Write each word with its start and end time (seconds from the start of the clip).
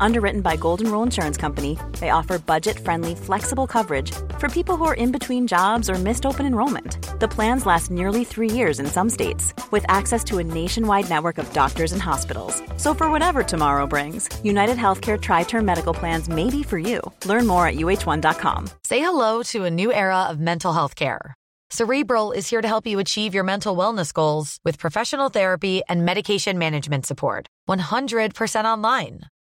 Underwritten 0.00 0.40
by 0.40 0.56
Golden 0.56 0.90
Rule 0.90 1.02
Insurance 1.02 1.36
Company, 1.36 1.78
they 2.00 2.10
offer 2.10 2.38
budget 2.38 2.78
friendly, 2.78 3.14
flexible 3.14 3.66
coverage 3.66 4.12
for 4.38 4.48
people 4.48 4.76
who 4.76 4.84
are 4.84 4.94
in 4.94 5.12
between 5.12 5.46
jobs 5.46 5.88
or 5.88 5.94
missed 5.94 6.26
open 6.26 6.46
enrollment. 6.46 6.98
The 7.20 7.28
plans 7.28 7.66
last 7.66 7.90
nearly 7.90 8.24
three 8.24 8.50
years 8.50 8.80
in 8.80 8.86
some 8.86 9.10
states, 9.10 9.54
with 9.70 9.84
access 9.88 10.22
to 10.24 10.38
a 10.38 10.44
nationwide 10.44 11.08
network 11.08 11.38
of 11.38 11.52
doctors 11.52 11.92
and 11.92 12.02
hospitals. 12.02 12.62
So, 12.76 12.94
for 12.94 13.10
whatever 13.10 13.42
tomorrow 13.42 13.86
brings, 13.86 14.28
United 14.44 14.76
Healthcare 14.76 15.20
Tri 15.20 15.44
Term 15.44 15.64
Medical 15.64 15.94
Plans 15.94 16.28
may 16.28 16.50
be 16.50 16.62
for 16.62 16.78
you. 16.78 17.00
Learn 17.24 17.46
more 17.46 17.66
at 17.66 17.76
uh1.com. 17.76 18.68
Say 18.84 19.00
hello 19.00 19.42
to 19.44 19.64
a 19.64 19.70
new 19.70 19.92
era 19.92 20.24
of 20.24 20.38
mental 20.40 20.72
health 20.72 20.94
care. 20.94 21.34
Cerebral 21.70 22.30
is 22.32 22.48
here 22.48 22.62
to 22.62 22.68
help 22.68 22.86
you 22.86 23.00
achieve 23.00 23.34
your 23.34 23.42
mental 23.42 23.76
wellness 23.76 24.12
goals 24.12 24.58
with 24.64 24.78
professional 24.78 25.30
therapy 25.30 25.82
and 25.88 26.04
medication 26.04 26.58
management 26.58 27.06
support. 27.06 27.48
100% 27.68 28.64
online. 28.64 29.22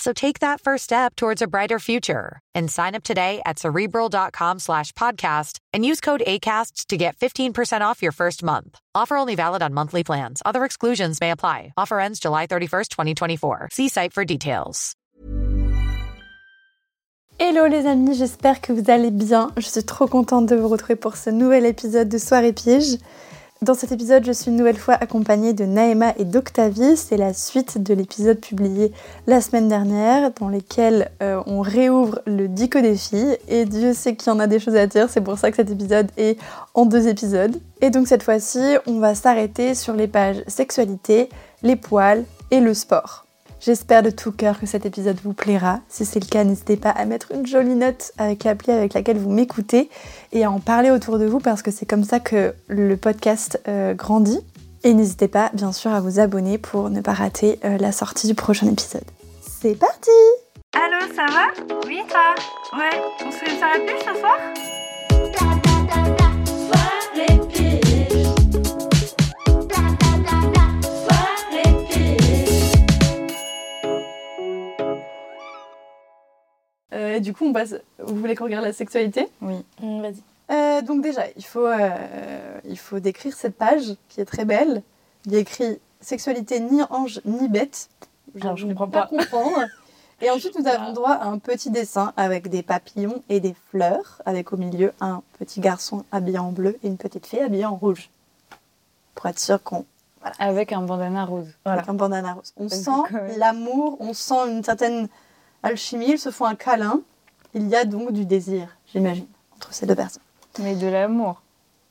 So 0.00 0.14
take 0.14 0.38
that 0.38 0.62
first 0.62 0.84
step 0.84 1.14
towards 1.14 1.42
a 1.42 1.46
brighter 1.46 1.78
future 1.78 2.40
and 2.54 2.70
sign 2.70 2.94
up 2.94 3.04
today 3.04 3.42
at 3.44 3.58
cerebral.com 3.58 4.58
slash 4.58 4.92
podcast 4.92 5.58
and 5.74 5.84
use 5.84 6.00
code 6.00 6.22
ACasts 6.26 6.86
to 6.86 6.96
get 6.96 7.18
15% 7.18 7.82
off 7.82 8.02
your 8.02 8.12
first 8.12 8.42
month. 8.42 8.78
Offer 8.94 9.18
only 9.18 9.34
valid 9.34 9.60
on 9.60 9.74
monthly 9.74 10.02
plans. 10.02 10.40
Other 10.46 10.64
exclusions 10.64 11.20
may 11.20 11.32
apply. 11.32 11.74
Offer 11.76 12.00
ends 12.00 12.18
July 12.18 12.46
31st, 12.46 12.88
2024. 12.88 13.68
See 13.72 13.90
site 13.90 14.14
for 14.14 14.24
details. 14.24 14.96
Hello 17.38 17.66
les 17.66 17.86
amis, 17.86 18.16
j'espère 18.16 18.60
que 18.60 18.72
vous 18.72 18.90
allez 18.90 19.10
bien. 19.10 19.50
Je 19.56 19.66
suis 19.66 19.82
trop 19.82 20.06
contente 20.06 20.46
de 20.46 20.56
vous 20.56 20.68
retrouver 20.68 20.96
pour 20.96 21.16
ce 21.16 21.30
nouvel 21.30 21.66
épisode 21.66 22.08
de 22.08 22.18
Soirée 22.18 22.52
Piège. 22.52 22.98
Dans 23.62 23.74
cet 23.74 23.92
épisode, 23.92 24.24
je 24.24 24.32
suis 24.32 24.50
une 24.50 24.56
nouvelle 24.56 24.78
fois 24.78 24.94
accompagnée 24.94 25.52
de 25.52 25.66
Naëma 25.66 26.14
et 26.16 26.24
d'Octavie. 26.24 26.96
C'est 26.96 27.18
la 27.18 27.34
suite 27.34 27.76
de 27.76 27.92
l'épisode 27.92 28.40
publié 28.40 28.90
la 29.26 29.42
semaine 29.42 29.68
dernière, 29.68 30.30
dans 30.40 30.48
lequel 30.48 31.10
euh, 31.22 31.42
on 31.44 31.60
réouvre 31.60 32.22
le 32.24 32.48
dico 32.48 32.80
des 32.80 32.96
filles. 32.96 33.36
Et 33.48 33.66
Dieu 33.66 33.92
sait 33.92 34.16
qu'il 34.16 34.32
y 34.32 34.34
en 34.34 34.40
a 34.40 34.46
des 34.46 34.60
choses 34.60 34.76
à 34.76 34.86
dire, 34.86 35.10
c'est 35.10 35.20
pour 35.20 35.36
ça 35.36 35.50
que 35.50 35.56
cet 35.58 35.70
épisode 35.70 36.10
est 36.16 36.38
en 36.72 36.86
deux 36.86 37.06
épisodes. 37.06 37.60
Et 37.82 37.90
donc 37.90 38.08
cette 38.08 38.22
fois-ci, 38.22 38.60
on 38.86 38.98
va 38.98 39.14
s'arrêter 39.14 39.74
sur 39.74 39.92
les 39.92 40.08
pages 40.08 40.42
sexualité, 40.46 41.28
les 41.62 41.76
poils 41.76 42.24
et 42.50 42.60
le 42.60 42.72
sport. 42.72 43.26
J'espère 43.60 44.02
de 44.02 44.08
tout 44.08 44.32
cœur 44.32 44.58
que 44.58 44.64
cet 44.64 44.86
épisode 44.86 45.18
vous 45.22 45.34
plaira. 45.34 45.80
Si 45.88 46.06
c'est 46.06 46.20
le 46.20 46.26
cas, 46.26 46.44
n'hésitez 46.44 46.78
pas 46.78 46.88
à 46.90 47.04
mettre 47.04 47.30
une 47.32 47.46
jolie 47.46 47.74
note 47.74 48.12
avec 48.16 48.44
l'appli 48.44 48.72
avec 48.72 48.94
laquelle 48.94 49.18
vous 49.18 49.30
m'écoutez 49.30 49.90
et 50.32 50.44
à 50.44 50.50
en 50.50 50.60
parler 50.60 50.90
autour 50.90 51.18
de 51.18 51.26
vous 51.26 51.40
parce 51.40 51.60
que 51.60 51.70
c'est 51.70 51.84
comme 51.84 52.04
ça 52.04 52.20
que 52.20 52.54
le 52.68 52.96
podcast 52.96 53.60
euh, 53.68 53.92
grandit. 53.92 54.40
Et 54.82 54.94
n'hésitez 54.94 55.28
pas, 55.28 55.50
bien 55.52 55.72
sûr, 55.72 55.92
à 55.92 56.00
vous 56.00 56.20
abonner 56.20 56.56
pour 56.56 56.88
ne 56.88 57.02
pas 57.02 57.12
rater 57.12 57.60
euh, 57.66 57.76
la 57.76 57.92
sortie 57.92 58.26
du 58.26 58.34
prochain 58.34 58.66
épisode. 58.66 59.04
C'est 59.42 59.74
parti 59.74 60.10
Allô, 60.72 61.12
ça 61.14 61.26
va? 61.26 61.76
Oui, 61.86 62.00
toi 62.08 62.34
Ouais, 62.78 63.02
on 63.26 63.30
se 63.30 63.36
fait 63.36 63.50
une 63.50 63.58
soirée 63.58 63.84
plus 63.84 63.98
ce 63.98 64.18
soir? 64.18 64.38
Euh, 76.92 77.20
du 77.20 77.32
coup, 77.32 77.44
on 77.46 77.52
passe. 77.52 77.74
Vous 77.98 78.16
voulez 78.16 78.34
qu'on 78.34 78.44
regarde 78.44 78.64
la 78.64 78.72
sexualité 78.72 79.28
Oui. 79.42 79.64
Mm, 79.80 80.00
Vas-y. 80.02 80.22
Euh, 80.50 80.82
donc 80.82 81.02
déjà, 81.02 81.22
il 81.36 81.44
faut, 81.44 81.66
euh, 81.66 82.58
il 82.64 82.76
faut 82.78 82.98
décrire 82.98 83.34
cette 83.34 83.56
page 83.56 83.94
qui 84.08 84.20
est 84.20 84.24
très 84.24 84.44
belle. 84.44 84.82
Il 85.26 85.32
y 85.32 85.36
a 85.36 85.38
écrit 85.38 85.78
sexualité 86.00 86.58
ni 86.60 86.82
ange 86.90 87.20
ni 87.24 87.48
bête. 87.48 87.88
Alors, 88.40 88.56
je 88.56 88.66
ne 88.66 88.72
comprends 88.74 88.88
pas 88.88 89.02
pas. 89.02 89.06
comprendre. 89.08 89.66
Et 90.20 90.28
ensuite, 90.32 90.58
nous 90.58 90.66
avons 90.66 90.92
droit 90.92 91.12
à 91.12 91.26
un 91.26 91.38
petit 91.38 91.70
dessin 91.70 92.12
avec 92.16 92.48
des 92.48 92.62
papillons 92.64 93.22
et 93.28 93.38
des 93.38 93.54
fleurs, 93.70 94.20
avec 94.26 94.52
au 94.52 94.56
milieu 94.56 94.92
un 95.00 95.22
petit 95.38 95.60
garçon 95.60 96.04
habillé 96.10 96.38
en 96.38 96.50
bleu 96.50 96.76
et 96.82 96.88
une 96.88 96.96
petite 96.98 97.26
fille 97.26 97.40
habillée 97.40 97.66
en 97.66 97.76
rouge. 97.76 98.10
Pour 99.14 99.26
être 99.26 99.38
sûr 99.38 99.62
qu'on 99.62 99.84
Avec 100.40 100.72
un 100.72 100.82
bandana 100.82 101.24
rose. 101.26 101.48
avec 101.64 101.88
un 101.88 101.94
bandana 101.94 102.32
rose. 102.34 102.52
On 102.56 102.68
sent 102.68 102.90
l'amour, 103.38 103.96
on 104.00 104.14
sent 104.14 104.48
une 104.48 104.64
certaine 104.64 105.08
alchimie, 105.62 106.12
ils 106.12 106.18
se 106.18 106.30
font 106.30 106.44
un 106.44 106.54
câlin. 106.54 107.00
Il 107.54 107.68
y 107.68 107.74
a 107.74 107.84
donc 107.84 108.12
du 108.12 108.26
désir, 108.26 108.68
j'imagine, 108.92 109.26
entre 109.56 109.72
ces 109.72 109.86
deux 109.86 109.96
personnes. 109.96 110.22
Mais 110.60 110.74
de 110.74 110.86
l'amour. 110.86 111.42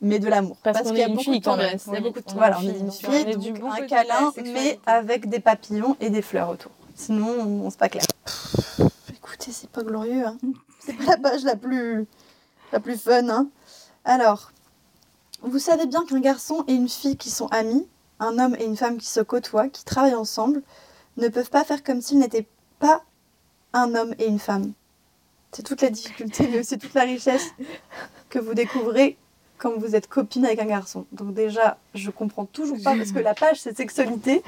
Mais 0.01 0.19
de 0.19 0.29
l'amour. 0.29 0.55
Parce 0.63 0.81
qu'il 0.83 0.97
y 0.97 1.03
a 1.03 1.09
beaucoup 1.09 1.35
de 1.35 1.43
quand 1.43 1.57
même. 1.57 1.77
tendresse. 1.77 1.85
Il 1.87 1.93
y 1.93 1.97
a 1.97 2.01
beaucoup 2.01 2.19
de... 2.19 2.25
on 2.29 2.33
Voilà, 2.35 2.57
on 2.59 2.61
une 2.61 2.69
est 2.69 2.79
une 2.79 2.91
fille, 2.91 3.09
fille, 3.09 3.23
on 3.25 3.29
est 3.29 3.33
donc 3.33 3.43
du 3.43 3.53
bon 3.53 3.71
un 3.71 3.85
câlin, 3.85 4.31
mais 4.45 4.79
avec 4.85 5.27
des 5.27 5.39
papillons 5.39 5.97
et 5.99 6.09
des 6.09 6.21
fleurs 6.21 6.49
autour. 6.49 6.71
Sinon, 6.95 7.27
on... 7.65 7.69
c'est 7.69 7.79
pas 7.79 7.89
clair. 7.89 8.05
Écoutez, 9.09 9.51
c'est 9.51 9.69
pas 9.69 9.83
glorieux. 9.83 10.25
Hein. 10.25 10.37
C'est 10.79 10.93
pas 10.93 11.03
la 11.03 11.17
page 11.17 11.43
la 11.43 11.57
plus, 11.57 12.07
la 12.71 12.79
plus 12.79 12.97
fun. 12.97 13.27
Hein. 13.27 13.49
Alors, 14.05 14.51
vous 15.41 15.59
savez 15.59 15.85
bien 15.85 16.05
qu'un 16.05 16.21
garçon 16.21 16.63
et 16.67 16.73
une 16.73 16.89
fille 16.89 17.17
qui 17.17 17.29
sont 17.29 17.47
amis, 17.47 17.85
un 18.19 18.39
homme 18.39 18.55
et 18.57 18.65
une 18.65 18.77
femme 18.77 18.97
qui 18.97 19.07
se 19.07 19.19
côtoient, 19.19 19.67
qui 19.67 19.83
travaillent 19.83 20.15
ensemble, 20.15 20.61
ne 21.17 21.27
peuvent 21.27 21.49
pas 21.49 21.65
faire 21.65 21.83
comme 21.83 22.01
s'ils 22.01 22.19
n'étaient 22.19 22.47
pas 22.79 23.03
un 23.73 23.93
homme 23.95 24.13
et 24.19 24.27
une 24.27 24.39
femme. 24.39 24.71
C'est 25.51 25.63
toute 25.63 25.81
la 25.81 25.89
difficulté, 25.89 26.47
mais 26.51 26.59
aussi 26.59 26.77
toute 26.77 26.93
la 26.93 27.03
richesse 27.03 27.47
que 28.29 28.39
vous 28.39 28.53
découvrez 28.53 29.17
quand 29.57 29.77
vous 29.77 29.95
êtes 29.95 30.07
copine 30.07 30.45
avec 30.45 30.59
un 30.59 30.65
garçon. 30.65 31.05
Donc 31.11 31.33
déjà, 31.33 31.77
je 31.93 32.11
comprends 32.11 32.45
toujours 32.45 32.77
pas 32.83 32.95
parce 32.95 33.11
que 33.11 33.19
la 33.19 33.33
page 33.33 33.59
c'est 33.59 33.75
sexualité 33.75 34.41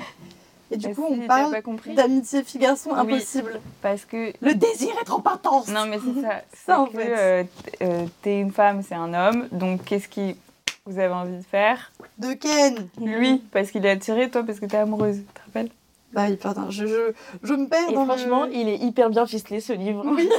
et 0.74 0.78
du 0.78 0.88
Mais 0.88 0.94
coup 0.94 1.06
si, 1.09 1.20
on 1.22 1.28
parle 1.28 1.62
d'amitié 1.96 2.44
fille-garçon 2.44 2.92
Oui. 2.94 3.00
impossible. 3.16 3.59
Parce 3.82 4.06
que. 4.06 4.32
Le 4.42 4.54
désir 4.54 4.92
est 5.02 5.06
trop 5.06 5.22
intense. 5.26 5.68
Non, 5.68 5.86
mais 5.86 6.00
c'est 6.00 6.22
ça. 6.22 6.42
Ça, 6.66 6.80
en 6.80 6.86
que, 6.86 6.98
fait. 6.98 7.18
euh, 7.18 7.44
euh, 7.82 8.06
t'es 8.22 8.40
une 8.40 8.53
femme, 8.53 8.82
c'est 8.88 8.96
un 8.96 9.14
homme. 9.14 9.50
Donc, 9.52 9.84
qu'est-ce 9.84 10.08
qui 10.08 10.38
vous 10.86 10.98
avez 10.98 11.14
envie 11.14 11.36
de 11.38 11.44
faire? 11.44 11.92
De 12.20 12.32
Ken. 12.34 12.88
Lui, 13.02 13.40
parce 13.52 13.70
qu'il 13.72 13.86
est 13.86 13.90
attiré, 13.90 14.30
toi, 14.30 14.44
parce 14.44 14.62
que 14.62 14.66
t'es 14.66 14.78
amoureuse. 14.78 15.18
Tu 15.18 15.24
te 15.34 15.40
rappelles? 15.46 15.70
Bah 16.13 16.25
oui, 16.29 16.35
pardon, 16.35 16.69
je, 16.69 16.85
je, 16.85 17.13
je 17.44 17.53
me 17.53 17.67
perds 17.67 17.89
Et 17.89 17.94
dans 17.94 18.05
franchement, 18.05 18.45
le... 18.45 18.53
il 18.53 18.67
est 18.67 18.77
hyper 18.77 19.09
bien 19.09 19.25
ficelé 19.25 19.61
ce 19.61 19.72
livre. 19.73 20.03
Oui, 20.05 20.29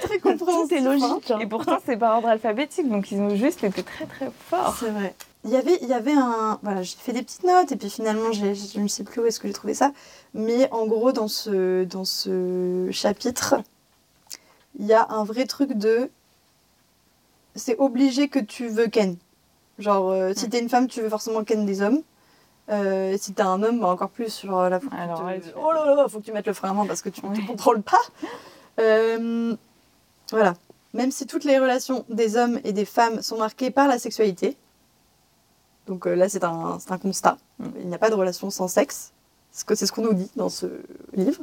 très 0.00 0.18
compréhensif. 0.20 0.68
Tout 0.68 0.74
est 0.74 0.80
logique. 0.80 1.30
hein. 1.30 1.38
Et 1.40 1.46
pourtant, 1.46 1.78
c'est 1.84 1.98
par 1.98 2.16
ordre 2.16 2.28
alphabétique. 2.28 2.88
Donc, 2.88 3.10
ils 3.12 3.20
ont 3.20 3.34
juste 3.36 3.62
été 3.62 3.82
très, 3.82 4.06
très 4.06 4.30
forts. 4.48 4.76
C'est 4.80 4.88
vrai. 4.90 5.14
Il 5.44 5.50
y 5.50 5.56
avait, 5.56 5.78
il 5.82 5.88
y 5.88 5.92
avait 5.92 6.12
un... 6.14 6.58
Voilà, 6.62 6.82
j'ai 6.82 6.96
fait 6.98 7.12
des 7.12 7.22
petites 7.22 7.44
notes 7.44 7.70
et 7.72 7.76
puis 7.76 7.88
finalement, 7.90 8.32
j'ai- 8.32 8.54
je 8.54 8.80
ne 8.80 8.88
sais 8.88 9.04
plus 9.04 9.20
où 9.22 9.26
est-ce 9.26 9.40
que 9.40 9.48
j'ai 9.48 9.54
trouvé 9.54 9.74
ça. 9.74 9.92
Mais 10.34 10.70
en 10.70 10.86
gros, 10.86 11.12
dans 11.12 11.28
ce, 11.28 11.84
dans 11.84 12.04
ce 12.04 12.88
chapitre, 12.90 13.56
il 14.78 14.86
y 14.86 14.92
a 14.94 15.06
un 15.10 15.24
vrai 15.24 15.44
truc 15.46 15.72
de... 15.74 16.10
C'est 17.56 17.76
obligé 17.78 18.28
que 18.28 18.38
tu 18.38 18.68
veux 18.68 18.86
Ken. 18.86 19.16
Genre, 19.78 20.10
euh, 20.10 20.32
si 20.36 20.48
t'es 20.48 20.60
une 20.60 20.68
femme, 20.68 20.88
tu 20.88 21.00
veux 21.00 21.08
forcément 21.08 21.42
Ken 21.42 21.64
des 21.66 21.82
hommes. 21.82 22.00
Euh, 22.70 23.16
si 23.18 23.32
t'es 23.32 23.42
un 23.42 23.62
homme, 23.62 23.80
bah, 23.80 23.88
encore 23.88 24.10
plus. 24.10 24.42
Genre, 24.44 24.68
là, 24.68 24.78
faut 24.80 24.88
Alors, 24.96 25.20
te- 25.20 25.24
ouais, 25.24 25.40
Oh 25.60 25.72
là 25.72 25.94
là, 25.94 26.06
faut 26.08 26.20
que 26.20 26.24
tu 26.24 26.32
mettes 26.32 26.46
le 26.46 26.52
frein 26.52 26.70
à 26.70 26.72
main 26.74 26.86
parce 26.86 27.02
que 27.02 27.08
tu 27.08 27.24
ne 27.26 27.46
contrôles 27.46 27.82
pas. 27.82 28.00
Euh, 28.78 29.54
voilà. 30.30 30.54
Même 30.94 31.10
si 31.10 31.26
toutes 31.26 31.44
les 31.44 31.58
relations 31.58 32.04
des 32.08 32.36
hommes 32.36 32.60
et 32.64 32.72
des 32.72 32.84
femmes 32.84 33.22
sont 33.22 33.38
marquées 33.38 33.70
par 33.70 33.86
la 33.88 33.98
sexualité, 33.98 34.56
donc 35.86 36.06
euh, 36.06 36.14
là 36.14 36.28
c'est 36.28 36.44
un, 36.44 36.78
un 36.88 36.98
constat, 36.98 37.36
il 37.80 37.88
n'y 37.88 37.94
a 37.94 37.98
pas 37.98 38.10
de 38.10 38.14
relation 38.14 38.50
sans 38.50 38.68
sexe, 38.68 39.12
c'est 39.52 39.60
ce 39.60 39.64
que- 39.64 39.74
c'est 39.74 39.86
ce 39.86 39.92
qu'on 39.92 40.02
nous 40.02 40.14
dit 40.14 40.30
dans 40.36 40.48
ce 40.48 40.66
livre. 41.14 41.42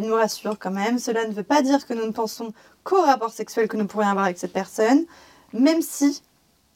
Il 0.00 0.06
nous 0.08 0.14
rassure 0.14 0.58
quand 0.58 0.70
même, 0.70 0.98
cela 0.98 1.26
ne 1.26 1.32
veut 1.32 1.42
pas 1.44 1.62
dire 1.62 1.86
que 1.86 1.94
nous 1.94 2.04
ne 2.06 2.10
pensons 2.10 2.52
qu'au 2.84 3.00
rapport 3.02 3.30
sexuel 3.30 3.68
que 3.68 3.76
nous 3.76 3.86
pourrions 3.86 4.08
avoir 4.10 4.24
avec 4.26 4.38
cette 4.38 4.52
personne, 4.52 5.04
même 5.52 5.82
si 5.82 6.22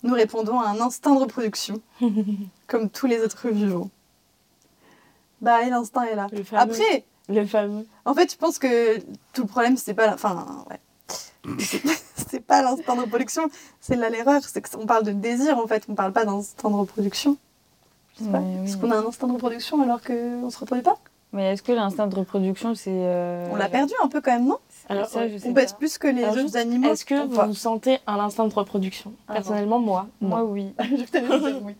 nous 0.02 0.14
répondons 0.14 0.60
à 0.60 0.68
un 0.68 0.80
instinct 0.80 1.14
de 1.14 1.20
reproduction, 1.20 1.80
comme 2.66 2.88
tous 2.90 3.06
les 3.06 3.16
êtres 3.22 3.48
vivants. 3.48 3.90
Bah, 5.40 5.62
et 5.62 5.70
l'instinct 5.70 6.02
est 6.04 6.14
là. 6.16 6.26
Le 6.32 6.42
fameux. 6.42 6.62
Après, 6.62 7.04
Le 7.28 7.44
fameux. 7.46 7.86
en 8.04 8.14
fait, 8.14 8.32
je 8.32 8.36
pense 8.36 8.58
que 8.58 8.98
tout 9.32 9.42
le 9.42 9.46
problème, 9.48 9.76
c'est 9.76 9.94
pas 9.94 10.06
la. 10.06 10.14
Enfin, 10.14 10.64
ouais. 10.70 10.80
C'est 12.30 12.40
pas 12.40 12.60
l'instinct 12.60 12.94
de 12.96 13.00
reproduction. 13.02 13.48
C'est 13.80 13.96
là 13.96 14.10
l'erreur, 14.10 14.42
c'est 14.44 14.60
qu'on 14.60 14.84
parle 14.84 15.04
de 15.04 15.12
désir 15.12 15.56
en 15.58 15.66
fait, 15.66 15.84
on 15.88 15.94
parle 15.94 16.12
pas 16.12 16.26
d'instinct 16.26 16.68
de 16.68 16.74
reproduction. 16.74 17.38
Je 18.18 18.24
sais 18.24 18.30
pas. 18.30 18.40
Oui. 18.40 18.64
Est-ce 18.66 18.76
qu'on 18.76 18.90
a 18.90 18.96
un 18.96 19.06
instinct 19.06 19.28
de 19.28 19.32
reproduction 19.32 19.80
alors 19.80 20.02
qu'on 20.02 20.50
se 20.50 20.58
reproduit 20.58 20.82
pas? 20.82 20.98
Mais 21.32 21.52
est-ce 21.54 21.62
que 21.62 21.72
l'instinct 21.72 22.06
de 22.06 22.14
reproduction, 22.16 22.74
c'est. 22.74 22.90
euh, 22.92 23.48
On 23.50 23.56
l'a 23.56 23.70
perdu 23.70 23.94
un 24.02 24.08
peu 24.08 24.20
quand 24.20 24.32
même, 24.32 24.46
non? 24.46 24.58
Alors, 24.88 25.06
ça, 25.06 25.28
je 25.28 25.36
sais 25.36 25.48
On 25.48 25.52
baisse 25.52 25.72
pas. 25.72 25.78
plus 25.78 25.98
que 25.98 26.08
les 26.08 26.24
autres 26.26 26.56
animaux. 26.56 26.90
Est-ce 26.90 27.04
que 27.04 27.26
pas 27.26 27.46
vous 27.46 27.54
sentez 27.54 27.98
un 28.06 28.18
instinct 28.18 28.46
de 28.46 28.54
reproduction 28.54 29.12
Ah, 29.28 29.34
Personnellement, 29.34 29.78
moi, 29.78 30.06
Moi, 30.20 30.44
oui. 30.44 30.72
Je 30.80 30.96
dire 30.96 31.60
oui. 31.62 31.74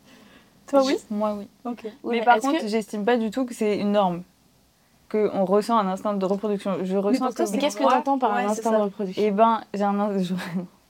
Toi, 0.66 0.82
oui 0.84 0.96
Moi, 1.10 1.34
oui. 1.38 1.49
Ok. 1.64 1.81
Oui, 2.02 2.19
mais 2.19 2.25
par 2.25 2.38
contre, 2.40 2.60
que- 2.60 2.69
j'estime 2.69 3.05
pas 3.05 3.16
du 3.16 3.31
tout 3.31 3.46
que 3.46 3.55
c'est 3.55 3.78
une 3.78 3.93
norme. 3.93 4.22
Qu'on 5.10 5.46
ressent 5.46 5.78
un 5.78 5.87
instinct 5.88 6.12
de 6.12 6.25
reproduction. 6.26 6.78
Je 6.84 6.96
ressens 6.99 7.31
Mais 7.52 7.58
qu'est-ce 7.58 7.76
que 7.76 7.82
tu 7.82 7.87
entends 7.87 8.19
par 8.19 8.34
ouais, 8.37 8.43
un 8.43 8.49
instinct 8.50 8.72
de 8.72 8.76
reproduction 8.82 9.22
Eh 9.25 9.31
ben, 9.31 9.62
j'ai 9.72 9.84
un 9.84 9.99
On. 9.99 10.37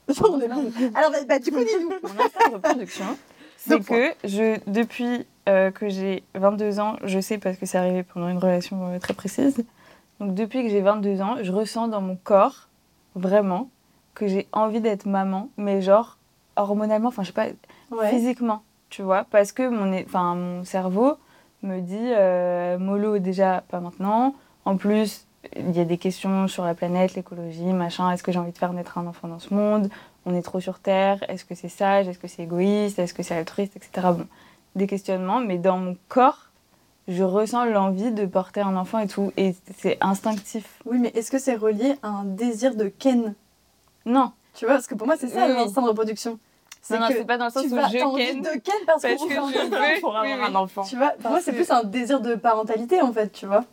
Alors, 0.95 1.13
bah, 1.29 1.39
du 1.39 1.53
coup, 1.53 1.59
dis-nous. 1.59 1.89
mon 2.03 2.25
instinct 2.25 2.49
de 2.49 2.55
reproduction, 2.55 3.05
c'est 3.59 3.79
que 3.85 4.13
je, 4.25 4.59
depuis 4.67 5.25
euh, 5.49 5.71
que 5.71 5.89
j'ai 5.89 6.25
22 6.35 6.81
ans, 6.81 6.97
je 7.05 7.21
sais 7.21 7.39
parce 7.39 7.57
que 7.59 7.67
c'est 7.67 7.79
arrivé 7.79 8.03
pendant 8.03 8.29
une 8.29 8.39
relation 8.39 8.89
euh, 8.89 8.99
très 8.99 9.15
précise. 9.15 9.65
Donc 10.21 10.35
depuis 10.35 10.63
que 10.65 10.69
j'ai 10.69 10.81
22 10.81 11.21
ans, 11.21 11.37
je 11.43 11.53
ressens 11.53 11.89
dans 11.89 12.01
mon 12.01 12.17
corps 12.17 12.69
vraiment 13.15 13.69
que 14.15 14.27
j'ai 14.27 14.49
envie 14.53 14.81
d'être 14.81 15.07
maman, 15.07 15.49
mais 15.57 15.81
genre 15.81 16.17
hormonalement, 16.57 17.09
enfin 17.09 17.23
je 17.23 17.29
sais 17.29 17.33
pas, 17.33 17.47
Ouais. 17.91 18.11
physiquement, 18.11 18.63
tu 18.91 19.03
vois, 19.03 19.25
parce 19.31 19.53
que 19.53 19.69
mon, 19.69 19.97
enfin, 20.05 20.35
mon 20.35 20.65
cerveau 20.65 21.17
me 21.63 21.81
dit 21.81 21.97
euh, 21.99 22.79
mollo 22.79 23.19
déjà 23.19 23.63
pas 23.69 23.81
maintenant. 23.81 24.35
En 24.65 24.77
plus, 24.77 25.27
il 25.57 25.71
y 25.71 25.81
a 25.81 25.85
des 25.85 25.99
questions 25.99 26.49
sur 26.49 26.65
la 26.65 26.75
planète, 26.75 27.15
l'écologie, 27.15 27.73
machin. 27.73 28.11
Est-ce 28.11 28.23
que 28.23 28.33
j'ai 28.33 28.39
envie 28.39 28.53
de 28.53 28.59
faire 28.59 28.73
naître 28.73 28.99
un 28.99 29.07
enfant 29.07 29.29
dans 29.29 29.39
ce 29.39 29.55
monde? 29.55 29.89
On 30.27 30.35
est 30.35 30.43
trop 30.43 30.61
sur 30.61 30.79
Terre. 30.81 31.25
Est-ce 31.31 31.45
que 31.45 31.55
c'est 31.55 31.69
sage? 31.71 32.07
Est-ce 32.09 32.19
que 32.19 32.29
c'est 32.29 32.43
égoïste? 32.43 32.99
Est-ce 32.99 33.15
que 33.15 33.23
c'est 33.23 33.37
altruiste? 33.37 33.77
Etc. 33.77 33.91
Bon, 34.11 34.27
des 34.75 34.87
questionnements, 34.87 35.41
mais 35.41 35.57
dans 35.59 35.79
mon 35.79 35.97
corps, 36.09 36.48
je 37.09 37.23
ressens 37.25 37.65
l'envie 37.65 38.13
de 38.13 38.27
porter 38.27 38.61
un 38.61 38.77
enfant 38.77 38.99
et 39.01 39.09
tout, 39.09 39.33
et 39.37 39.55
c'est 39.79 39.97
instinctif. 40.01 40.65
Oui, 40.85 40.99
mais 40.99 41.09
est-ce 41.15 41.31
que 41.31 41.39
c'est 41.39 41.55
relié 41.57 41.95
à 42.03 42.09
un 42.09 42.25
désir 42.25 42.77
de 42.77 42.89
ken? 42.89 43.35
Non, 44.07 44.33
Tu 44.55 44.65
vois, 44.67 44.75
parce 44.75 44.87
que 44.87 44.95
pour 44.95 45.07
moi, 45.07 45.17
c'est 45.19 45.29
ça 45.29 45.47
Oui. 45.47 45.55
l'instinct 45.55 45.83
de 45.83 45.89
reproduction. 45.89 46.39
non, 46.91 47.01
non, 47.01 47.09
que 47.09 47.15
c'est 47.15 47.25
pas 47.25 47.39
dans 47.39 47.47
le 47.47 47.51
sens 47.51 47.63
tu 47.65 47.73
où 47.73 47.75
vas 47.75 47.89
je 47.89 47.99
ken. 47.99 48.41
de 48.41 48.49
ken 48.61 48.75
parce, 48.87 49.03
Parce 49.03 49.15
que 49.15 49.39
un 49.39 49.49
je 49.51 49.59
veux, 49.95 50.01
pour 50.01 50.17
avoir 50.17 50.25
oui, 50.25 50.33
un 50.45 50.55
enfant 50.55 50.83
Tu 50.83 50.97
vois, 50.97 51.11
pour 51.21 51.31
moi, 51.31 51.41
c'est 51.41 51.51
que- 51.53 51.57
plus 51.57 51.71
un 51.71 51.83
désir 51.85 52.21
de 52.21 52.35
parentalité 52.35 53.01
en 53.03 53.13
fait, 53.13 53.31
tu 53.33 53.47
vois. 53.47 53.65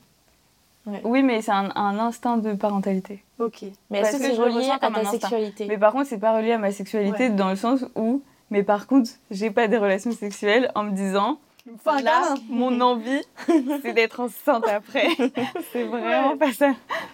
Oui, 1.03 1.23
mais 1.23 1.41
c'est 1.41 1.51
un, 1.51 1.71
un 1.75 1.97
instinct 1.97 2.37
de 2.37 2.53
parentalité. 2.53 3.23
Ok. 3.39 3.63
Mais 3.89 3.99
est-ce 4.01 4.17
que 4.17 4.17
que 4.17 4.23
c'est 4.23 4.37
relié 4.39 4.69
à 4.69 4.77
ta 4.77 5.05
sexualité? 5.05 5.65
Mais 5.67 5.79
par 5.79 5.91
contre, 5.93 6.07
c'est 6.07 6.19
pas 6.19 6.35
relié 6.37 6.51
à 6.51 6.57
ma 6.59 6.71
sexualité 6.71 7.23
Ouais. 7.23 7.29
dans 7.31 7.49
le 7.49 7.55
sens 7.55 7.83
où, 7.95 8.21
mais 8.51 8.61
par 8.61 8.85
contre, 8.85 9.09
j'ai 9.31 9.49
pas 9.49 9.67
des 9.67 9.77
relations 9.77 10.11
sexuelles 10.11 10.71
en 10.75 10.83
me 10.83 10.91
disant, 10.91 11.39
Un 11.87 12.01
là, 12.01 12.35
mon 12.49 12.79
envie, 12.81 13.21
c'est 13.81 13.93
d'être 13.93 14.19
enceinte 14.19 14.67
après. 14.67 15.07
c'est 15.73 15.83
vraiment 15.83 16.31
Ouais. 16.31 16.37
pas 16.37 16.51
ça. 16.53 16.71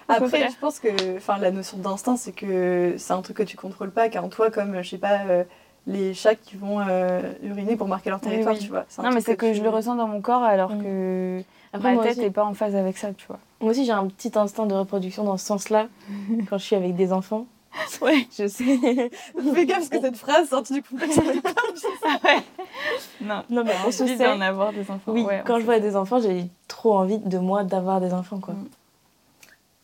Après, 0.10 0.50
je 0.50 0.58
pense 0.60 0.80
que 0.80 1.16
enfin, 1.18 1.38
la 1.38 1.52
notion 1.52 1.78
d'instinct, 1.78 2.18
c'est 2.18 2.34
que 2.34 2.96
c'est 2.98 3.14
un 3.14 3.22
truc 3.22 3.38
que 3.38 3.44
tu 3.44 3.56
contrôles 3.56 3.92
pas, 3.92 4.10
car 4.10 4.26
en 4.26 4.30
toi, 4.30 4.52
comme, 4.52 4.82
je 4.82 4.90
sais 4.90 4.98
pas, 4.98 5.20
euh, 5.30 5.44
les 5.88 6.14
chats 6.14 6.36
qui 6.36 6.58
vont 6.58 6.80
euh, 6.82 7.22
uriner 7.44 7.78
pour 7.78 7.88
marquer 7.88 8.10
leur 8.10 8.20
territoire, 8.20 8.54
oui. 8.56 8.60
tu 8.62 8.68
vois. 8.70 8.86
Non, 9.02 9.12
mais 9.12 9.22
c'est 9.22 9.36
que 9.38 9.46
tu- 9.48 9.56
je 9.56 9.64
le 9.64 9.70
ressens 9.70 9.96
dans 9.96 10.08
mon 10.08 10.22
corps 10.22 10.44
alors 10.44 10.72
Mm. 10.76 10.84
que 10.84 11.42
Après, 11.74 11.96
ma 11.96 12.04
tête 12.04 12.18
aussi, 12.18 12.26
est 12.26 12.32
pas 12.32 12.44
en 12.44 12.54
phase 12.54 12.76
avec 12.76 12.98
ça, 12.98 13.14
tu 13.14 13.26
vois. 13.28 13.40
moi 13.62 13.72
aussi, 13.72 13.86
j'ai 13.86 13.94
un 13.94 14.08
petit 14.08 14.38
instinct 14.38 14.66
de 14.66 14.74
reproduction 14.76 15.24
dans 15.24 15.38
ce 15.38 15.46
sens-là, 15.46 15.88
quand 16.50 16.58
je 16.58 16.64
suis 16.66 16.76
avec 16.76 16.96
des 16.96 17.14
enfants. 17.14 17.46
Ouais. 18.02 18.28
Je 18.38 18.48
sais. 18.48 18.78
Fais 19.54 19.66
gaffe 19.66 19.78
parce 19.78 19.90
que 19.90 20.02
cette 20.02 20.18
phrase 20.18 20.50
sortie 20.50 20.74
du 20.74 20.84
contexte, 20.84 21.20
elle 21.30 21.38
est 21.38 21.42
pas 21.42 21.54
Non, 23.22 23.44
non, 23.50 23.64
mais 23.64 23.74
on 23.86 23.92
se 23.92 24.06
sait. 24.06 24.18
d'en 24.18 24.42
avoir 24.42 24.74
des 24.74 24.82
enfants. 24.82 25.12
Oui, 25.14 25.22
Ouais, 25.24 25.44
quand 25.46 25.60
je 25.60 25.66
vois 25.66 25.80
des 25.80 25.96
enfants, 25.96 26.20
j'ai 26.20 26.48
trop 26.68 26.96
envie 26.98 27.20
de 27.20 27.38
moi 27.38 27.64
d'avoir 27.64 28.02
des 28.02 28.14
enfants, 28.14 28.40
quoi. 28.40 28.54
Mm. 28.54 28.68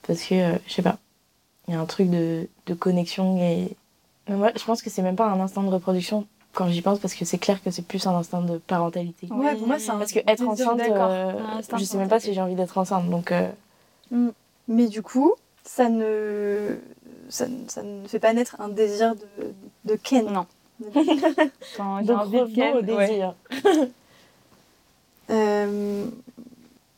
Parce 0.05 0.23
que, 0.23 0.35
euh, 0.35 0.57
je 0.67 0.73
sais 0.73 0.81
pas, 0.81 0.97
il 1.67 1.73
y 1.73 1.77
a 1.77 1.79
un 1.79 1.85
truc 1.85 2.09
de, 2.09 2.47
de 2.65 2.73
connexion 2.73 3.37
et. 3.37 3.75
Mais 4.27 4.35
moi, 4.35 4.51
je 4.55 4.63
pense 4.63 4.81
que 4.81 4.89
c'est 4.89 5.01
même 5.01 5.15
pas 5.15 5.27
un 5.27 5.39
instinct 5.39 5.63
de 5.63 5.69
reproduction 5.69 6.27
quand 6.53 6.69
j'y 6.69 6.81
pense, 6.81 6.99
parce 6.99 7.13
que 7.13 7.23
c'est 7.23 7.37
clair 7.37 7.61
que 7.63 7.69
c'est 7.71 7.85
plus 7.85 8.05
un 8.07 8.15
instinct 8.15 8.41
de 8.41 8.57
parentalité. 8.57 9.27
Ouais, 9.29 9.55
pour 9.55 9.67
moi, 9.67 9.77
c'est 9.79 9.91
un 9.91 9.97
Parce 9.99 10.11
que 10.11 10.19
être 10.27 10.45
enceinte, 10.47 10.81
euh, 10.81 11.33
je 11.77 11.83
sais 11.83 11.97
même 11.97 12.09
pas 12.09 12.19
si 12.19 12.33
j'ai 12.33 12.41
envie 12.41 12.55
d'être 12.55 12.77
enceinte, 12.77 13.09
donc. 13.09 13.31
euh, 13.31 13.47
Mais 14.67 14.87
du 14.87 15.03
coup, 15.03 15.33
ça 15.63 15.87
ne... 15.87 16.77
Ça, 17.29 17.47
ne- 17.47 17.67
ça 17.67 17.83
ne 17.83 18.07
fait 18.07 18.19
pas 18.19 18.33
naître 18.33 18.55
un 18.59 18.69
désir 18.69 19.15
de, 19.15 19.53
de 19.85 19.95
ken. 19.95 20.25
Non. 20.31 20.45
Quand 21.77 22.03
j'ai 22.05 22.13
envie 22.13 22.31
de 22.37 22.41
revenons 22.41 22.43
au 22.43 22.83
ken, 22.83 22.95
ouais. 22.95 23.07
désir. 23.07 23.35
Euh, 25.29 26.05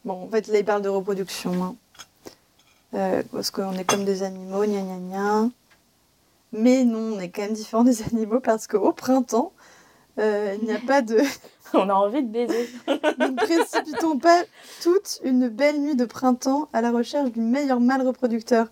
Bon, 0.06 0.24
en 0.24 0.28
fait, 0.30 0.48
là, 0.48 0.60
il 0.60 0.66
parle 0.66 0.82
de 0.82 0.90
reproduction. 0.90 1.52
hein. 1.64 1.76
Euh, 2.96 3.22
parce 3.32 3.52
qu'on 3.52 3.74
est 3.74 3.84
comme 3.84 4.06
des 4.06 4.24
animaux, 4.24 4.64
gna 4.64 4.82
gna 4.82 4.98
gna. 4.98 5.50
Mais 6.54 6.84
non, 6.86 7.16
on 7.18 7.20
est 7.20 7.30
quand 7.30 7.44
même 7.44 7.54
différents 7.54 7.84
des 7.84 8.02
animaux 8.04 8.40
parce 8.40 8.66
qu'au 8.66 8.92
printemps, 8.94 9.52
euh, 10.18 10.56
il 10.60 10.66
n'y 10.68 10.74
a 10.74 10.80
pas 10.80 11.02
de. 11.02 11.20
On 11.76 11.88
a 11.88 11.94
envie 11.94 12.24
de 12.24 12.30
baiser. 12.32 12.68
Nous 12.88 13.28
ne 13.28 13.36
précipitons 13.36 14.18
pas 14.18 14.42
toute 14.82 15.20
une 15.24 15.50
belle 15.50 15.80
nuit 15.80 15.96
de 15.96 16.06
printemps 16.06 16.68
à 16.74 16.82
la 16.82 16.90
recherche 16.92 17.30
du 17.32 17.42
meilleur 17.42 17.80
mâle 17.80 18.02
reproducteur. 18.08 18.68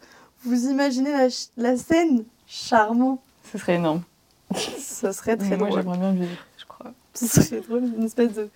Vous 0.48 0.70
imaginez 0.70 1.12
la, 1.12 1.30
ch- 1.30 1.50
la 1.58 1.76
scène? 1.78 2.24
Charmant. 2.48 3.22
Ce 3.52 3.58
serait 3.58 3.76
énorme. 3.76 4.02
Ce 4.56 5.12
serait 5.12 5.36
très 5.38 5.50
Mais 5.50 5.58
moi, 5.58 5.68
drôle. 5.68 5.82
j'aimerais 5.82 5.98
bien 5.98 6.12
le 6.14 6.20
vivre, 6.22 6.42
je 6.58 6.66
crois. 6.66 6.92
Ce 7.14 7.28
serait 7.28 7.62
drôle, 7.62 7.84
une 7.98 8.04
espèce 8.06 8.34
de 8.34 8.50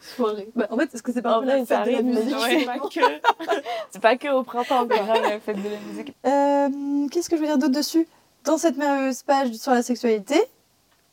soirée. 0.00 0.48
Bah, 0.56 0.66
en 0.70 0.76
fait, 0.76 0.92
est-ce 0.94 1.02
que 1.02 1.12
c'est 1.12 1.22
pas 1.22 1.38
En 1.38 1.42
vrai, 1.42 1.58
la 1.60 1.64
fête 1.64 1.86
de 1.86 1.90
la 1.92 2.02
musique 2.02 2.34
c'est 2.48 2.64
pas 2.64 2.78
que. 2.78 3.00
C'est 3.92 4.02
pas 4.02 4.16
que 4.16 4.28
au 4.32 4.42
printemps, 4.42 4.86
quoi. 4.86 4.96
Grave 4.98 5.22
la 5.22 5.40
fête 5.40 5.62
de 5.62 5.68
la 5.68 5.78
musique. 5.88 6.14
Euh, 6.26 7.08
Qu'est-ce 7.10 7.30
que 7.30 7.36
je 7.36 7.40
veux 7.40 7.46
dire 7.46 7.58
d'autre 7.58 7.72
dessus? 7.74 8.06
Dans 8.44 8.58
cette 8.58 8.76
merveilleuse 8.76 9.22
page 9.22 9.52
sur 9.54 9.72
la 9.72 9.82
sexualité, 9.82 10.40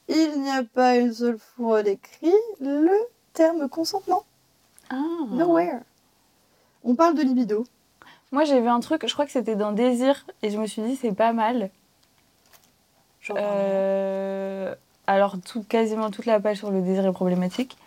il 0.08 0.42
n'y 0.42 0.50
a 0.52 0.64
pas 0.64 0.98
une 0.98 1.14
seule 1.14 1.38
fois 1.56 1.82
décrit 1.84 2.34
le 2.60 2.90
terme 3.34 3.70
consentement. 3.70 4.24
Ah. 4.90 4.96
Nowhere. 5.32 5.80
On 6.84 6.96
parle 6.96 7.16
de 7.16 7.22
libido. 7.22 7.66
Moi, 8.34 8.44
j'ai 8.44 8.60
vu 8.60 8.68
un 8.68 8.82
truc, 8.82 9.08
je 9.08 9.14
crois 9.14 9.26
que 9.26 9.32
c'était 9.32 9.56
dans 9.56 9.72
Désir, 9.72 10.26
et 10.42 10.50
je 10.50 10.58
me 10.58 10.68
suis 10.68 10.82
dit, 10.82 10.98
c'est 10.98 11.14
pas 11.14 11.32
mal. 11.32 11.70
Euh, 13.30 14.76
alors, 15.08 15.38
tout, 15.40 15.64
quasiment 15.64 16.10
toute 16.10 16.26
la 16.26 16.42
page 16.42 16.58
sur 16.58 16.72
le 16.72 16.82
désir 16.82 17.06
est 17.06 17.12
problématique. 17.14 17.78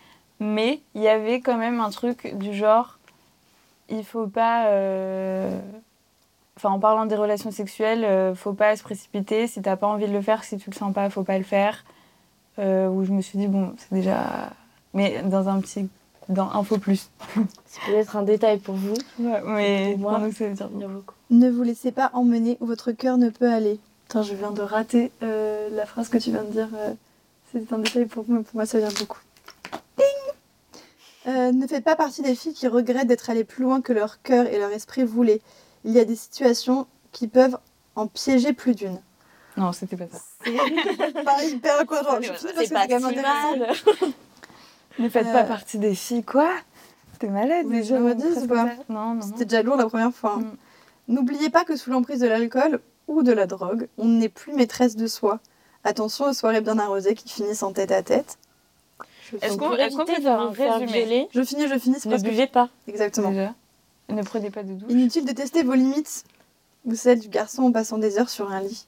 Mais 0.41 0.81
il 0.95 1.03
y 1.03 1.09
avait 1.09 1.41
quand 1.41 1.59
même 1.59 1.81
un 1.81 1.91
truc 1.91 2.35
du 2.39 2.55
genre, 2.55 2.99
il 3.91 4.05
faut 4.05 4.27
pas. 4.29 4.69
euh, 4.69 5.61
Enfin, 6.59 6.71
en 6.71 6.79
parlant 6.79 7.05
des 7.05 7.17
relations 7.17 7.51
sexuelles, 7.51 8.03
euh, 8.05 8.35
faut 8.35 8.55
pas 8.55 8.75
se 8.77 8.83
précipiter. 8.83 9.47
Si 9.47 9.61
t'as 9.61 9.77
pas 9.77 9.87
envie 9.87 10.07
de 10.07 10.13
le 10.13 10.23
faire, 10.23 10.43
si 10.43 10.57
tu 10.57 10.71
le 10.71 10.75
sens 10.75 10.95
pas, 10.95 11.11
faut 11.11 11.23
pas 11.23 11.37
le 11.37 11.45
faire. 11.45 11.85
Euh, 12.59 12.89
où 12.89 13.05
je 13.05 13.13
me 13.13 13.21
suis 13.21 13.39
dit, 13.39 13.47
bon, 13.47 13.75
c'est 13.77 13.93
déjà. 13.93 14.51
Mais 14.95 15.23
dans 15.23 15.51
un 15.51 15.61
petit. 15.61 15.91
Dans 16.29 16.51
Info 16.51 16.79
Plus. 16.79 17.09
C'est 17.67 17.81
peut-être 17.87 18.17
un 18.17 18.23
détail 18.23 18.59
pour 18.59 18.75
vous. 18.75 18.95
Ouais, 19.21 19.41
mais 19.45 19.91
Pour 19.93 19.99
moi, 20.01 20.19
pour 20.19 20.21
nous, 20.29 20.33
ça 20.33 20.49
veut 20.67 20.79
dire 20.79 20.89
beaucoup. 20.89 21.15
Ne 21.31 21.51
vous 21.51 21.63
laissez 21.63 21.93
pas 21.93 22.11
emmener 22.15 22.57
où 22.61 22.67
votre 22.67 22.93
cœur 22.93 23.17
ne 23.19 23.29
peut 23.31 23.51
aller. 23.53 23.79
Putain, 24.09 24.23
je 24.23 24.35
viens 24.35 24.51
de 24.51 24.63
rater 24.63 25.13
euh, 25.23 25.69
la 25.73 25.87
phrase 25.87 26.09
que 26.09 26.19
tu 26.19 26.31
viens 26.31 26.43
de 26.45 26.51
dire. 26.51 26.69
euh, 26.75 26.93
C'est 27.53 27.73
un 27.73 27.79
détail 27.79 28.07
pour 28.07 28.25
moi, 28.29 28.43
pour 28.43 28.55
moi 28.55 28.67
ça 28.67 28.79
vient 28.79 28.89
beaucoup. 28.99 29.19
Ding 29.99 30.07
Euh, 31.29 31.53
ne 31.53 31.67
faites 31.67 31.85
pas 31.85 31.97
partie 31.97 32.23
des 32.23 32.35
filles 32.35 32.55
qui 32.55 32.67
regrettent 32.69 33.09
d'être 33.09 33.31
allées 33.31 33.45
plus 33.45 33.63
loin 33.65 33.81
que 33.81 33.93
leur 33.93 34.23
cœur 34.23 34.47
et 34.47 34.59
leur 34.59 34.71
esprit 34.71 35.05
voulaient. 35.05 35.41
Il 35.85 35.93
y 35.93 35.99
a 36.01 36.05
des 36.05 36.17
situations 36.17 36.87
qui 37.13 37.29
peuvent 37.29 37.59
en 37.95 38.07
piéger 38.09 38.53
plus 38.53 38.75
d'une. 38.75 39.01
Non, 39.57 39.73
c'était 39.73 39.97
pas 39.97 40.05
ça. 40.13 40.19
C'est 40.45 41.25
pas 41.25 41.45
hyper 41.45 41.81
encourageant. 41.83 42.21
Je 42.21 42.33
trouve 42.33 42.53
que 42.53 42.65
c'est 42.67 42.75
quand 42.75 42.89
même 42.89 43.05
intéressant. 43.05 43.55
Ne 44.99 45.09
faites 45.09 45.27
Euh, 45.27 45.33
pas 45.33 45.45
partie 45.45 45.79
des 45.79 45.95
filles, 45.95 46.25
quoi 46.25 46.51
T'es 47.19 47.29
malade 47.29 47.65
voulez 47.67 47.81
déjà 47.81 47.99
ou 48.01 48.47
pas. 48.47 48.67
Non, 48.89 49.15
non. 49.15 49.23
C'était 49.23 49.45
déjà 49.47 49.63
lourd 49.63 49.77
la 49.77 49.87
première 49.87 50.13
fois. 50.13 50.35
hein. 50.39 50.41
Mm. 50.41 50.57
N'oubliez 51.15 51.51
pas 51.51 51.65
que 51.65 51.77
sous 51.77 51.91
l'emprise 51.91 52.21
de 52.21 52.27
l'alcool 52.27 52.81
ou 53.09 53.23
de 53.23 53.33
la 53.33 53.47
drogue, 53.47 53.89
on 53.99 54.07
n'est 54.07 54.29
plus 54.29 54.53
maîtresse 54.53 54.97
de 54.97 55.07
soi. 55.07 55.39
Attention 55.85 56.27
aux 56.27 56.33
soirées 56.33 56.61
bien 56.61 56.79
arrosées 56.79 57.15
qui 57.15 57.29
finissent 57.29 57.63
en 57.63 57.73
tête 57.73 57.93
à 57.93 58.03
tête. 58.03 58.37
Je, 59.31 59.37
Est-ce 59.37 59.47
finis- 59.55 59.59
qu'on- 59.59 59.71
peut 59.71 59.77
de 60.17 60.21
faire 60.23 60.41
un 60.41 60.51
résumé 60.51 61.29
je 61.33 61.43
finis, 61.43 61.69
je 61.69 61.79
finis, 61.79 61.97
c'est 62.01 62.09
ne 62.09 62.19
buvez 62.19 62.47
pas. 62.47 62.69
Exactement. 62.89 63.31
Déjà 63.31 63.55
Ne 64.09 64.23
prenez 64.23 64.51
pas 64.51 64.63
de 64.63 64.73
douche. 64.73 64.91
Inutile 64.91 65.25
de 65.25 65.33
tester 65.33 65.63
vos 65.63 65.75
limites 65.75 66.25
ou 66.85 66.95
celles 66.95 67.21
du 67.21 67.29
garçon 67.29 67.63
en 67.65 67.73
passant 67.73 67.99
des 67.99 68.19
heures 68.19 68.31
sur 68.31 68.51
un 68.53 68.61
lit. 68.61 68.87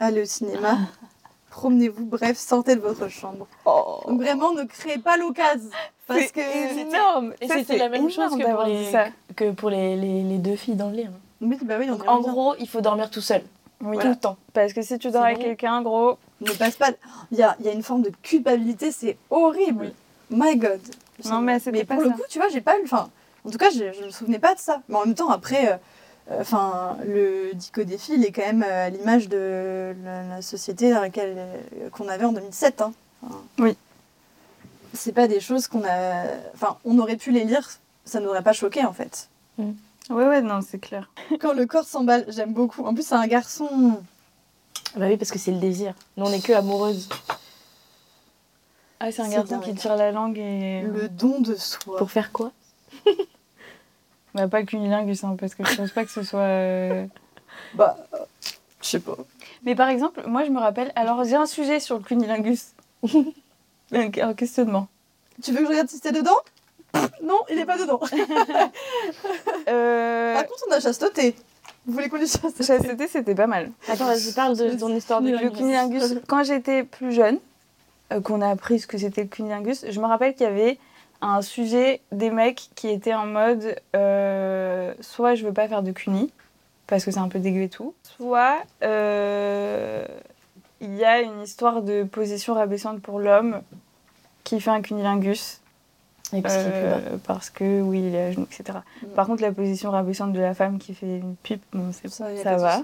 Allez 0.00 0.22
au 0.22 0.26
cinéma, 0.26 0.78
promenez-vous, 1.50 2.06
bref, 2.06 2.38
sortez 2.38 2.76
de 2.76 2.80
votre 2.80 3.08
chambre. 3.08 3.46
Donc 3.66 4.20
vraiment, 4.20 4.52
ne 4.54 4.64
créez 4.64 4.98
pas 4.98 5.16
l'occasion. 5.16 5.68
Parce 6.06 6.20
C'est 6.20 6.28
que... 6.32 6.78
énorme 6.80 7.34
Et 7.40 7.46
Ça, 7.48 7.54
c'était 7.58 7.74
c'est 7.74 7.78
la 7.78 7.88
même 7.88 8.10
chose 8.10 8.36
que 8.36 8.50
pour 8.54 8.62
les, 8.64 8.78
dit 8.84 8.90
ça. 8.90 9.06
que 9.36 9.50
pour 9.52 9.70
les, 9.70 9.96
les, 9.96 10.22
les 10.22 10.38
deux 10.38 10.56
filles 10.56 10.74
dans 10.76 10.88
le 10.90 10.96
lit. 10.96 11.04
hein. 11.06 11.12
Oui, 11.40 11.56
bah 11.62 11.76
oui, 11.78 11.86
Donc, 11.86 12.06
en 12.08 12.20
gros, 12.20 12.54
il 12.58 12.68
faut 12.68 12.80
dormir 12.80 13.10
tout 13.10 13.20
seul. 13.20 13.42
Oui, 13.80 13.94
Voilà. 13.94 14.02
tout 14.02 14.08
le 14.08 14.16
temps. 14.16 14.36
Parce 14.52 14.72
que 14.72 14.82
si 14.82 14.98
tu 14.98 15.10
dors 15.10 15.22
C'est 15.22 15.28
avec 15.28 15.38
quelqu'un, 15.38 15.80
gros, 15.82 16.18
Ne 16.40 16.50
passe 16.52 16.76
pas. 16.76 16.90
Il 17.32 17.38
y 17.38 17.42
a, 17.42 17.56
il 17.60 17.66
y 17.66 17.68
a 17.68 17.72
une 17.72 17.82
forme 17.82 18.02
de 18.02 18.10
culpabilité, 18.22 18.90
c'est 18.92 19.16
horrible. 19.30 19.92
My 20.30 20.56
God. 20.56 20.80
Non, 21.24 21.40
mais 21.40 21.58
c'était 21.58 21.84
pour 21.84 22.00
le 22.02 22.10
coup, 22.10 22.22
tu 22.28 22.38
vois, 22.38 22.48
j'ai 22.48 22.60
pas 22.60 22.78
eu. 22.78 22.82
Enfin, 22.84 23.08
en 23.46 23.50
tout 23.50 23.58
cas, 23.58 23.70
je, 23.70 23.92
je 23.98 24.04
me 24.06 24.10
souvenais 24.10 24.38
pas 24.38 24.54
de 24.54 24.60
ça. 24.60 24.82
Mais 24.88 24.96
en 24.96 25.06
même 25.06 25.14
temps, 25.14 25.30
après, 25.30 25.72
euh, 25.72 25.76
enfin, 26.30 26.96
le 27.06 27.52
Dico 27.54 27.82
défi, 27.84 28.14
il 28.14 28.24
est 28.24 28.32
quand 28.32 28.42
même 28.42 28.62
euh, 28.62 28.86
à 28.86 28.90
l'image 28.90 29.28
de 29.28 29.94
la, 30.04 30.22
la 30.24 30.42
société 30.42 30.92
dans 30.92 31.00
laquelle 31.00 31.34
euh, 31.36 31.90
qu'on 31.90 32.08
avait 32.08 32.24
en 32.24 32.32
2007. 32.32 32.82
Hein. 32.82 32.92
Enfin, 33.24 33.40
Oui. 33.58 33.76
C'est 34.92 35.12
pas 35.12 35.28
des 35.28 35.38
choses 35.40 35.68
qu'on 35.68 35.84
a. 35.84 36.24
Enfin, 36.54 36.76
on 36.84 36.98
aurait 36.98 37.16
pu 37.16 37.30
les 37.30 37.44
lire, 37.44 37.68
ça 38.04 38.18
n'aurait 38.20 38.42
pas 38.42 38.52
choqué 38.52 38.84
en 38.84 38.92
fait. 38.92 39.28
ouais, 39.58 39.66
ouais, 40.10 40.42
non, 40.42 40.60
c'est 40.68 40.80
clair. 40.80 41.08
Quand 41.40 41.52
le 41.52 41.64
corps 41.66 41.84
s'emballe, 41.84 42.24
j'aime 42.28 42.52
beaucoup. 42.52 42.84
En 42.84 42.92
plus, 42.92 43.06
c'est 43.06 43.14
un 43.14 43.26
garçon. 43.28 44.00
Bah 44.96 45.06
oui, 45.06 45.16
parce 45.16 45.30
que 45.30 45.38
c'est 45.38 45.52
le 45.52 45.60
désir. 45.60 45.94
Nous, 46.16 46.26
on 46.26 46.32
est 46.32 46.44
que 46.44 46.52
amoureuses. 46.52 47.08
Ah, 48.98 49.12
c'est 49.12 49.22
un 49.22 49.28
garçon 49.28 49.60
qui 49.60 49.74
tire 49.74 49.94
la 49.94 50.10
langue 50.10 50.38
et. 50.38 50.82
Le 50.82 51.08
don 51.08 51.40
de 51.40 51.54
soi. 51.54 51.96
Pour 51.96 52.10
faire 52.10 52.32
quoi? 52.32 52.50
Bah, 54.34 54.46
pas 54.48 54.60
le 54.60 54.66
cunilingus, 54.66 55.24
hein, 55.24 55.36
parce 55.38 55.54
que 55.54 55.64
je 55.66 55.74
pense 55.76 55.90
pas 55.90 56.04
que 56.04 56.10
ce 56.10 56.22
soit. 56.22 56.40
euh, 56.40 57.06
Bah, 57.74 57.96
je 58.82 58.86
sais 58.88 59.00
pas. 59.00 59.16
Mais 59.64 59.74
par 59.74 59.88
exemple, 59.88 60.22
moi, 60.26 60.44
je 60.44 60.50
me 60.50 60.58
rappelle. 60.60 60.92
Alors, 60.96 61.24
j'ai 61.24 61.36
un 61.36 61.46
sujet 61.46 61.80
sur 61.80 61.98
le 61.98 62.02
cunilingus. 62.04 62.72
un, 63.12 64.10
un 64.22 64.34
questionnement. 64.34 64.88
Tu 65.42 65.50
veux 65.52 65.58
que 65.58 65.64
je 65.64 65.70
regarde 65.70 65.88
si 65.88 65.96
c'était 65.96 66.12
dedans? 66.12 66.38
Non, 67.22 67.38
il 67.50 67.58
est 67.58 67.64
pas 67.66 67.78
dedans. 67.78 68.00
Euh. 69.68 70.34
Par 70.34 70.46
contre, 70.46 70.64
on 70.68 70.72
a 70.72 70.80
chasteté. 70.80 71.34
Vous 71.86 71.92
voulez 71.94 72.08
qu'on 72.08 72.16
les 72.16 72.26
chaste 72.26 72.62
Chasteté, 72.62 73.08
c'était 73.08 73.34
pas 73.34 73.46
mal. 73.46 73.70
Attends, 73.88 74.06
vas-y, 74.06 74.32
parle 74.32 74.56
de 74.56 74.70
ton 74.78 74.94
histoire 74.94 75.20
de 75.22 75.30
Le 75.30 75.50
cunilingus, 75.50 76.16
quand 76.26 76.42
j'étais 76.44 76.84
plus 76.84 77.12
jeune, 77.12 77.38
euh, 78.12 78.20
qu'on 78.20 78.40
a 78.42 78.48
appris 78.48 78.80
ce 78.80 78.86
que 78.86 78.98
c'était 78.98 79.22
le 79.22 79.28
cunilingus, 79.28 79.84
je 79.88 80.00
me 80.00 80.06
rappelle 80.06 80.34
qu'il 80.34 80.42
y 80.42 80.46
avait 80.46 80.78
un 81.22 81.42
sujet 81.42 82.00
des 82.12 82.30
mecs 82.30 82.70
qui 82.74 82.88
étaient 82.88 83.14
en 83.14 83.26
mode 83.26 83.76
euh, 83.94 84.94
soit 85.00 85.34
je 85.34 85.44
veux 85.44 85.52
pas 85.52 85.68
faire 85.68 85.82
de 85.82 85.92
cuni, 85.92 86.32
parce 86.86 87.04
que 87.04 87.10
c'est 87.10 87.18
un 87.18 87.28
peu 87.28 87.38
dégueu 87.38 87.62
et 87.62 87.68
tout, 87.68 87.94
soit 88.02 88.58
euh, 88.82 90.04
il 90.80 90.94
y 90.96 91.04
a 91.04 91.20
une 91.20 91.42
histoire 91.42 91.82
de 91.82 92.04
position 92.04 92.54
rabaissante 92.54 93.00
pour 93.02 93.18
l'homme 93.18 93.60
qui 94.44 94.60
fait 94.60 94.70
un 94.70 94.80
cunilingus. 94.80 95.60
Et 96.32 96.42
parce 96.42 96.54
euh, 96.58 97.16
parce 97.26 97.50
que 97.50 97.80
oui, 97.80 98.04
il 98.06 98.14
est 98.14 98.22
à 98.22 98.32
genoux, 98.32 98.46
etc. 98.52 98.78
Mm. 99.02 99.06
Par 99.16 99.26
contre, 99.26 99.42
la 99.42 99.50
position 99.50 99.90
rabaissante 99.90 100.32
de 100.32 100.38
la 100.38 100.54
femme 100.54 100.78
qui 100.78 100.94
fait 100.94 101.18
une 101.18 101.34
pipe, 101.34 101.62
bon, 101.72 101.92
Ça, 101.92 102.26
ça 102.36 102.56
va. 102.56 102.82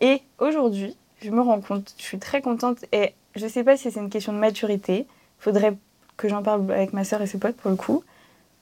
et 0.00 0.22
aujourd'hui, 0.38 0.96
je 1.20 1.30
me 1.30 1.42
rends 1.42 1.60
compte, 1.60 1.94
je 1.98 2.02
suis 2.02 2.18
très 2.18 2.40
contente 2.40 2.86
et 2.92 3.12
je 3.36 3.46
sais 3.46 3.64
pas 3.64 3.76
si 3.76 3.90
c'est 3.90 4.00
une 4.00 4.08
question 4.08 4.32
de 4.32 4.38
maturité. 4.38 5.06
Faudrait 5.38 5.76
que 6.18 6.28
j'en 6.28 6.42
parle 6.42 6.70
avec 6.70 6.92
ma 6.92 7.04
sœur 7.04 7.22
et 7.22 7.26
ses 7.26 7.38
potes 7.38 7.56
pour 7.56 7.70
le 7.70 7.76
coup. 7.76 8.04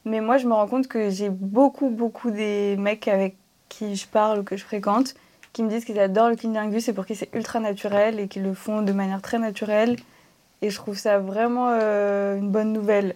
Mais 0.04 0.20
moi, 0.20 0.36
je 0.38 0.46
me 0.46 0.52
rends 0.54 0.68
compte 0.68 0.86
que 0.86 1.10
j'ai 1.10 1.30
beaucoup, 1.30 1.88
beaucoup 1.88 2.30
des 2.30 2.76
mecs 2.78 3.08
avec 3.08 3.34
qui 3.68 3.96
je 3.96 4.06
parle 4.06 4.38
ou 4.38 4.42
que 4.44 4.56
je 4.56 4.62
fréquente 4.62 5.14
qui 5.52 5.62
me 5.64 5.70
disent 5.70 5.84
qu'ils 5.86 5.98
adorent 5.98 6.28
le 6.28 6.36
cunnilingus 6.36 6.86
et 6.88 6.92
pour 6.92 7.06
qui 7.06 7.14
c'est 7.16 7.34
ultra 7.34 7.58
naturel 7.60 8.20
et 8.20 8.28
qu'ils 8.28 8.42
le 8.42 8.52
font 8.54 8.82
de 8.82 8.92
manière 8.92 9.22
très 9.22 9.38
naturelle. 9.38 9.96
Et 10.62 10.68
je 10.70 10.76
trouve 10.76 10.96
ça 10.98 11.18
vraiment 11.18 11.68
euh, 11.70 12.36
une 12.36 12.50
bonne 12.50 12.72
nouvelle. 12.72 13.14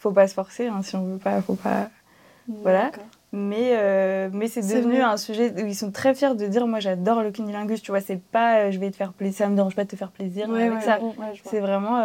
Faut 0.00 0.10
pas 0.10 0.26
se 0.28 0.34
forcer, 0.34 0.66
hein, 0.66 0.80
si 0.82 0.96
on 0.96 1.04
veut 1.04 1.18
pas, 1.18 1.40
faut 1.40 1.54
pas. 1.54 1.88
Voilà. 2.48 2.90
Mais, 3.32 3.70
euh, 3.74 4.28
mais 4.32 4.48
c'est 4.48 4.62
devenu 4.62 4.94
vrai. 4.96 5.02
un 5.02 5.16
sujet 5.16 5.52
où 5.62 5.66
ils 5.66 5.74
sont 5.74 5.90
très 5.92 6.14
fiers 6.14 6.34
de 6.34 6.46
dire 6.46 6.66
moi 6.66 6.80
j'adore 6.80 7.22
le 7.22 7.30
cunnilingus, 7.30 7.80
tu 7.82 7.90
vois, 7.92 8.00
c'est 8.00 8.20
pas 8.20 8.56
euh, 8.58 8.70
je 8.72 8.78
vais 8.78 8.90
te 8.90 8.96
faire 8.96 9.12
plaisir, 9.12 9.38
ça 9.38 9.48
me 9.48 9.54
dérange 9.54 9.76
pas 9.76 9.84
de 9.84 9.90
te 9.90 9.96
faire 9.96 10.10
plaisir 10.10 10.48
Ouais, 10.48 10.62
avec 10.62 10.78
ouais, 10.78 10.80
ça. 10.84 10.98
ouais. 11.00 11.14
C'est 11.44 11.60
vraiment. 11.60 12.02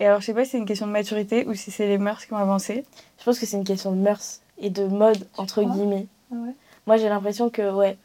Et 0.00 0.06
alors 0.06 0.20
je 0.20 0.26
sais 0.26 0.34
pas 0.34 0.44
si 0.44 0.50
c'est 0.52 0.58
une 0.58 0.66
question 0.66 0.86
de 0.86 0.92
maturité 0.92 1.46
ou 1.46 1.54
si 1.54 1.70
c'est 1.70 1.86
les 1.86 1.98
mœurs 1.98 2.24
qui 2.26 2.32
ont 2.32 2.36
avancé. 2.38 2.84
Je 3.18 3.24
pense 3.24 3.38
que 3.38 3.46
c'est 3.46 3.56
une 3.56 3.64
question 3.64 3.92
de 3.92 3.96
mœurs 3.96 4.40
et 4.58 4.70
de 4.70 4.86
mode, 4.86 5.26
entre 5.38 5.62
guillemets. 5.62 6.06
Ah 6.32 6.36
ouais. 6.36 6.54
Moi, 6.86 6.96
j'ai 6.98 7.08
l'impression 7.08 7.50
que, 7.50 7.72
ouais, 7.74 7.96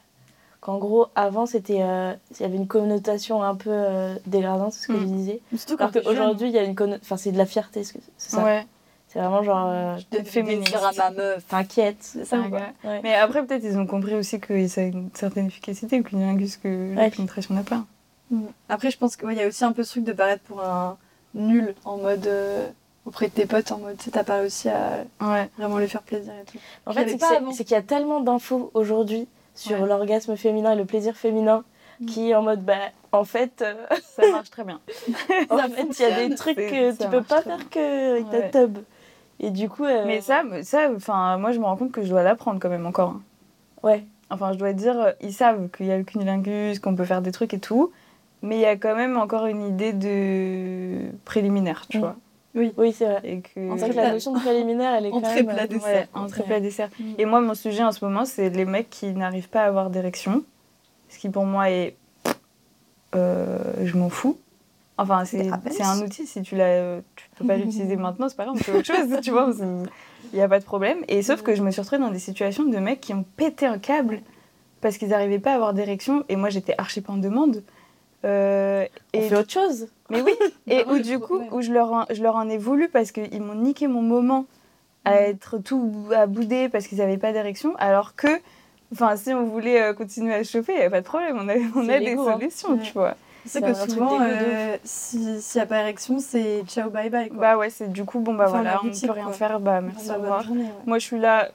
qu'en 0.60 0.78
gros, 0.78 1.08
avant, 1.16 1.46
c'était, 1.46 1.82
euh, 1.82 2.14
il 2.32 2.42
y 2.42 2.46
avait 2.46 2.56
une 2.58 2.68
connotation 2.68 3.44
un 3.44 3.56
peu 3.56 3.70
euh, 3.72 4.16
dégradante, 4.26 4.74
c'est 4.74 4.84
ce 4.84 4.88
que 4.88 4.94
Mm. 4.94 5.00
je 5.02 5.06
disais. 5.06 5.40
Mais 5.52 5.58
Surtout 5.58 5.78
quand 5.78 5.90
Alors 5.96 6.04
qu'aujourd'hui, 6.04 6.48
il 6.50 6.54
y 6.54 6.58
a 6.60 6.64
une 6.64 6.76
connotation. 6.76 7.04
Enfin, 7.06 7.18
c'est 7.18 7.32
de 7.32 7.38
la 7.38 7.46
fierté, 7.46 7.84
c'est 7.84 8.00
ça. 8.18 8.44
Ouais, 8.44 8.66
C'est 9.08 9.20
vraiment 9.20 9.44
genre. 9.44 9.68
euh, 9.70 9.96
Des 10.12 10.24
féministe. 10.24 10.70
féministes 10.70 10.98
à 10.98 11.10
ma 11.10 11.12
meuf. 11.12 11.46
T'inquiète. 11.48 11.98
C'est 12.00 12.26
ça 12.26 12.38
un 12.38 12.50
ou. 12.50 12.54
Ouais. 12.54 13.02
Mais 13.04 13.14
après 13.16 13.46
peut-être 13.46 13.64
ils 13.64 13.78
ont 13.78 13.86
compris 13.86 14.16
aussi 14.16 14.40
que 14.40 14.68
ça 14.68 14.82
a 14.82 14.84
une 14.86 15.10
certaine 15.14 15.48
efficacité 15.48 15.98
le 15.98 16.04
cunnilingus 16.04 16.56
que 16.58 16.96
la 16.96 17.10
pénétration 17.10 17.54
n'a 17.54 17.64
pas. 17.64 17.84
Mm. 18.30 18.44
Après, 18.70 18.90
je 18.92 18.98
pense 18.98 19.16
qu'il 19.18 19.32
y 19.34 19.42
a 19.42 19.48
aussi 19.48 19.64
un 19.66 19.74
peu 19.74 19.84
ce 19.84 19.92
truc 19.92 20.06
de 20.06 20.14
paraître 20.14 20.44
pour 20.44 20.62
un 20.64 20.98
nul 21.36 21.76
en 21.86 21.98
mode. 21.98 22.28
euh, 22.28 22.68
auprès 23.08 23.28
de 23.30 23.32
tes 23.34 23.48
potes, 23.48 23.72
en 23.72 23.80
mode. 23.80 23.98
Tu 23.98 24.06
sais, 24.06 24.12
t'as 24.12 24.24
pas 24.24 24.38
réussi 24.38 24.70
à 24.70 25.04
Ouais. 25.22 25.50
vraiment 25.58 25.80
lui 25.80 25.88
faire 25.88 26.04
plaisir 26.04 26.34
et 26.40 26.46
tout. 26.46 26.60
En 26.86 26.94
fait, 26.94 27.08
c'est 27.10 27.18
pas 27.18 27.26
que 27.30 27.32
c'est- 27.34 27.38
avant. 27.38 27.52
c'est 27.52 27.64
qu'il 27.64 27.74
y 27.74 27.80
a 27.80 27.82
tellement 27.82 28.20
d'infos 28.20 28.70
aujourd'hui 28.76 29.28
sur 29.56 29.80
Ouais. 29.82 29.88
l'orgasme 29.88 30.36
féminin 30.38 30.74
et 30.74 30.76
le 30.76 30.86
plaisir 30.86 31.16
féminin 31.16 31.64
Mm. 32.00 32.06
qui 32.06 32.30
est 32.30 32.36
en 32.36 32.44
mode, 32.44 32.64
bah, 32.64 32.76
en 33.12 33.24
fait, 33.24 33.64
euh, 33.64 33.74
Ça 34.04 34.30
marche 34.32 34.52
très 34.52 34.64
bien. 34.64 34.80
en 35.50 35.58
Ça 35.58 35.68
fait, 35.70 35.82
il 35.84 36.00
y 36.02 36.06
a 36.06 36.28
des 36.28 36.36
trucs 36.36 36.58
C'est- 36.60 36.70
que 36.70 37.04
tu 37.04 37.10
peux 37.10 37.24
pas 37.24 37.42
faire 37.42 37.70
que 37.72 38.12
avec 38.12 38.32
Ouais. 38.32 38.50
ta 38.52 38.62
tub. 38.68 38.78
Et 39.40 39.50
du 39.50 39.68
coup. 39.68 39.86
euh, 39.86 40.04
Mais 40.06 40.22
ça, 40.22 40.44
ça, 40.62 40.92
enfin 40.96 41.38
moi 41.40 41.52
je 41.54 41.60
me 41.60 41.66
rends 41.66 41.78
compte 41.78 41.92
que 41.92 42.04
je 42.04 42.10
dois 42.10 42.22
l'apprendre 42.22 42.60
quand 42.60 42.70
même 42.70 42.86
encore. 42.86 43.10
hein. 43.10 43.22
Ouais. 43.82 44.06
Enfin, 44.30 44.54
je 44.54 44.60
dois 44.60 44.74
dire, 44.74 45.14
ils 45.22 45.34
savent 45.34 45.70
qu'il 45.76 45.88
y 45.88 45.92
a 45.92 45.98
le 45.98 46.04
cunnilingus, 46.04 46.78
qu'on 46.78 46.96
peut 46.96 47.04
faire 47.06 47.24
des 47.24 47.32
trucs 47.32 47.56
et 47.56 47.60
tout, 47.60 47.92
mais 48.42 48.58
il 48.58 48.62
y 48.62 48.66
a 48.66 48.76
quand 48.76 48.96
même 48.96 49.18
encore 49.18 49.46
une 49.46 49.62
idée 49.68 49.94
de 49.94 51.10
préliminaire, 51.26 51.86
tu 51.90 51.98
Mm. 51.98 52.02
vois. 52.02 52.16
Oui, 52.54 52.92
c'est 52.92 53.06
vrai. 53.06 53.22
Et 53.24 53.40
que... 53.40 53.72
En 53.72 53.78
plat. 53.78 53.88
la 53.88 54.12
notion 54.12 54.34
de 54.34 54.40
préliminaire, 54.40 54.94
elle 54.96 55.06
est 55.06 55.12
quand 55.12 55.22
même. 55.22 55.46
plat, 55.46 55.64
euh, 55.64 55.68
dessert. 55.68 56.08
Ouais, 56.16 56.44
plat 56.46 56.60
dessert. 56.60 56.90
Mm. 57.00 57.04
Et 57.18 57.26
moi, 57.26 57.40
mon 57.40 57.54
sujet 57.54 57.84
en 57.84 57.92
ce 57.94 58.04
moment, 58.04 58.26
c'est 58.26 58.50
les 58.50 58.66
mecs 58.66 58.90
qui 58.90 59.08
n'arrivent 59.14 59.48
pas 59.50 59.62
à 59.62 59.68
avoir 59.68 59.90
d'érection, 59.90 60.44
ce 61.10 61.18
qui 61.18 61.30
pour 61.30 61.46
moi 61.46 61.70
est... 61.70 61.96
euh, 63.16 63.58
je 63.84 63.98
m'en 63.98 64.10
fous. 64.10 64.38
Enfin, 64.98 65.26
c'est 65.26 65.50
c'est 65.72 65.84
un 65.84 66.00
outil, 66.02 66.28
si 66.28 66.42
tu 66.42 66.56
l'as, 66.56 67.00
tu 67.16 67.26
peux 67.38 67.46
pas 67.48 67.58
l'utiliser 67.58 67.96
maintenant, 67.98 68.30
c'est 68.30 68.36
pas 68.36 68.46
grave, 68.46 68.62
c'est 68.64 68.72
autre 68.72 68.86
chose, 68.86 69.20
tu 69.22 69.32
vois, 69.32 69.50
il 70.34 70.36
n'y 70.36 70.42
a 70.42 70.48
pas 70.48 70.60
de 70.60 70.66
problème. 70.66 71.00
Et 71.08 71.24
sauf 71.24 71.42
que 71.42 71.56
je 71.56 71.64
me 71.64 71.72
suis 71.72 71.82
retrouvée 71.82 72.02
dans 72.02 72.12
des 72.12 72.20
situations 72.20 72.66
de 72.66 72.78
mecs 72.78 73.02
qui 73.02 73.14
ont 73.14 73.26
pété 73.38 73.66
un 73.66 73.80
câble 73.80 74.22
parce 74.82 74.98
qu'ils 74.98 75.08
n'arrivaient 75.10 75.40
pas 75.40 75.54
à 75.54 75.56
avoir 75.56 75.74
d'érection, 75.74 76.24
et 76.30 76.36
moi 76.36 76.50
j'étais 76.50 76.76
archi 76.78 77.02
pas 77.02 77.14
en 77.14 77.18
demande. 77.18 77.64
Euh, 78.26 78.86
On 79.14 79.18
et 79.20 79.30
fait 79.30 79.36
autre 79.36 79.52
chose. 79.52 79.88
mais 80.10 80.22
oui, 80.22 80.34
et 80.68 80.84
Bah 80.84 80.94
où 80.94 81.00
du 81.00 81.20
coup, 81.20 81.42
où 81.52 81.62
je 81.62 81.72
leur, 81.72 81.92
en, 81.92 82.06
je 82.12 82.22
leur 82.22 82.36
en 82.36 82.48
ai 82.50 82.58
voulu 82.58 82.88
parce 82.90 83.12
qu'ils 83.12 83.42
m'ont 83.42 83.56
niqué 83.56 83.88
mon 83.88 84.02
moment 84.02 84.46
à 85.06 85.14
Mm. 85.14 85.24
être 85.26 85.58
tout 85.58 85.92
à 86.16 86.28
bouder 86.28 86.70
parce 86.70 86.86
qu'ils 86.88 87.00
n'avaient 87.00 87.18
pas 87.18 87.32
d'érection, 87.34 87.76
alors 87.78 88.16
que, 88.16 88.28
enfin, 88.94 89.16
si 89.16 89.34
on 89.34 89.46
voulait 89.46 89.82
euh, 89.82 89.94
continuer 89.94 90.36
à 90.36 90.44
se 90.44 90.52
chauffer, 90.52 90.74
il 90.74 90.80
n'y 90.80 90.86
a 90.86 90.90
pas 90.92 91.02
de 91.02 91.06
problème, 91.06 91.38
on 91.42 91.50
a, 91.50 91.54
on 91.76 91.90
a 91.90 92.00
des 92.00 92.14
hein. 92.14 92.24
solutions, 92.38 92.74
Ouais. 92.76 92.84
tu 92.84 92.94
vois. 92.94 93.16
C'est 93.44 93.64
que 93.64 93.74
souvent, 93.74 94.20
euh, 94.22 94.78
si- 94.84 95.42
s'il 95.42 95.58
n'y 95.60 95.64
a 95.64 95.66
pas 95.66 95.80
érection, 95.80 96.20
c'est 96.20 96.62
ciao 96.68 96.92
bye 96.92 97.10
bye. 97.10 97.30
Quoi. 97.30 97.38
Bah 97.40 97.58
ouais, 97.58 97.72
c'est 97.72 97.92
du 97.92 98.06
coup, 98.06 98.20
bon 98.20 98.36
bah 98.36 98.44
Enfin, 98.48 98.62
voilà, 98.62 98.80
on 98.84 98.88
ne 98.90 98.92
peut 98.92 99.12
rien 99.12 99.24
quoi. 99.24 99.34
faire, 99.34 99.60
bah 99.60 99.82
merci, 99.82 100.08
bah, 100.10 100.14
au 100.14 100.18
bonne 100.18 100.22
revoir. 100.26 100.44
journée, 100.44 100.62
ouais. 100.66 100.70
Moi 100.86 101.00
je 101.00 101.06
suis 101.06 101.18
là, 101.20 101.50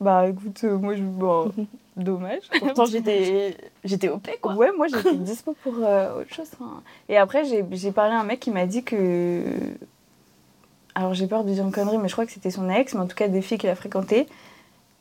bah 0.00 0.26
écoute, 0.28 0.64
euh, 0.64 0.76
moi 0.78 0.96
je. 0.96 1.02
Bon, 1.04 1.52
dommage. 1.98 2.42
Pourtant, 2.58 2.86
j'étais 2.86 3.56
j'étais 3.84 4.08
OP, 4.08 4.28
quoi. 4.40 4.54
Ouais, 4.54 4.70
moi 4.76 4.86
j'étais 4.88 5.14
dispo 5.16 5.56
pour 5.62 5.74
euh, 5.82 6.20
autre 6.20 6.32
chose. 6.34 6.50
hein. 6.60 6.82
Et 7.08 7.16
après, 7.16 7.44
j'ai 7.44 7.64
j'ai 7.72 7.92
parlé 7.92 8.14
à 8.14 8.20
un 8.20 8.24
mec 8.24 8.40
qui 8.40 8.50
m'a 8.50 8.66
dit 8.66 8.82
que. 8.84 9.42
Alors 10.94 11.14
j'ai 11.14 11.26
peur 11.26 11.44
de 11.44 11.50
dire 11.50 11.64
une 11.64 11.72
connerie, 11.72 11.98
mais 11.98 12.08
je 12.08 12.14
crois 12.14 12.26
que 12.26 12.32
c'était 12.32 12.50
son 12.50 12.68
ex, 12.70 12.94
mais 12.94 13.00
en 13.00 13.06
tout 13.06 13.14
cas 13.16 13.28
des 13.28 13.40
filles 13.42 13.58
qu'il 13.58 13.68
a 13.68 13.76
fréquentées, 13.76 14.26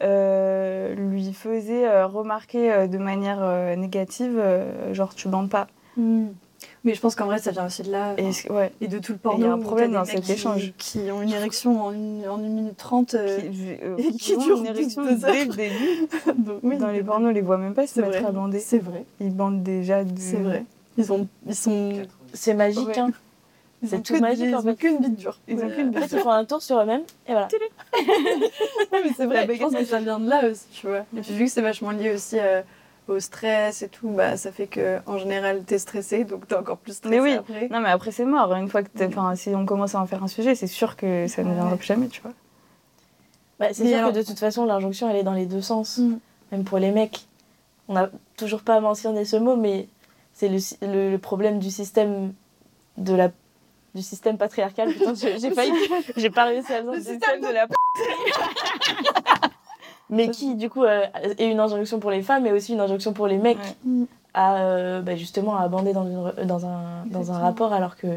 euh, 0.03 0.93
lui 0.93 1.33
faisaient 1.33 1.87
euh, 1.87 2.05
remarquer 2.05 2.87
de 2.87 2.97
manière 2.99 3.75
négative, 3.77 4.39
genre 4.91 5.15
tu 5.15 5.27
bandes 5.27 5.49
pas. 5.49 5.67
Mm. 5.95 6.27
Mais 6.84 6.93
je 6.93 7.01
pense 7.01 7.15
qu'en 7.15 7.25
vrai, 7.25 7.39
ça 7.39 7.51
vient 7.51 7.65
aussi 7.65 7.81
de 7.81 7.91
là. 7.91 8.13
Et, 8.17 8.24
enfin, 8.24 8.31
c- 8.31 8.51
ouais. 8.51 8.72
Et 8.81 8.88
de 8.88 9.00
tout 9.00 9.12
le 9.13 9.19
il 9.24 9.27
y 9.41 9.43
a 9.43 9.48
porno. 9.48 9.51
un 9.51 9.60
problème 9.60 9.91
dans 9.91 10.05
cet 10.05 10.22
qui- 10.24 10.31
échange. 10.34 10.74
Qui 10.77 11.00
ont 11.12 11.22
une 11.22 11.31
érection 11.31 11.81
en 11.86 11.91
une, 11.91 12.27
en 12.29 12.38
une 12.39 12.53
minute 12.53 12.77
trente. 12.77 13.13
euh, 13.15 13.39
Qui, 13.39 13.48
euh, 13.84 13.98
et 13.98 14.12
qui 14.13 14.36
ont 14.36 14.41
dure 14.41 14.57
une 14.60 14.67
érection 14.67 15.03
dès 15.03 15.46
le 15.46 15.53
début. 15.53 16.07
donc, 16.38 16.60
oui, 16.63 16.77
Dans 16.77 16.88
les 16.89 17.03
pornos, 17.03 17.29
on 17.29 17.34
les 17.34 17.41
voit 17.41 17.57
même 17.57 17.74
pas 17.74 17.88
se 17.88 17.96
c'est 17.96 18.01
mettre 18.01 18.25
à 18.25 18.31
bander. 18.31 18.60
C'est 18.60 18.79
vrai. 18.79 19.05
Ils 19.19 19.36
bandent 19.36 19.63
déjà 19.63 20.03
de... 20.03 20.12
C'est 20.17 20.38
vrai. 20.38 20.63
Ils, 20.98 21.12
ont, 21.12 21.27
ils 21.46 21.55
sont. 21.55 21.93
C'est 22.34 22.53
magique, 22.53 22.88
Ouais. 22.88 23.00
hein. 23.00 23.12
Ils 23.84 23.89
C'est 23.89 23.96
ont 23.98 24.01
tout 24.01 24.13
que, 24.15 24.19
magique, 24.19 24.46
ils 24.48 24.55
en 24.55 24.60
ont 24.60 24.63
fait. 24.63 24.75
qu'une 24.75 24.98
bite 24.98 25.15
dure. 25.17 25.38
Ils 25.48 25.57
ont 25.63 25.69
qu'une 25.69 25.89
En 25.89 26.01
fait, 26.01 26.15
ils 26.15 26.19
font 26.19 26.31
un 26.31 26.46
tour 26.46 26.62
sur 26.63 26.79
eux-mêmes, 26.79 27.03
et 27.27 27.31
voilà. 27.34 27.48
Non, 28.91 29.00
mais 29.03 29.12
c'est 29.15 29.25
vrai, 29.25 29.48
je 29.51 29.60
pense 29.62 29.74
que 29.74 29.86
ça 29.86 30.00
vient 30.00 30.19
de 30.19 30.27
là 30.29 30.48
aussi, 30.50 30.65
tu 30.72 30.88
vois. 30.88 31.05
Et 31.15 31.22
puis 31.22 31.34
vu 31.34 31.46
que 31.46 31.51
c'est 31.51 31.62
vachement 31.62 31.91
lié 31.91 32.12
aussi 32.13 32.38
euh, 32.39 32.62
au 33.07 33.19
stress 33.19 33.81
et 33.81 33.87
tout, 33.89 34.09
bah 34.09 34.35
ça 34.37 34.51
fait 34.51 34.67
que 34.67 34.99
en 35.05 35.17
général 35.17 35.63
t'es 35.63 35.79
stressé, 35.79 36.23
donc 36.25 36.47
t'es 36.47 36.55
encore 36.55 36.77
plus 36.77 36.93
stressé 36.93 37.15
Mais 37.15 37.21
oui. 37.21 37.33
après. 37.33 37.67
Non, 37.69 37.79
mais 37.79 37.89
après, 37.89 38.11
c'est 38.11 38.25
mort. 38.25 38.53
Une 38.55 38.67
fois 38.69 38.83
que 38.83 38.89
t'es- 38.89 39.05
enfin, 39.05 39.35
si 39.35 39.49
on 39.55 39.65
commence 39.65 39.95
à 39.95 40.01
en 40.01 40.05
faire 40.05 40.23
un 40.23 40.27
sujet, 40.27 40.55
c'est 40.55 40.67
sûr 40.67 40.95
que 40.95 41.27
ça 41.27 41.43
ne 41.43 41.49
Ouais. 41.49 41.55
viendra 41.55 41.77
plus 41.77 41.85
jamais, 41.87 42.07
tu 42.07 42.21
vois. 42.21 42.33
Bah, 43.59 43.67
c'est 43.73 43.83
Mais 43.83 43.89
sûr 43.89 43.97
alors- 43.99 44.11
que 44.11 44.17
de 44.17 44.23
toute 44.23 44.37
façon, 44.39 44.65
l'injonction, 44.65 45.09
elle 45.09 45.15
est 45.15 45.23
dans 45.23 45.33
les 45.33 45.45
deux 45.45 45.61
sens. 45.61 45.97
Mm. 45.97 46.17
Même 46.51 46.63
pour 46.63 46.77
les 46.79 46.91
mecs. 46.91 47.25
on 47.89 47.93
n'a 47.93 48.09
toujours 48.35 48.61
pas 48.63 48.79
mentionné 48.81 49.23
ce 49.25 49.37
mot, 49.37 49.55
mais 49.55 49.87
c'est 50.33 50.49
le, 50.49 50.57
le- 50.81 51.09
le 51.11 51.17
problème 51.17 51.57
du 51.59 51.71
système 51.71 52.33
de 52.97 53.13
la 53.15 53.31
du 53.95 54.01
système 54.03 54.37
patriarcal. 54.37 54.89
Putain, 54.93 55.13
j'ai 55.15 55.39
j'ai 55.39 55.51
failli, 55.55 55.71
j'ai 56.17 56.29
pas 56.29 56.43
réussi 56.45 56.71
à 56.73 56.81
le 56.81 56.91
Le 56.91 56.99
dire. 56.99 57.11
système 57.13 57.39
de 57.41 57.47
la 57.47 57.67
Mais 60.09 60.29
qui, 60.29 60.55
du 60.55 60.69
coup, 60.69 60.83
euh, 60.83 61.05
est 61.37 61.49
une 61.51 61.59
injonction 61.59 61.99
pour 61.99 62.11
les 62.11 62.21
femmes, 62.21 62.43
mais 62.43 62.51
aussi 62.51 62.73
une 62.73 62.79
injonction 62.79 63.13
pour 63.13 63.27
les 63.27 63.37
mecs 63.37 63.57
Ouais. 63.57 63.75
Mm. 63.85 64.05
à 64.33 64.55
euh, 64.61 65.01
bah, 65.01 65.15
justement 65.15 65.57
à 65.57 65.67
bander 65.67 65.93
dans, 65.93 66.05
une 66.05 66.45
dans 66.45 66.65
un 66.65 67.05
dans 67.07 67.31
un 67.31 67.39
rapport 67.39 67.73
alors 67.73 67.95
que 67.97 68.07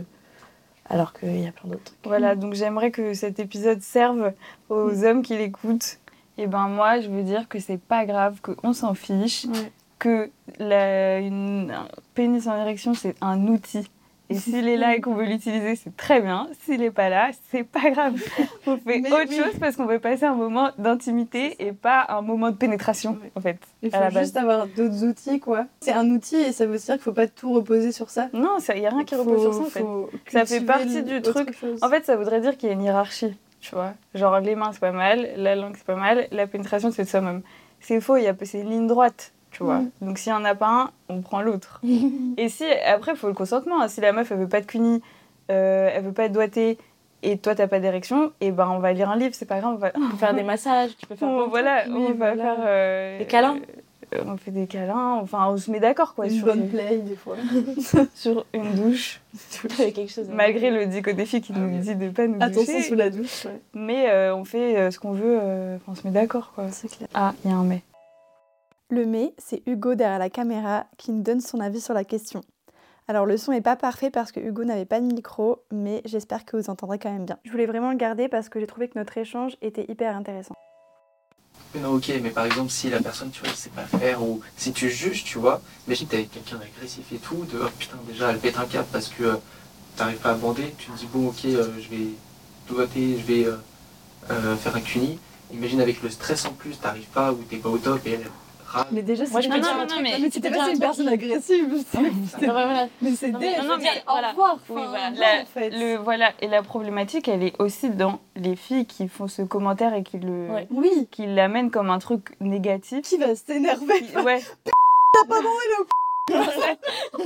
alors 0.88 1.12
qu'il 1.12 1.40
y 1.40 1.46
a 1.46 1.52
plein 1.52 1.70
d'autres 1.70 1.84
trucs. 1.84 1.98
Voilà, 2.04 2.34
donc 2.34 2.54
j'aimerais 2.54 2.90
que 2.90 3.14
cet 3.14 3.38
épisode 3.38 3.80
serve 3.80 4.32
aux 4.68 5.04
hommes 5.04 5.22
qui 5.22 5.36
l'écoutent. 5.36 5.98
Et 6.38 6.46
ben 6.46 6.68
moi, 6.68 7.00
je 7.00 7.08
veux 7.08 7.22
dire 7.22 7.48
que 7.48 7.58
c'est 7.58 7.80
pas 7.80 8.06
grave, 8.06 8.40
qu'on 8.40 8.72
s'en 8.72 8.94
fiche, 8.94 9.44
Ouais. 9.46 9.72
que 9.98 10.30
la, 10.58 11.18
une, 11.20 11.70
un 11.70 11.86
pénis 12.14 12.46
en 12.46 12.56
érection, 12.56 12.94
c'est 12.94 13.14
un 13.20 13.46
outil. 13.46 13.88
Et 14.30 14.34
s'il 14.36 14.68
est 14.68 14.76
là 14.76 14.94
et 14.94 15.00
qu'on 15.00 15.14
veut 15.14 15.24
l'utiliser, 15.26 15.74
c'est 15.74 15.96
très 15.96 16.20
bien. 16.20 16.48
S'il 16.62 16.82
est 16.82 16.92
pas 16.92 17.08
là, 17.08 17.30
c'est 17.50 17.64
pas 17.64 17.90
grave. 17.90 18.14
On 18.66 18.76
fait 18.76 19.00
Mais 19.00 19.12
autre 19.12 19.26
oui. 19.28 19.36
chose 19.36 19.58
parce 19.58 19.74
qu'on 19.76 19.86
veut 19.86 19.98
passer 19.98 20.24
un 20.24 20.34
moment 20.34 20.70
d'intimité 20.78 21.56
et 21.58 21.72
pas 21.72 22.06
un 22.08 22.22
moment 22.22 22.50
de 22.50 22.56
pénétration, 22.56 23.18
en 23.34 23.40
fait. 23.40 23.58
Il 23.82 23.94
à 23.94 24.00
la 24.00 24.08
faut 24.08 24.14
base. 24.14 24.24
juste 24.26 24.36
avoir 24.36 24.66
d'autres 24.68 25.04
outils, 25.04 25.40
quoi. 25.40 25.66
C'est 25.80 25.92
un 25.92 26.08
outil 26.10 26.36
et 26.36 26.52
ça 26.52 26.64
veut 26.66 26.78
dire 26.78 26.94
qu'il 26.94 27.02
faut 27.02 27.12
pas 27.12 27.26
tout 27.26 27.52
reposer 27.52 27.90
sur 27.90 28.08
ça. 28.08 28.28
Non, 28.32 28.58
il 28.72 28.80
n'y 28.80 28.86
a 28.86 28.90
rien 28.90 29.04
qui 29.04 29.16
repose 29.16 29.42
sur 29.42 29.54
ça, 29.54 29.60
en 29.60 29.64
fait. 29.64 29.84
Ça 30.30 30.46
fait 30.46 30.60
partie 30.60 31.02
du 31.02 31.20
truc. 31.22 31.52
chose. 31.52 31.78
En 31.82 31.88
fait, 31.88 32.04
ça 32.06 32.16
voudrait 32.16 32.40
dire 32.40 32.56
qu'il 32.56 32.68
y 32.68 32.70
a 32.70 32.74
une 32.74 32.82
hiérarchie, 32.84 33.36
tu 33.60 33.74
vois. 33.74 33.94
Genre, 34.14 34.38
les 34.40 34.54
mains, 34.54 34.70
c'est 34.72 34.80
pas 34.80 34.92
mal, 34.92 35.28
la 35.36 35.56
langue, 35.56 35.74
c'est 35.76 35.84
pas 35.86 35.96
mal, 35.96 36.28
la 36.30 36.46
pénétration, 36.46 36.92
c'est 36.92 37.02
le 37.02 37.08
summum. 37.08 37.42
C'est 37.80 38.00
faux, 38.00 38.16
il 38.16 38.24
y 38.24 38.28
a, 38.28 38.34
c'est 38.44 38.60
une 38.60 38.70
ligne 38.70 38.86
droite, 38.86 39.32
tu 39.50 39.62
vois. 39.64 39.78
Mm. 39.80 39.90
Donc, 40.02 40.18
s'il 40.18 40.30
y 40.32 40.34
en 40.34 40.44
a 40.44 40.54
pas 40.54 40.68
un, 40.68 40.90
on 41.08 41.20
prend 41.22 41.40
l'autre. 41.42 41.80
Et 42.36 42.48
si, 42.48 42.64
après, 42.86 43.12
il 43.12 43.16
faut 43.18 43.28
le 43.28 43.34
consentement. 43.34 43.80
hein. 43.82 43.88
Si 43.88 44.00
la 44.00 44.12
meuf, 44.12 44.30
elle 44.30 44.38
veut 44.38 44.48
pas 44.48 44.60
de 44.60 44.66
cuni, 44.66 45.02
euh, 45.50 45.90
elle 45.94 46.04
veut 46.04 46.12
pas 46.12 46.24
être 46.24 46.32
doigtée, 46.32 46.78
et 47.22 47.36
toi, 47.36 47.54
t'as 47.54 47.66
pas 47.66 47.80
d'érection, 47.80 48.32
et 48.40 48.50
ben, 48.50 48.68
on 48.70 48.78
va 48.78 48.92
lire 48.92 49.10
un 49.10 49.16
livre, 49.16 49.34
c'est 49.34 49.44
pas 49.44 49.60
grave, 49.60 49.74
on 49.74 49.78
va... 49.78 49.90
Peux 49.90 50.00
faire 50.18 50.32
des 50.34 50.42
massages, 50.44 50.96
tu 50.96 51.06
peux 51.06 51.16
faire 51.16 51.28
On, 51.30 51.48
voilà, 51.48 51.84
on 51.88 52.08
va 52.12 52.12
voilà. 52.14 52.36
faire... 52.36 52.56
euh, 52.66 53.18
Des 53.18 53.26
câlins 53.26 53.58
euh, 54.14 54.22
On 54.26 54.36
fait 54.38 54.50
des 54.52 54.66
câlins, 54.66 55.18
enfin, 55.22 55.48
on 55.50 55.56
se 55.58 55.70
met 55.70 55.80
d'accord, 55.80 56.14
quoi, 56.14 56.26
une 56.26 56.32
sur, 56.32 56.46
bonne 56.46 56.68
play, 56.68 56.98
des 56.98 57.16
fois. 57.16 57.36
sur 58.14 58.46
une 58.54 58.72
douche. 58.74 59.20
quelque 59.76 60.10
chose. 60.10 60.28
Malgré 60.32 60.70
le 60.70 60.86
dico 60.86 61.12
défi 61.12 61.40
qui 61.42 61.52
nous 61.52 61.78
dit 61.80 61.94
de 61.94 62.08
pas 62.08 62.26
nous 62.26 62.36
Attention 62.40 62.72
doucher. 62.72 62.88
sous 62.88 62.94
la 62.94 63.10
douche, 63.10 63.44
ouais. 63.44 63.60
Mais 63.74 64.08
euh, 64.08 64.34
on 64.34 64.44
fait 64.44 64.76
euh, 64.78 64.90
ce 64.90 64.98
qu'on 64.98 65.12
veut, 65.12 65.38
euh, 65.42 65.76
on 65.88 65.94
se 65.94 66.06
met 66.06 66.12
d'accord 66.12 66.52
quoi. 66.54 66.68
C'est 66.70 66.88
clair. 66.88 67.08
Ah, 67.12 67.34
il 67.44 67.50
y 67.50 67.54
a 67.54 67.56
un 67.56 67.64
mais. 67.64 67.82
Le 68.92 69.06
mais, 69.06 69.34
c'est 69.38 69.62
Hugo 69.66 69.94
derrière 69.94 70.18
la 70.18 70.30
caméra 70.30 70.86
qui 70.98 71.12
nous 71.12 71.22
donne 71.22 71.40
son 71.40 71.60
avis 71.60 71.80
sur 71.80 71.94
la 71.94 72.02
question. 72.02 72.40
Alors 73.06 73.24
le 73.24 73.36
son 73.36 73.52
est 73.52 73.60
pas 73.60 73.76
parfait 73.76 74.10
parce 74.10 74.32
que 74.32 74.40
Hugo 74.40 74.64
n'avait 74.64 74.84
pas 74.84 75.00
de 75.00 75.06
micro, 75.06 75.62
mais 75.70 76.02
j'espère 76.04 76.44
que 76.44 76.56
vous 76.56 76.70
entendrez 76.70 76.98
quand 76.98 77.12
même 77.12 77.24
bien. 77.24 77.38
Je 77.44 77.52
voulais 77.52 77.66
vraiment 77.66 77.92
le 77.92 77.96
garder 77.96 78.26
parce 78.26 78.48
que 78.48 78.58
j'ai 78.58 78.66
trouvé 78.66 78.88
que 78.88 78.98
notre 78.98 79.16
échange 79.16 79.56
était 79.62 79.86
hyper 79.88 80.16
intéressant. 80.16 80.54
Non, 81.76 81.94
ok, 81.94 82.10
mais 82.20 82.30
par 82.30 82.46
exemple, 82.46 82.70
si 82.70 82.90
la 82.90 83.00
personne, 83.00 83.30
tu 83.30 83.38
vois, 83.38 83.50
elle 83.50 83.54
sait 83.54 83.70
pas 83.70 83.82
faire, 83.82 84.24
ou 84.24 84.40
si 84.56 84.72
tu 84.72 84.90
juges, 84.90 85.22
tu 85.22 85.38
vois, 85.38 85.62
imagine 85.86 86.08
t'es 86.08 86.16
avec 86.16 86.32
quelqu'un 86.32 86.56
d'agressif 86.56 87.12
et 87.12 87.18
tout, 87.18 87.44
de 87.44 87.60
oh 87.62 87.68
putain, 87.78 87.96
déjà 88.08 88.30
elle 88.32 88.40
pète 88.40 88.58
un 88.58 88.66
câble 88.66 88.88
parce 88.90 89.06
que 89.06 89.22
euh, 89.22 89.36
t'arrives 89.94 90.18
pas 90.18 90.30
à 90.30 90.34
bander, 90.34 90.74
tu 90.78 90.90
te 90.90 90.96
dis 90.98 91.06
bon, 91.12 91.28
ok, 91.28 91.44
euh, 91.44 91.68
je 91.80 91.88
vais 91.88 92.08
doigter, 92.68 93.18
je 93.18 93.24
vais 93.24 93.44
euh, 93.46 93.56
euh, 94.32 94.56
faire 94.56 94.74
un 94.74 94.80
cuni. 94.80 95.20
Imagine 95.52 95.80
avec 95.80 96.02
le 96.02 96.10
stress 96.10 96.44
en 96.44 96.52
plus, 96.52 96.80
t'arrives 96.80 97.08
pas 97.14 97.32
ou 97.32 97.36
t'es 97.48 97.58
pas 97.58 97.68
au 97.68 97.78
top 97.78 98.04
et 98.04 98.14
elle 98.14 98.26
râle. 98.70 98.86
Mais 98.92 99.02
déjà, 99.02 99.24
Moi, 99.30 99.40
je 99.40 99.46
c'est 99.46 99.52
peux 99.52 99.60
Non, 99.60 99.62
dire 99.62 99.76
non, 99.76 99.96
non, 99.96 100.02
mais- 100.02 100.30
c'était 100.30 100.50
pas 100.50 100.62
un 100.64 100.68
une 100.70 100.78
personne 100.78 101.08
agressive. 101.08 101.68
Non, 101.94 102.00
mais 103.02 103.10
c'est 103.12 103.32
mais- 103.32 103.58
non, 103.62 103.76
mais. 103.78 104.02
Au 104.06 104.14
revoir. 104.28 104.58
Oui, 104.68 104.80
enfin, 104.82 104.88
voilà. 104.88 105.10
non, 105.10 105.20
La- 105.20 105.42
en 105.42 105.46
fait. 105.46 105.70
Le, 105.70 105.96
voilà. 105.96 106.30
Et 106.40 106.48
la 106.48 106.62
problématique, 106.62 107.28
elle 107.28 107.42
est 107.42 107.60
aussi 107.60 107.90
dans 107.90 108.20
les 108.36 108.56
filles 108.56 108.86
qui 108.86 109.08
font 109.08 109.28
ce 109.28 109.42
commentaire 109.42 109.94
et 109.94 110.02
qui 110.02 110.18
le, 110.18 110.48
Ouais. 110.50 110.66
Oui. 110.70 111.08
qui 111.10 111.26
l'amènent 111.26 111.70
comme 111.70 111.90
un 111.90 111.98
truc 111.98 112.34
négatif. 112.40 113.02
Qui 113.02 113.18
va 113.18 113.34
s'énerver 113.34 114.02
Qui- 114.02 114.16
ouais. 114.18 114.40
T'as 115.12 115.26
pas 115.28 115.36
vendu 115.40 115.48
le 115.78 115.86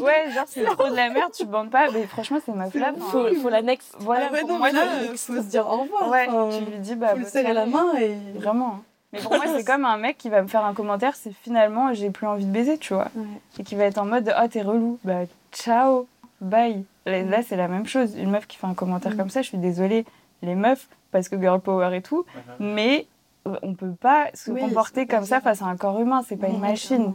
Ouais, 0.01 0.31
genre 0.35 0.45
c'est 0.47 0.65
trop 0.65 0.89
de 0.89 0.97
la 0.97 1.11
merde, 1.11 1.31
tu 1.37 1.45
bandes 1.45 1.71
pas. 1.71 1.91
Mais 1.93 2.07
franchement, 2.07 2.39
c'est 2.45 2.53
ma 2.55 2.71
flamme. 2.71 2.95
hein. 2.99 3.05
Faut, 3.11 3.27
faut 3.35 3.49
la 3.51 3.61
next. 3.61 3.95
Voilà, 3.99 4.29
Ah 4.31 4.33
ouais, 4.33 4.41
pour 4.41 4.49
non, 4.51 4.59
moi, 4.59 4.71
là, 4.73 4.81
faut 5.15 5.37
se 5.37 5.41
dire 5.43 5.67
au 5.67 5.83
revoir. 5.83 6.09
Ouais, 6.09 6.27
enfin, 6.29 6.59
tu 6.59 6.65
lui 6.71 6.79
dis, 6.79 6.95
bah. 6.95 7.09
faut 7.09 7.17
le 7.17 7.23
bonne 7.23 7.31
serrer 7.31 7.53
la 7.53 7.67
main 7.67 7.93
et. 8.01 8.17
Vraiment. 8.39 8.81
Mais 9.15 9.21
pour 9.21 9.33
moi, 9.35 9.45
c'est 9.57 9.65
comme 9.67 9.85
un 9.87 9.97
mec 9.97 10.19
qui 10.19 10.29
va 10.29 10.43
me 10.43 10.49
faire 10.49 10.65
un 10.65 10.75
commentaire 10.75 11.15
si 11.17 11.33
finalement 11.33 11.95
j'ai 11.95 12.11
plus 12.11 12.27
envie 12.27 12.45
de 12.45 12.51
baiser, 12.53 12.77
tu 12.79 12.93
vois. 12.95 13.09
Ouais. 13.17 13.25
Et 13.59 13.63
qui 13.65 13.75
va 13.75 13.85
être 13.85 13.99
en 13.99 14.05
mode 14.05 14.33
Ah, 14.37 14.49
t'es 14.49 14.61
relou. 14.63 14.99
Bah, 15.05 15.21
ciao, 15.53 16.07
bye. 16.41 16.85
Là, 17.07 17.23
là, 17.23 17.43
c'est 17.43 17.57
la 17.57 17.69
même 17.69 17.87
chose. 17.87 18.15
Une 18.17 18.31
meuf 18.31 18.47
qui 18.47 18.57
fait 18.57 18.67
un 18.67 18.75
commentaire 18.75 19.13
Mm. 19.13 19.17
comme 19.17 19.31
ça, 19.31 19.43
je 19.43 19.49
suis 19.49 19.59
désolée, 19.59 20.05
les 20.43 20.55
meufs, 20.55 20.89
parce 21.13 21.29
que 21.29 21.39
girl 21.41 21.61
power 21.61 21.97
et 21.97 22.03
tout, 22.03 22.25
mais 22.59 23.07
euh, 23.47 23.57
on 23.63 23.75
peut 23.75 23.93
pas 23.93 24.29
se 24.35 24.51
Oui, 24.51 24.61
comporter 24.61 25.03
c'est 25.03 25.07
comme 25.07 25.25
ça 25.25 25.37
ça. 25.37 25.41
face 25.43 25.63
à 25.63 25.67
un 25.67 25.77
corps 25.77 26.01
humain, 26.01 26.23
c'est 26.27 26.37
pas 26.37 26.49
une 26.49 26.61
machine, 26.61 27.13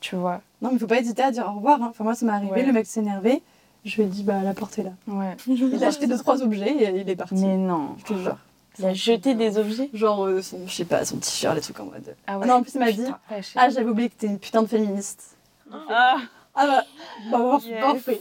tu 0.00 0.16
vois. 0.16 0.40
Non, 0.62 0.70
mais 0.72 0.78
faut 0.78 0.86
pas 0.88 0.98
hésiter 0.98 1.22
à 1.22 1.30
dire 1.30 1.46
au 1.48 1.56
revoir. 1.56 1.80
hein. 1.82 1.86
Enfin, 1.90 2.04
moi, 2.04 2.14
ça 2.14 2.26
m'est 2.26 2.32
arrivé, 2.32 2.52
Ouais. 2.52 2.62
le 2.64 2.72
mec 2.72 2.86
s'est 2.86 3.00
énervé. 3.00 3.40
Je 3.84 3.96
lui 3.96 4.02
ai 4.02 4.06
dit, 4.06 4.24
bah, 4.24 4.42
la 4.42 4.52
porte 4.52 4.78
est 4.78 4.82
là. 4.82 4.90
Ouais. 5.06 5.36
Il 5.46 5.82
a 5.82 5.86
acheté 5.86 6.06
deux, 6.06 6.18
trois 6.18 6.42
objets 6.42 6.70
et 6.70 7.00
il 7.00 7.08
est 7.08 7.16
parti. 7.16 7.34
Mais 7.36 7.56
non. 7.56 7.94
Je 7.98 8.04
te 8.04 8.14
jure. 8.14 8.36
Il 8.78 8.86
a 8.86 8.94
jeté 8.94 9.34
des 9.34 9.58
objets. 9.58 9.90
Genre, 9.92 10.24
euh, 10.26 10.42
son, 10.42 10.66
je 10.66 10.72
sais 10.74 10.84
pas, 10.84 11.04
son 11.04 11.16
t-shirt, 11.18 11.54
des 11.54 11.60
trucs 11.60 11.78
en 11.80 11.84
mode. 11.86 12.14
Ah 12.26 12.38
Ah 12.40 12.46
non, 12.46 12.54
en 12.54 12.62
plus, 12.62 12.74
il 12.74 12.78
m'a 12.80 12.92
dit, 12.92 13.02
ouais, 13.02 13.42
je 13.42 13.48
ah, 13.56 13.68
j'avais 13.68 13.90
oublié 13.90 14.08
que 14.08 14.14
t'es 14.14 14.26
une 14.26 14.38
putain 14.38 14.62
de 14.62 14.68
féministe. 14.68 15.36
Ah, 15.72 16.16
Ah 16.54 16.66
bah, 16.66 16.84
bah, 17.30 17.38
bah, 17.38 17.58
Yes. 17.66 17.80
parfait. 17.80 18.20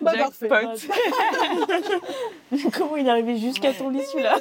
bah, 0.00 0.12
parfait. 0.16 0.48
jackpot. 0.50 0.88
Comment 2.76 2.96
il 2.96 3.06
est 3.06 3.10
arrivé 3.10 3.38
jusqu'à 3.38 3.72
ton 3.72 3.88
lit 3.90 4.02
celui-là 4.10 4.36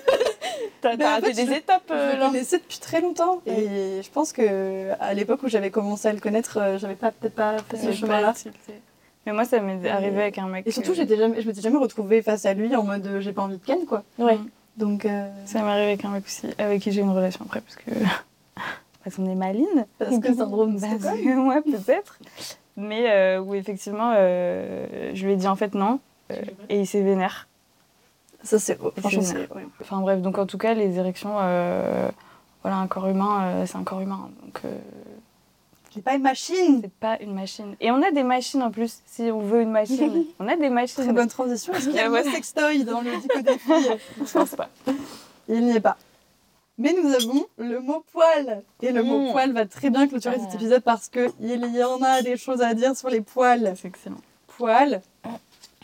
T'as 0.82 0.96
en 1.18 1.22
fait, 1.22 1.34
des 1.34 1.46
je- 1.46 1.52
étapes 1.54 1.84
Je 1.90 1.94
euh, 1.94 2.14
le 2.14 2.20
là 2.20 2.28
connaissais 2.28 2.58
depuis 2.58 2.80
très 2.80 3.02
longtemps 3.02 3.42
et 3.46 4.02
je 4.04 4.10
pense 4.12 4.34
que 4.34 4.92
à 5.00 5.14
l'époque 5.14 5.44
où 5.44 5.48
j'avais 5.48 5.70
commencé 5.70 6.08
à 6.08 6.14
le 6.14 6.20
connaître, 6.20 6.58
euh, 6.60 6.78
j'avais 6.78 6.96
pas 6.96 7.12
peut-être 7.12 7.36
pas 7.36 7.58
fait 7.70 7.78
ce 7.78 7.86
Ouais, 7.88 7.94
chemin-là. 7.94 8.34
Mais 9.26 9.34
moi, 9.34 9.46
ça 9.46 9.60
m'est 9.60 9.88
arrivé 9.90 10.22
avec 10.24 10.38
un 10.40 10.48
mec. 10.48 10.66
Et 10.68 10.72
surtout, 10.72 10.92
euh, 10.92 10.96
j'étais 10.96 11.16
jamais, 11.16 11.42
je 11.42 11.48
m'étais 11.48 11.62
jamais 11.62 11.78
retrouvée 11.78 12.22
face 12.24 12.46
à 12.46 12.54
lui 12.54 12.76
en 12.76 12.84
mode 12.84 13.06
euh, 13.06 13.22
j'ai 13.22 13.32
pas 13.34 13.44
envie 13.44 13.58
de 13.58 13.64
ken 13.66 13.86
quoi. 13.86 14.04
Ouais. 14.18 14.40
Donc 14.78 15.06
euh, 15.06 15.30
Ça 15.46 15.62
m'est 15.62 15.70
arrivé 15.70 15.88
avec 15.88 16.06
un 16.06 16.10
mec 16.10 16.24
aussi, 16.26 16.48
avec 16.58 16.82
qui 16.82 16.92
j'ai 16.92 17.02
une 17.02 17.10
relation 17.12 17.46
après, 17.46 17.62
parce 17.62 17.76
que. 17.76 17.92
parce 19.04 19.16
qu'on 19.16 19.30
est 19.30 19.36
maline. 19.36 19.86
parce 20.00 20.18
que 20.20 20.34
syndrome 20.34 20.78
Bah, 20.80 20.88
Stockholm. 21.00 21.48
ouais, 21.48 21.62
peut-être. 21.62 22.18
Mais 22.78 23.10
euh, 23.12 23.42
où 23.42 23.54
effectivement, 23.54 24.14
euh, 24.16 25.12
je 25.14 25.26
lui 25.26 25.34
ai 25.34 25.36
dit 25.36 25.48
en 25.48 25.56
fait 25.56 25.74
non. 25.76 26.00
euh, 26.32 26.42
et 26.70 26.80
il 26.80 26.88
s'est 26.88 27.02
vénère. 27.02 27.48
Ça 28.44 28.58
c'est 28.60 28.80
franchement. 28.98 29.22
Enfin 29.82 30.00
bref, 30.00 30.22
donc 30.22 30.38
en 30.40 30.46
tout 30.48 30.58
cas, 30.58 30.74
les 30.74 30.98
érections, 30.98 31.36
euh, 31.42 32.10
voilà, 32.64 32.78
un 32.78 32.88
corps 32.88 33.08
humain, 33.08 33.44
euh, 33.44 33.66
c'est 33.68 33.78
un 33.78 33.84
corps 33.84 34.02
humain. 34.02 34.30
Donc 34.44 34.62
J'ai 35.94 36.02
pas 36.02 36.16
une 36.16 36.22
machine. 36.22 36.80
c'est 36.82 36.92
pas 36.94 37.18
une 37.22 37.34
machine. 37.34 37.76
Et 37.82 37.92
on 37.92 38.02
a 38.02 38.12
des 38.12 38.24
machines 38.24 38.62
en 38.64 38.72
plus, 38.72 39.00
si 39.06 39.24
on 39.24 39.40
veut 39.42 39.62
une 39.62 39.72
machine. 39.72 40.26
on 40.40 40.48
a 40.48 40.56
des 40.56 40.70
machines. 40.70 41.04
Très 41.04 41.14
bonne 41.14 41.28
transition. 41.28 41.74
Est-ce 41.74 41.86
qu'il 41.88 41.96
y 41.96 42.00
a 42.00 42.06
Ah 42.06 42.10
mot 42.10 42.24
sextoy 42.24 42.84
dans 42.86 43.02
le 43.02 43.12
dico 43.18 43.42
des 43.42 43.58
filles 43.58 43.98
Je 44.26 44.32
pense 44.32 44.56
pas. 44.56 44.70
Il 45.50 45.66
n'y 45.66 45.76
est 45.76 45.80
pas. 45.82 45.98
Mais 46.78 46.94
nous 46.94 47.14
avons 47.14 47.46
le 47.58 47.80
mot 47.80 48.04
poil. 48.12 48.64
Et 48.82 48.92
le 48.92 49.04
mot 49.04 49.20
Mm. 49.28 49.32
poil 49.34 49.52
va 49.52 49.66
très 49.66 49.90
bien 49.90 50.08
clôturer 50.08 50.38
Ah. 50.40 50.44
cet 50.46 50.56
épisode 50.56 50.82
parce 50.82 51.10
qu'il 51.10 51.30
y 51.42 51.84
en 51.84 52.02
a 52.02 52.22
des 52.22 52.38
choses 52.38 52.62
à 52.62 52.74
dire 52.74 52.96
sur 52.96 53.10
les 53.10 53.22
poils. 53.22 53.74
C'est 53.80 53.90
excellent. 53.90 54.16
Poil. 54.58 55.02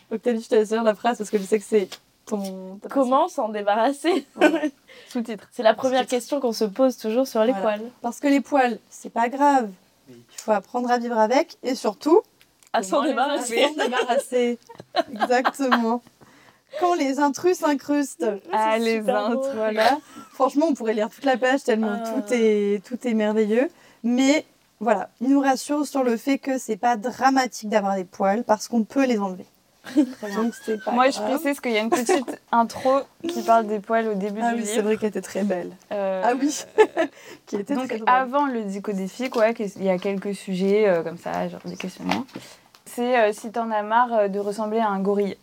Octavie, 0.10 0.41
je 0.41 0.48
te 0.48 0.56
laisse 0.56 0.70
dire 0.70 0.84
la 0.84 0.96
phrase 0.96 1.17
parce 1.17 1.30
que 1.30 1.38
je 1.38 1.43
sais 1.43 1.60
que 1.60 1.65
c'est 1.67 1.89
ton. 2.26 2.80
Comment 2.89 3.28
s'en 3.28 3.50
débarrasser? 3.50 4.26
Sous-titre. 5.10 5.48
C'est 5.52 5.63
la 5.63 5.74
première 5.74 6.08
question 6.08 6.39
qu'on 6.39 6.54
se 6.54 6.63
pose 6.63 6.98
toujours 6.98 7.28
sur 7.28 7.43
les 7.43 7.52
Voilà. 7.52 7.78
poils. 7.80 7.91
Parce 8.02 8.20
que 8.22 8.28
les 8.28 8.39
poils, 8.41 8.80
c'est 8.89 9.12
pas 9.12 9.28
grave. 9.28 9.70
Il 10.10 10.41
faut 10.41 10.52
apprendre 10.52 10.89
à 10.91 10.98
vivre 10.98 11.17
avec 11.17 11.58
et 11.63 11.76
surtout 11.76 12.22
À 12.74 12.84
s'en 12.84 13.02
à 13.02 13.08
débarrasser. 13.08 13.63
s'en 13.67 13.84
débarrasser. 13.84 14.60
Exactement. 15.12 16.02
Quand 16.80 16.93
les 16.96 17.20
intrus 17.20 17.58
s'incrustent. 17.58 18.26
Ah, 18.52 18.78
les 18.78 19.10
intrus. 19.10 19.54
Voilà. 19.56 19.98
Franchement, 20.34 20.67
on 20.70 20.74
pourrait 20.74 20.93
lire 20.93 21.10
toute 21.10 21.26
la 21.26 21.38
page 21.38 21.63
tellement 21.63 21.98
Ah. 22.04 22.10
tout, 22.10 22.34
est, 22.34 22.84
tout 22.86 22.98
est 23.08 23.13
merveilleux. 23.13 23.70
Mais 24.04 24.46
voilà, 24.80 25.10
il 25.22 25.30
nous 25.30 25.39
rassure 25.39 25.88
sur 25.88 26.04
le 26.04 26.17
fait 26.17 26.38
que 26.38 26.58
c'est 26.58 26.78
pas 26.78 26.98
dramatique 26.98 27.70
d'avoir 27.70 27.96
des 27.96 28.04
poils 28.06 28.43
parce 28.43 28.67
qu'on 28.67 28.84
peut 28.84 29.06
les 29.06 29.17
enlever. 29.20 29.46
Donc 29.95 30.54
c'est 30.65 30.84
pas 30.84 30.91
Moi, 30.91 31.10
je 31.10 31.17
grave. 31.19 31.39
précise 31.39 31.60
qu'il 31.60 31.71
y 31.71 31.78
a 31.78 31.82
une 31.82 31.89
petite 31.89 32.39
intro 32.52 33.00
qui 33.28 33.41
parle 33.43 33.67
des 33.67 33.80
poils 33.80 34.08
au 34.08 34.13
début 34.13 34.41
Ah 34.43 34.54
du 34.54 34.60
oui, 34.62 34.65
c'est 34.65 34.73
livre. 34.76 34.84
vrai 34.86 34.97
qu'elle 34.97 35.10
était 35.10 35.21
très 35.21 35.43
belle. 35.43 35.71
Euh, 35.91 36.21
Ah 36.26 36.34
oui, 36.39 36.63
qui 37.45 37.56
était 37.56 37.76
Donc 37.76 37.88
très 37.88 38.02
avant 38.06 38.45
le 38.45 38.63
ouais, 39.36 39.54
qu'il 39.54 39.84
y 39.84 39.89
a 39.89 39.97
quelques 39.97 40.36
sujets 40.36 40.88
euh, 40.88 41.04
comme 41.04 41.17
ça, 41.17 41.47
genre 41.50 41.62
des 41.65 41.76
questionnements. 41.78 42.26
C'est 42.86 43.17
euh, 43.19 43.34
si 43.34 43.52
t'en 43.52 43.69
as 43.71 43.84
marre 43.84 44.30
de 44.30 44.39
ressembler 44.39 44.80
à 44.80 44.89
un 44.89 45.00
gorille. 45.00 45.38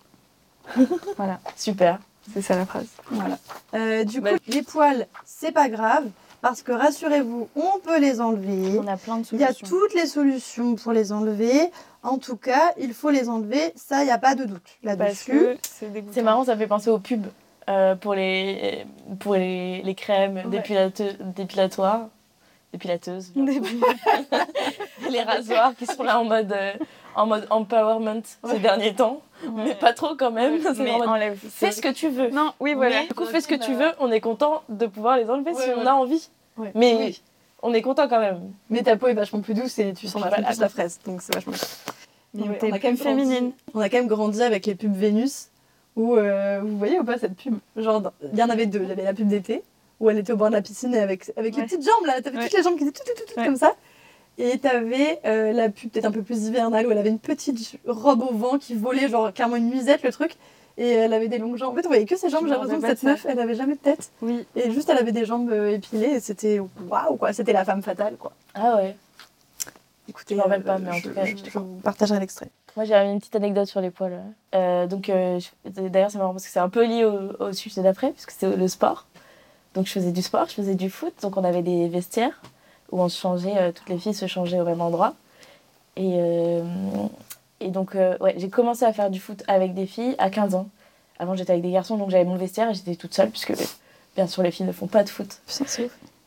voilà, 1.17 1.41
Super. 1.57 1.99
c'est 2.33 2.41
ça 2.43 2.57
la 2.57 2.65
phrase. 2.67 2.87
Voilà. 3.11 4.05
Du 4.05 4.19
coup, 4.21 4.25
Bah- 4.25 4.31
les 4.49 4.63
poils, 4.63 5.07
c'est 5.27 5.53
pas 5.53 5.69
grave 5.69 6.05
Parce 6.45 6.61
que 6.63 6.73
rassurez-vous, 6.73 7.49
on 7.57 7.79
peut 7.83 7.99
les 7.99 8.21
enlever. 8.21 8.79
On 8.79 8.87
a 8.87 8.99
plein 8.99 9.17
de 9.17 9.25
Il 9.33 9.41
y 9.41 9.45
a 9.45 9.55
solutions. 9.55 9.67
toutes 9.67 9.95
les 9.95 10.05
solutions 10.05 10.75
pour 10.75 10.93
les 10.93 11.11
enlever. 11.11 11.71
En 12.03 12.19
tout 12.19 12.37
cas, 12.37 12.75
il 12.79 12.93
faut 12.93 13.09
les 13.09 13.31
enlever. 13.31 13.73
Ça, 13.77 14.03
il 14.03 14.05
n'y 14.05 14.11
a 14.13 14.19
pas 14.19 14.35
de 14.35 14.45
doute 14.45 14.61
là-dessus. 14.83 15.57
c'est 15.63 15.91
dégoûtant. 15.91 16.13
C'est 16.13 16.23
marrant, 16.23 16.45
ça 16.45 16.55
fait 16.55 16.67
penser 16.67 16.91
aux 16.91 16.99
pubs 16.99 17.29
euh, 17.71 17.95
pour 17.95 18.15
les, 18.15 18.85
pour 19.21 19.37
les, 19.37 19.81
les 19.83 19.95
crèmes 19.95 20.37
Ouais. 20.37 20.59
dépilate- 20.61 21.17
dépilatoires. 21.35 22.09
Dépilateuses. 22.75 23.33
les 25.11 25.23
rasoirs 25.23 25.75
qui 25.79 25.87
sont 25.87 26.03
là 26.03 26.21
en 26.21 26.25
mode, 26.25 26.53
euh, 26.53 26.73
en 27.15 27.25
mode 27.27 27.47
empowerment 27.49 28.21
ces 28.51 28.59
derniers 28.59 28.95
temps. 28.95 29.23
Mais 29.53 29.75
pas 29.75 29.93
trop 29.93 30.15
quand 30.17 30.31
même. 30.31 30.61
Mais 30.79 30.91
enlève. 30.93 31.39
fais 31.51 31.73
ce 31.73 31.81
que 31.81 31.93
tu 31.93 32.09
veux. 32.09 32.31
Non, 32.31 32.53
oui, 32.61 32.75
voilà. 32.75 33.01
Mais 33.03 33.07
du 33.09 33.15
coup, 33.15 33.25
fais 33.27 33.41
ce 33.41 33.49
que 33.49 33.55
tu 33.55 33.75
veux. 33.75 33.91
On 34.01 34.11
est 34.11 34.21
content 34.21 34.63
de 34.69 34.87
pouvoir 34.87 35.17
les 35.17 35.29
enlever 35.31 35.55
si 35.55 35.69
on 35.77 35.87
a 35.87 35.93
envie. 35.93 36.29
Mais 36.75 36.95
Oui. 36.97 37.23
on 37.63 37.75
est 37.75 37.83
content 37.83 38.09
quand 38.09 38.21
même. 38.21 38.41
Mais 38.71 38.83
ta 38.83 38.97
peau 38.97 39.09
est 39.09 39.15
vachement 39.15 39.41
plus 39.41 39.55
douce 39.55 39.79
et 39.79 39.93
tu 39.93 40.07
sens 40.07 40.15
vachement 40.23 40.29
Voilà. 40.37 40.47
plus 40.49 40.61
la 40.61 40.69
fraise. 40.69 41.01
Donc 41.07 41.21
c'est 41.23 41.35
vachement 41.35 41.53
Mais 42.35 42.59
t'es 42.59 42.69
on 42.71 42.75
a 42.75 42.79
quand 42.79 42.89
même 42.89 42.97
féminine. 42.97 43.53
On 43.75 43.81
a 43.81 43.89
quand 43.89 43.99
même 43.99 44.07
grandi 44.09 44.43
avec 44.43 44.67
les 44.67 44.75
pubs 44.75 44.95
Vénus. 44.95 45.49
Où, 45.97 46.17
euh, 46.17 46.61
vous 46.63 46.77
voyez 46.77 46.99
ou 46.99 47.05
pas 47.05 47.19
cette 47.19 47.37
pub? 47.37 47.55
Genre, 47.77 48.11
il 48.33 48.37
y 48.39 48.43
en 48.43 48.51
avait 48.51 48.67
deux. 48.67 48.81
Il 48.83 48.89
y 48.89 48.93
avait 48.93 49.05
la 49.05 49.15
pub 49.15 49.29
d'été, 49.29 49.63
où 50.01 50.11
elle 50.11 50.19
était 50.19 50.33
au 50.33 50.37
bord 50.37 50.49
de 50.49 50.55
la 50.55 50.61
piscine 50.63 50.93
et 50.93 50.99
avec, 50.99 51.31
avec 51.37 51.55
les 51.55 51.63
petites 51.63 51.85
jambes 51.85 52.05
là. 52.07 52.21
T'avais 52.21 52.37
Ouais. 52.39 52.45
toutes 52.49 52.57
les 52.57 52.63
jambes 52.65 52.77
qui 52.77 52.83
étaient 52.83 52.99
tout, 52.99 53.05
tout, 53.07 53.23
tout, 53.25 53.33
tout 53.35 53.39
Ouais. 53.41 53.47
comme 53.47 53.55
ça. 53.57 53.75
Et 54.37 54.59
t'avais 54.59 55.21
euh, 55.27 55.53
la 55.53 55.69
pub 55.69 55.91
peut-être 55.91 56.07
un 56.07 56.11
peu 56.11 56.23
plus 56.23 56.49
hivernale, 56.49 56.87
où 56.87 56.91
elle 56.91 56.99
avait 56.99 57.11
une 57.11 57.21
petite 57.21 57.79
robe 57.87 58.23
au 58.23 58.35
vent 58.35 58.59
qui 58.59 58.75
volait, 58.75 59.09
genre 59.09 59.33
carrément 59.33 59.57
une 59.57 59.71
nuisette 59.71 60.03
le 60.03 60.11
truc. 60.11 60.37
Et 60.77 60.89
elle 60.89 61.13
avait 61.13 61.29
des 61.29 61.39
longues 61.39 61.57
jambes. 61.57 61.73
En 61.73 61.77
fait, 61.77 61.83
vous 61.83 61.89
voyez 61.89 62.05
que 62.05 62.17
ses 62.17 62.31
jambes. 62.31 62.47
J'ai 62.47 62.51
l'impression 62.51 62.81
que 62.81 62.87
cette 62.89 63.03
meuf, 63.05 63.27
elle 63.29 63.39
avait 63.39 63.55
jamais 63.55 63.75
de 63.75 63.81
tête. 63.81 64.11
Oui. 64.23 64.45
Et 64.57 64.73
juste, 64.73 64.89
elle 64.89 64.99
avait 64.99 65.13
des 65.13 65.25
jambes 65.25 65.51
euh, 65.53 65.71
épilées. 65.71 66.15
Et 66.15 66.21
c'était 66.21 66.59
waouh, 66.89 67.17
quoi. 67.17 67.33
C'était 67.33 67.53
la 67.53 67.65
femme 67.65 67.81
fatale, 67.81 68.17
quoi. 68.17 68.33
Ah 68.55 68.77
ouais. 68.77 68.97
Écoutez, 70.09 70.35
Je 70.35 70.41
m'en 70.41 70.45
rappelle 70.45 70.63
euh, 70.63 70.65
pas, 70.65 70.79
mais 70.79 70.91
en 70.91 71.01
tout 71.01 71.11
cas, 71.15 71.25
je, 71.25 71.37
je 71.37 71.43
te 71.45 71.51
je 71.51 71.59
vous 71.61 71.81
partagerai 71.83 72.19
l'extrait. 72.19 72.51
Moi, 72.77 72.85
j'ai 72.87 72.95
une 72.95 73.21
petite 73.21 73.37
anecdote 73.37 73.69
sur 73.69 73.81
les 73.81 73.91
poils. 73.91 74.21
Euh, 74.57 74.89
donc, 74.89 75.09
euh, 75.09 75.39
d'ailleurs, 75.65 76.11
c'est 76.11 76.19
marrant 76.19 76.33
parce 76.33 76.45
que 76.45 76.51
c'est 76.51 76.59
un 76.59 76.69
peu 76.69 76.85
lié 76.85 77.05
au, 77.05 77.41
au 77.41 77.53
sujet 77.53 77.83
d'après, 77.83 78.11
puisque 78.11 78.33
c'est 78.33 78.57
le 78.57 78.67
sport. 78.69 79.07
Donc, 79.75 79.87
je 79.87 79.93
faisais 79.93 80.11
du 80.11 80.23
sport, 80.23 80.49
je 80.49 80.55
faisais 80.55 80.75
du 80.75 80.91
foot. 80.91 81.15
Donc, 81.23 81.37
on 81.37 81.45
avait 81.45 81.63
des 81.63 81.89
vestiaires 81.89 82.43
où 82.93 83.01
on 83.01 83.09
se 83.09 83.19
changeait, 83.21 83.57
euh, 83.57 83.73
toutes 83.73 83.89
les 83.89 83.99
filles 83.99 84.15
se 84.15 84.27
changeaient 84.27 84.61
au 84.61 84.65
même 84.65 84.81
endroit. 84.81 85.15
Et, 85.97 86.15
euh, 86.19 86.63
et 87.61 87.69
donc, 87.69 87.95
euh, 87.95 88.17
ouais, 88.21 88.35
j'ai 88.39 88.49
commencé 88.51 88.85
à 88.85 88.93
faire 88.93 89.11
du 89.11 89.21
foot 89.21 89.43
avec 89.49 89.75
des 89.75 89.87
filles 89.87 90.15
à 90.19 90.31
15 90.31 90.55
ans. 90.55 90.69
Avant, 91.19 91.35
j'étais 91.37 91.53
avec 91.53 91.63
des 91.63 91.71
garçons, 91.71 91.97
donc 91.97 92.11
j'avais 92.11 92.25
mon 92.25 92.37
vestiaire 92.37 92.71
et 92.71 92.75
j'étais 92.75 92.97
toute 92.97 93.15
seule, 93.15 93.31
puisque 93.31 93.55
bien 94.17 94.27
sûr, 94.27 94.43
les 94.43 94.51
filles 94.51 94.67
ne 94.67 94.73
font 94.73 94.87
pas 94.89 95.05
de 95.05 95.09
foot. 95.09 95.41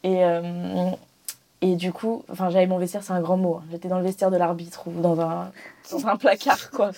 Et, 0.04 0.24
euh, 0.24 0.90
et 1.62 1.76
du 1.76 1.92
coup, 1.92 2.24
enfin, 2.32 2.50
j'avais 2.50 2.68
mon 2.68 2.78
vestiaire, 2.78 3.04
c'est 3.04 3.12
un 3.14 3.20
grand 3.22 3.36
mot. 3.38 3.56
hein. 3.56 3.64
J'étais 3.72 3.88
dans 3.90 3.98
le 3.98 4.04
vestiaire 4.06 4.32
de 4.32 4.38
l'arbitre 4.38 4.84
ou 4.88 5.02
dans 5.02 5.20
un, 5.20 5.52
dans 5.92 6.08
un 6.08 6.16
placard, 6.16 6.72
quoi. 6.72 6.92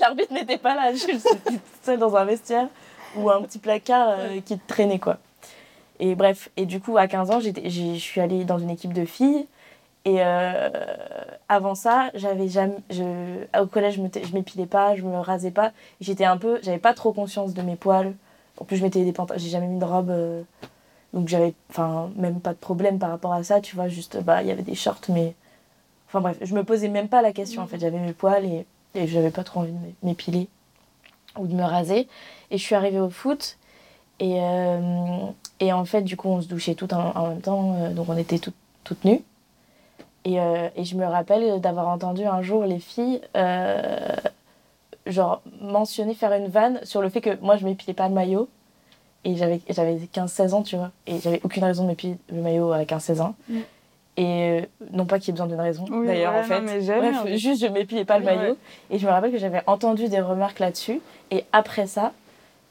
l'arbitre 0.00 0.32
n'était 0.32 0.58
pas 0.58 0.74
là. 0.74 0.92
C'était 0.94 1.16
toute 1.46 1.60
seule 1.84 1.98
dans 1.98 2.14
un 2.16 2.24
vestiaire 2.24 2.68
ou 3.16 3.30
un 3.30 3.40
petit 3.42 3.58
placard 3.58 4.08
euh, 4.18 4.40
qui 4.44 4.58
traînait, 4.58 4.98
quoi. 4.98 5.16
Et 6.00 6.14
bref, 6.14 6.48
et 6.56 6.66
du 6.66 6.80
coup, 6.80 6.96
à 6.96 7.08
15 7.08 7.30
ans, 7.30 7.40
je 7.40 7.94
suis 7.98 8.20
allée 8.20 8.44
dans 8.44 8.58
une 8.58 8.70
équipe 8.70 8.92
de 8.92 9.04
filles. 9.04 9.46
Et 10.04 10.18
euh, 10.20 10.70
avant 11.48 11.74
ça, 11.74 12.10
j'avais 12.14 12.48
jamais, 12.48 12.76
je, 12.90 13.44
au 13.60 13.66
collège, 13.66 13.96
je 13.96 14.32
m'épilais 14.34 14.66
pas, 14.66 14.94
je 14.96 15.02
me 15.02 15.18
rasais 15.18 15.50
pas. 15.50 15.72
J'étais 16.00 16.24
un 16.24 16.36
peu, 16.38 16.60
j'avais 16.62 16.78
pas 16.78 16.94
trop 16.94 17.12
conscience 17.12 17.52
de 17.54 17.62
mes 17.62 17.76
poils. 17.76 18.14
En 18.60 18.64
plus, 18.64 18.76
je 18.76 18.82
mettais 18.84 19.04
des 19.04 19.12
pantalons, 19.12 19.38
j'ai 19.40 19.50
jamais 19.50 19.66
mis 19.66 19.78
de 19.78 19.84
robe, 19.84 20.10
euh, 20.10 20.42
donc 21.12 21.28
j'avais, 21.28 21.54
enfin, 21.70 22.10
même 22.16 22.40
pas 22.40 22.52
de 22.52 22.58
problème 22.58 22.98
par 22.98 23.10
rapport 23.10 23.32
à 23.32 23.42
ça. 23.44 23.60
Tu 23.60 23.76
vois, 23.76 23.88
juste, 23.88 24.22
bah, 24.22 24.42
il 24.42 24.48
y 24.48 24.52
avait 24.52 24.62
des 24.62 24.74
shorts, 24.74 25.00
mais, 25.08 25.34
enfin 26.08 26.20
bref, 26.20 26.38
je 26.42 26.54
me 26.54 26.64
posais 26.64 26.88
même 26.88 27.08
pas 27.08 27.22
la 27.22 27.32
question. 27.32 27.62
En 27.62 27.66
fait, 27.66 27.78
j'avais 27.80 27.98
mes 28.00 28.12
poils 28.14 28.44
et, 28.46 28.66
et 28.94 29.06
j'avais 29.06 29.30
pas 29.30 29.44
trop 29.44 29.60
envie 29.60 29.72
de 29.72 29.78
m'é- 29.78 29.94
m'épiler 30.02 30.48
ou 31.38 31.46
de 31.46 31.54
me 31.54 31.64
raser. 31.64 32.08
Et 32.50 32.58
je 32.58 32.62
suis 32.62 32.74
arrivée 32.74 33.00
au 33.00 33.10
foot 33.10 33.58
et, 34.20 34.40
euh, 34.40 34.80
et 35.60 35.72
en 35.72 35.84
fait, 35.84 36.02
du 36.02 36.16
coup, 36.16 36.28
on 36.28 36.40
se 36.40 36.48
douchait 36.48 36.74
toutes 36.74 36.92
en, 36.92 37.12
en 37.16 37.28
même 37.28 37.40
temps, 37.40 37.76
euh, 37.78 37.90
donc 37.90 38.08
on 38.08 38.16
était 38.16 38.38
toutes, 38.38 38.54
toutes 38.84 39.04
nues. 39.04 39.22
Et, 40.24 40.40
euh, 40.40 40.68
et 40.76 40.84
je 40.84 40.96
me 40.96 41.06
rappelle 41.06 41.60
d'avoir 41.60 41.88
entendu 41.88 42.24
un 42.24 42.42
jour 42.42 42.64
les 42.64 42.80
filles 42.80 43.20
euh, 43.36 44.14
genre 45.06 45.42
mentionner, 45.60 46.14
faire 46.14 46.32
une 46.32 46.48
vanne 46.48 46.80
sur 46.84 47.00
le 47.00 47.08
fait 47.08 47.20
que 47.20 47.36
moi 47.40 47.56
je 47.56 47.64
m'épilais 47.64 47.94
pas 47.94 48.08
le 48.08 48.14
maillot. 48.14 48.48
Et 49.24 49.36
j'avais 49.36 49.60
j'avais 49.68 49.96
15-16 49.96 50.52
ans, 50.54 50.62
tu 50.62 50.76
vois. 50.76 50.90
Et 51.06 51.18
j'avais 51.20 51.40
aucune 51.44 51.64
raison 51.64 51.84
de 51.84 51.88
m'épiler 51.88 52.16
le 52.32 52.40
maillot 52.40 52.72
à 52.72 52.82
15-16 52.82 53.20
ans. 53.20 53.34
Mm. 53.48 53.58
Et 54.16 54.68
non 54.92 55.06
pas 55.06 55.18
qu'il 55.18 55.28
y 55.28 55.30
ait 55.30 55.32
besoin 55.32 55.46
d'une 55.46 55.60
raison, 55.60 55.84
Oui, 55.90 56.08
d'ailleurs, 56.08 56.34
ouais, 56.34 56.40
en 56.40 56.42
fait. 56.42 56.60
mais 56.60 56.80
Bref, 56.80 57.36
juste 57.36 57.62
je 57.62 57.68
m'épilais 57.68 58.04
pas 58.04 58.18
le 58.18 58.24
maillot. 58.24 58.56
Et 58.90 58.98
je 58.98 59.06
me 59.06 59.12
rappelle 59.12 59.30
que 59.30 59.38
j'avais 59.38 59.62
entendu 59.66 60.08
des 60.08 60.20
remarques 60.20 60.58
là-dessus. 60.58 61.00
Et 61.30 61.44
après 61.52 61.86
ça, 61.86 62.12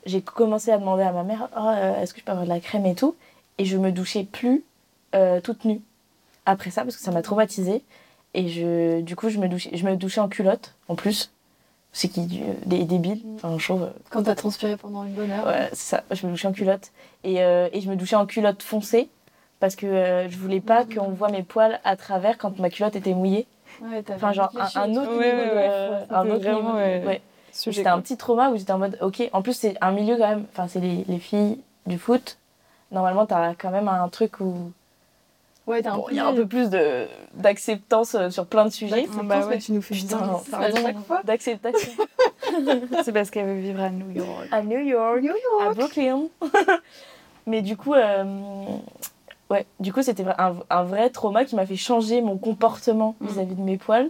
j'ai 0.05 0.21
commencé 0.21 0.71
à 0.71 0.77
demander 0.77 1.03
à 1.03 1.11
ma 1.11 1.23
mère 1.23 1.49
Ah, 1.55 1.75
euh, 1.77 2.01
est-ce 2.01 2.13
que 2.13 2.19
je 2.19 2.25
peux 2.25 2.31
avoir 2.31 2.45
de 2.45 2.49
la 2.49 2.59
crème 2.59 2.85
et 2.85 2.95
tout? 2.95 3.15
Et 3.57 3.65
je 3.65 3.77
me 3.77 3.91
douchais 3.91 4.23
plus 4.23 4.63
euh, 5.15 5.41
toute 5.41 5.65
nue 5.65 5.81
après 6.45 6.69
ça 6.71 6.83
parce 6.83 6.95
que 6.95 7.01
ça 7.01 7.11
m'a 7.11 7.21
traumatisée. 7.21 7.83
Et 8.33 8.47
je, 8.49 9.01
du 9.01 9.15
coup, 9.15 9.29
je 9.29 9.37
me, 9.39 9.47
douchais, 9.49 9.71
je 9.73 9.83
me 9.85 9.95
douchais 9.95 10.21
en 10.21 10.27
culotte 10.27 10.73
en 10.87 10.95
plus. 10.95 11.31
C'est 11.93 12.09
qui 12.09 12.21
du- 12.27 12.41
des 12.65 12.83
débiles, 12.83 13.21
enfin 13.37 13.57
chauve. 13.57 13.83
euh, 13.83 13.89
Quand 14.11 14.21
t'as 14.23 14.35
transpiré 14.35 14.77
pendant 14.77 15.03
une 15.03 15.13
bonne 15.13 15.31
heure. 15.31 15.45
Ouais, 15.47 15.69
c'est 15.71 15.95
ça. 15.97 16.03
Je 16.11 16.25
me 16.27 16.31
douchais 16.31 16.47
en 16.47 16.51
culotte. 16.53 16.91
Et, 17.23 17.41
euh, 17.41 17.69
et 17.73 17.81
je 17.81 17.89
me 17.89 17.95
douchais 17.95 18.15
en 18.17 18.25
culotte 18.27 18.61
foncée 18.61 19.09
parce 19.59 19.75
que 19.75 19.87
euh, 19.87 20.29
je 20.29 20.37
voulais 20.37 20.59
pas 20.61 20.85
qu'on 20.85 21.09
voit 21.09 21.29
mes 21.29 21.41
poils 21.41 21.79
à 21.83 21.95
travers 21.95 22.37
quand 22.37 22.59
ma 22.59 22.69
culotte 22.69 22.95
était 22.95 23.13
mouillée. 23.15 23.47
Ouais, 23.81 24.03
Enfin, 24.13 24.31
genre 24.33 24.51
un, 24.55 24.81
un 24.81 24.91
autre 24.95 25.17
Ouais, 25.17 25.31
niveau 25.33 25.55
ouais, 25.55 25.67
de- 25.67 25.91
ouais. 25.91 26.05
un 26.11 26.29
autre 26.29 26.43
vraiment, 26.43 26.73
niveau 26.75 26.99
de- 27.01 27.05
C'était 27.57 27.87
un 27.87 27.99
petit 28.01 28.17
trauma 28.17 28.49
où 28.49 28.57
j'étais 28.57 28.71
en 28.71 28.77
mode, 28.77 28.97
ok, 29.01 29.29
en 29.33 29.41
plus 29.41 29.53
c'est 29.53 29.75
un 29.81 29.91
milieu 29.91 30.15
quand 30.17 30.27
même, 30.27 30.45
enfin 30.51 30.67
c'est 30.67 30.79
les, 30.79 31.03
les 31.07 31.19
filles 31.19 31.59
du 31.85 31.97
foot. 31.97 32.37
Normalement, 32.91 33.25
t'as 33.25 33.53
quand 33.55 33.71
même 33.71 33.87
un 33.87 34.07
truc 34.09 34.39
où 34.39 34.71
Ouais, 35.65 35.81
t'as 35.81 35.91
un 35.91 35.97
bon, 35.97 36.03
peu 36.03 36.11
il 36.13 36.15
y 36.17 36.19
a 36.21 36.27
un 36.27 36.33
peu 36.33 36.45
plus 36.45 36.69
de- 36.69 37.07
d'acceptance 37.33 38.15
euh, 38.15 38.29
sur 38.29 38.45
plein 38.45 38.63
de 38.63 38.69
sujets. 38.69 39.05
Bah 39.23 39.39
mais 39.39 39.45
ouais. 39.45 39.57
tu 39.57 39.73
nous 39.73 39.81
fais 39.81 39.95
Putain, 39.95 40.17
pardon, 40.49 40.77
chaque 40.81 40.99
fois. 41.05 41.21
d'acceptation. 41.25 41.91
C'est 43.03 43.11
parce 43.11 43.29
qu'elle 43.29 43.45
veut 43.47 43.59
vivre 43.59 43.81
à 43.81 43.89
New 43.89 44.09
York. 44.11 44.47
à 44.51 44.61
New 44.61 44.79
York, 44.79 45.19
à 45.61 45.73
Brooklyn. 45.73 46.27
Mais 47.47 47.61
du 47.61 47.75
coup, 47.75 47.93
euh, 47.93 48.23
ouais, 49.49 49.65
du 49.81 49.91
coup, 49.91 50.01
c'était 50.03 50.25
un, 50.37 50.55
un 50.69 50.83
vrai 50.83 51.09
trauma 51.09 51.43
qui 51.45 51.55
m'a 51.55 51.65
fait 51.65 51.75
changer 51.75 52.21
mon 52.21 52.37
comportement 52.37 53.15
Mm. 53.19 53.27
vis-à-vis 53.27 53.55
de 53.55 53.61
mes 53.61 53.77
poils, 53.77 54.09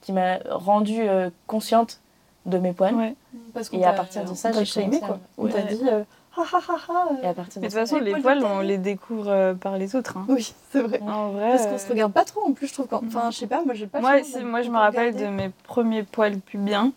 qui 0.00 0.12
m'a 0.12 0.38
rendue 0.50 1.06
euh, 1.08 1.28
consciente 1.46 2.00
de 2.46 2.58
mes 2.58 2.72
poils. 2.72 2.94
Ouais. 2.94 3.14
Parce 3.52 3.70
Et 3.72 3.84
à 3.84 3.92
partir 3.92 4.24
de 4.24 4.34
ça, 4.34 4.50
on 4.50 4.52
t'a 4.52 4.64
j'ai 4.64 4.84
à- 4.84 4.98
quoi. 5.06 5.18
On 5.38 5.46
t'a 5.48 5.62
dit, 5.62 5.80
euh, 5.90 6.02
ha 6.36 6.42
ha 6.42 6.58
ha 6.68 6.76
ha. 6.88 7.08
Et 7.22 7.26
à 7.26 7.34
partir 7.34 7.62
Mais 7.62 7.68
de 7.68 7.72
de 7.74 7.78
toute 7.78 7.86
ça, 7.88 7.94
façon, 7.94 7.98
les 7.98 8.12
les 8.14 8.20
poils 8.20 8.44
on 8.44 8.60
les 8.60 8.78
découvre 8.78 9.28
euh, 9.30 9.54
par 9.54 9.78
les 9.78 9.96
autres. 9.96 10.16
hein. 10.18 10.26
Oui, 10.28 10.52
c'est 10.70 10.80
vrai. 10.82 11.00
En 11.00 11.28
vrai. 11.30 11.50
Parce 11.50 11.66
qu'on 11.66 11.74
euh, 11.74 11.78
se 11.78 11.88
regarde 11.88 12.12
pas 12.12 12.24
trop 12.24 12.42
en 12.46 12.52
plus, 12.52 12.66
je 12.68 12.72
trouve. 12.74 12.86
Quand... 12.88 13.02
Enfin, 13.06 13.30
je 13.30 13.38
sais 13.38 13.46
pas, 13.46 13.62
moi 13.64 13.74
j'ai 13.74 13.86
pas. 13.86 14.00
Moi, 14.00 14.22
si, 14.22 14.38
moi, 14.44 14.62
je 14.62 14.70
me 14.70 14.76
rappelle 14.76 15.14
regarder. 15.14 15.24
de 15.26 15.30
mes 15.42 15.50
premiers 15.64 16.02
poils 16.02 16.38
pubiens. 16.38 16.92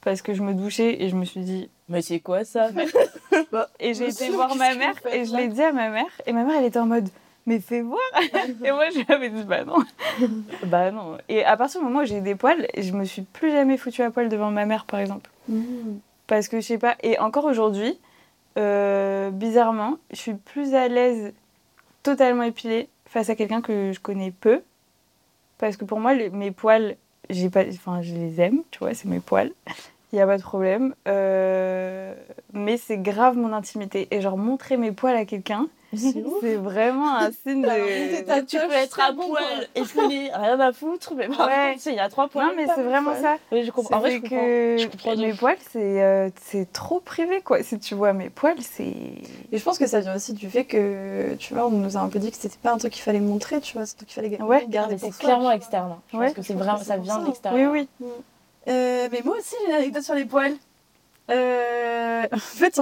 Parce 0.00 0.20
que 0.22 0.34
je 0.34 0.42
me 0.42 0.52
douchais 0.54 1.00
et 1.02 1.08
je 1.08 1.14
me 1.14 1.24
suis 1.24 1.40
dit. 1.42 1.68
mais 1.88 2.02
c'est 2.02 2.18
quoi 2.18 2.44
ça? 2.44 2.70
Et 3.78 3.94
j'ai 3.94 4.08
été 4.08 4.30
voir 4.30 4.54
ma 4.56 4.74
mère 4.74 4.94
et 5.12 5.24
je 5.24 5.34
l'ai 5.36 5.48
dit 5.48 5.62
à 5.62 5.72
ma 5.72 5.88
mère. 5.90 6.06
Et 6.26 6.32
ma 6.32 6.42
mère, 6.44 6.56
elle 6.58 6.64
était 6.64 6.78
en 6.78 6.86
mode. 6.86 7.08
Mais 7.46 7.58
fais 7.60 7.82
voir 7.82 7.98
Et 8.64 8.70
moi, 8.70 8.90
je 8.90 8.98
lui 8.98 9.06
avais 9.08 9.28
dit, 9.30 9.42
bah 9.44 9.64
non. 9.64 9.78
bah 10.66 10.90
non. 10.90 11.18
Et 11.28 11.44
à 11.44 11.56
partir 11.56 11.80
du 11.80 11.86
moment 11.86 12.00
où 12.00 12.04
j'ai 12.04 12.20
des 12.20 12.34
poils, 12.36 12.66
je 12.78 12.92
me 12.92 13.04
suis 13.04 13.22
plus 13.22 13.50
jamais 13.50 13.76
foutue 13.76 14.02
à 14.02 14.10
poil 14.10 14.28
devant 14.28 14.50
ma 14.50 14.64
mère, 14.64 14.84
par 14.84 15.00
exemple. 15.00 15.28
Mmh. 15.48 15.94
Parce 16.28 16.48
que 16.48 16.60
je 16.60 16.66
sais 16.66 16.78
pas. 16.78 16.96
Et 17.02 17.18
encore 17.18 17.44
aujourd'hui, 17.44 17.98
euh, 18.58 19.30
bizarrement, 19.30 19.96
je 20.12 20.16
suis 20.18 20.34
plus 20.34 20.74
à 20.74 20.86
l'aise 20.88 21.32
totalement 22.02 22.44
épilée 22.44 22.88
face 23.06 23.28
à 23.28 23.34
quelqu'un 23.34 23.60
que 23.60 23.90
je 23.92 24.00
connais 24.00 24.30
peu. 24.30 24.62
Parce 25.58 25.76
que 25.76 25.84
pour 25.84 26.00
moi, 26.00 26.14
les- 26.14 26.30
mes 26.30 26.50
poils, 26.50 26.96
j'ai 27.30 27.50
pas, 27.50 27.64
enfin, 27.68 28.02
je 28.02 28.14
les 28.14 28.40
aime, 28.40 28.62
tu 28.70 28.78
vois, 28.80 28.94
c'est 28.94 29.08
mes 29.08 29.20
poils. 29.20 29.50
Il 30.12 30.16
n'y 30.16 30.20
a 30.22 30.26
pas 30.26 30.36
de 30.36 30.42
problème. 30.42 30.94
Euh, 31.08 32.14
mais 32.52 32.76
c'est 32.76 32.98
grave 32.98 33.36
mon 33.36 33.52
intimité. 33.52 34.06
Et 34.10 34.20
genre, 34.20 34.36
montrer 34.36 34.76
mes 34.76 34.92
poils 34.92 35.16
à 35.16 35.24
quelqu'un, 35.24 35.66
c'est 35.94 36.54
vraiment 36.56 37.16
un 37.18 37.30
signe 37.30 37.62
de. 37.62 38.42
Tu 38.46 38.56
peux 38.58 38.72
être 38.72 39.00
à 39.00 39.12
poil 39.12 39.68
et 39.74 39.84
filer, 39.84 40.30
rien 40.32 40.58
à 40.60 40.72
foutre, 40.72 41.14
mais 41.14 41.28
par 41.28 41.46
Ouais. 41.46 41.52
contre, 41.68 41.74
tu 41.74 41.80
sais, 41.80 41.90
il 41.90 41.96
y 41.96 42.00
a 42.00 42.08
trois 42.08 42.28
poils. 42.28 42.46
Non, 42.46 42.52
mais 42.56 42.66
c'est 42.74 42.82
vraiment 42.82 43.14
ça. 43.14 43.36
Oui, 43.50 43.64
je 43.64 43.70
comprends. 43.70 43.96
En 43.96 44.00
vrai, 44.00 44.12
je 44.12 44.18
que 44.18 44.76
Je 44.78 44.86
comprends 44.88 45.16
mes 45.16 45.32
poils, 45.34 45.56
c'est 45.70 46.02
euh, 46.02 46.30
c'est 46.40 46.72
trop 46.72 47.00
privé, 47.00 47.40
quoi. 47.42 47.62
Si 47.62 47.78
tu 47.78 47.94
vois 47.94 48.12
mes 48.12 48.30
poils, 48.30 48.56
c'est. 48.60 48.84
Et 48.84 49.58
je 49.58 49.62
pense 49.62 49.78
que 49.78 49.86
ça 49.86 50.00
vient 50.00 50.14
aussi 50.16 50.32
du 50.32 50.48
fait 50.48 50.64
que, 50.64 51.34
tu 51.38 51.54
vois, 51.54 51.66
on 51.66 51.70
nous 51.70 51.96
a 51.96 52.00
un 52.00 52.08
peu 52.08 52.18
dit 52.18 52.30
que 52.30 52.36
c'était 52.36 52.56
pas 52.62 52.72
un 52.72 52.78
truc 52.78 52.92
qu'il 52.92 53.02
fallait 53.02 53.20
montrer, 53.20 53.60
tu 53.60 53.74
vois, 53.74 53.84
c'est 53.86 53.94
un 53.94 53.96
truc 53.98 54.08
qu'il 54.08 54.14
fallait 54.22 54.30
ga- 54.36 54.44
Ouais. 54.44 54.64
garder 54.68 54.96
pour 54.96 55.12
c'est 55.12 55.18
clairement 55.24 55.50
externe. 55.50 55.96
Je 56.12 56.16
Ouais, 56.16 56.26
pense 56.26 56.34
que 56.36 56.42
c'est 56.42 56.54
je 56.54 56.58
vraiment, 56.58 56.78
ça 56.78 56.96
vient 56.96 57.18
de 57.18 57.26
l'extérieur. 57.26 57.72
Oui, 57.72 57.80
oui. 57.80 57.88
vois. 58.00 58.10
Euh, 58.68 59.08
mais 59.10 59.22
moi 59.24 59.36
aussi, 59.38 59.54
j'ai 59.60 59.72
une 59.72 59.76
anecdote 59.78 60.02
sur 60.04 60.14
les 60.14 60.24
poils. 60.24 60.54
Euh, 61.30 62.26
en 62.32 62.38
fait, 62.38 62.80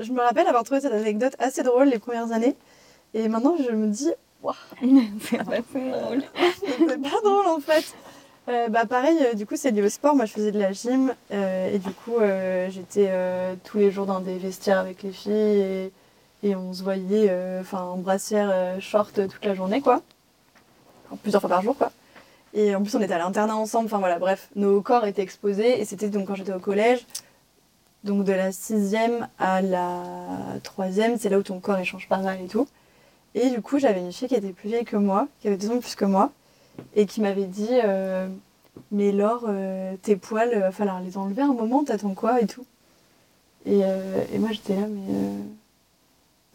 je 0.00 0.12
me 0.12 0.20
rappelle 0.20 0.46
avoir 0.46 0.64
trouvé 0.64 0.80
cette 0.80 0.92
anecdote 0.92 1.34
assez 1.38 1.62
drôle 1.62 1.88
les 1.88 1.98
premières 1.98 2.32
années. 2.32 2.56
Et 3.14 3.28
maintenant, 3.28 3.56
je 3.58 3.70
me 3.70 3.88
dis, 3.88 4.12
c'est 5.20 5.38
pas 5.38 5.44
drôle. 5.44 6.22
c'est 6.60 7.02
pas 7.02 7.20
drôle 7.22 7.46
en 7.46 7.60
fait. 7.60 7.94
Euh, 8.48 8.68
bah 8.68 8.86
pareil, 8.86 9.18
euh, 9.20 9.34
du 9.34 9.44
coup 9.46 9.56
c'est 9.56 9.70
lié 9.70 9.82
au 9.82 9.88
sport. 9.88 10.14
Moi 10.14 10.24
je 10.24 10.32
faisais 10.32 10.52
de 10.52 10.58
la 10.58 10.72
gym 10.72 11.14
euh, 11.32 11.74
et 11.74 11.78
du 11.78 11.90
coup 11.90 12.16
j'étais 12.70 13.10
tous 13.64 13.78
les 13.78 13.90
jours 13.90 14.06
dans 14.06 14.20
des 14.20 14.38
vestiaires 14.38 14.78
avec 14.78 15.02
les 15.02 15.12
filles 15.12 15.32
et, 15.32 15.92
et 16.42 16.56
on 16.56 16.72
se 16.72 16.82
voyait 16.82 17.30
enfin 17.60 17.82
en 17.82 17.96
brassière 17.96 18.80
short 18.80 19.14
toute 19.28 19.44
la 19.44 19.54
journée 19.54 19.80
quoi. 19.80 20.02
Enfin, 21.06 21.18
plusieurs 21.22 21.40
fois 21.40 21.50
par 21.50 21.62
jour 21.62 21.76
quoi. 21.76 21.90
Et 22.54 22.74
en 22.74 22.82
plus 22.82 22.94
on 22.94 23.00
était 23.02 23.14
à 23.14 23.18
l'internat 23.18 23.56
ensemble. 23.56 23.86
Enfin 23.86 23.98
voilà 23.98 24.18
bref, 24.18 24.48
nos 24.56 24.80
corps 24.80 25.04
étaient 25.04 25.22
exposés 25.22 25.80
et 25.80 25.84
c'était 25.84 26.08
donc 26.08 26.26
quand 26.26 26.34
j'étais 26.34 26.54
au 26.54 26.60
collège. 26.60 27.06
Donc 28.04 28.24
de 28.24 28.32
la 28.32 28.52
sixième 28.52 29.28
à 29.38 29.60
la 29.60 30.02
troisième, 30.62 31.18
c'est 31.18 31.28
là 31.28 31.38
où 31.38 31.42
ton 31.42 31.60
corps 31.60 31.78
il 31.78 31.84
change 31.84 32.08
pas 32.08 32.18
mal 32.18 32.40
et 32.40 32.48
tout. 32.48 32.68
Et 33.34 33.50
du 33.50 33.60
coup 33.60 33.78
j'avais 33.78 34.00
une 34.00 34.12
fille 34.12 34.28
qui 34.28 34.34
était 34.34 34.52
plus 34.52 34.68
vieille 34.68 34.84
que 34.84 34.96
moi, 34.96 35.28
qui 35.40 35.48
avait 35.48 35.56
deux 35.56 35.70
ans 35.70 35.78
plus 35.78 35.94
que 35.94 36.04
moi 36.04 36.32
et 36.94 37.06
qui 37.06 37.20
m'avait 37.20 37.46
dit 37.46 37.68
euh, 37.84 38.28
Mais 38.92 39.12
Laure, 39.12 39.46
euh, 39.48 39.96
tes 40.02 40.16
poils, 40.16 40.50
il 40.52 40.60
va 40.60 40.70
falloir 40.70 41.00
les 41.00 41.18
enlever 41.18 41.42
un 41.42 41.52
moment, 41.52 41.84
t'attends 41.84 42.14
quoi 42.14 42.40
et 42.40 42.46
tout. 42.46 42.64
Et, 43.66 43.80
euh, 43.84 44.24
et 44.32 44.38
moi 44.38 44.50
j'étais 44.52 44.76
là, 44.76 44.86
mais. 44.86 45.14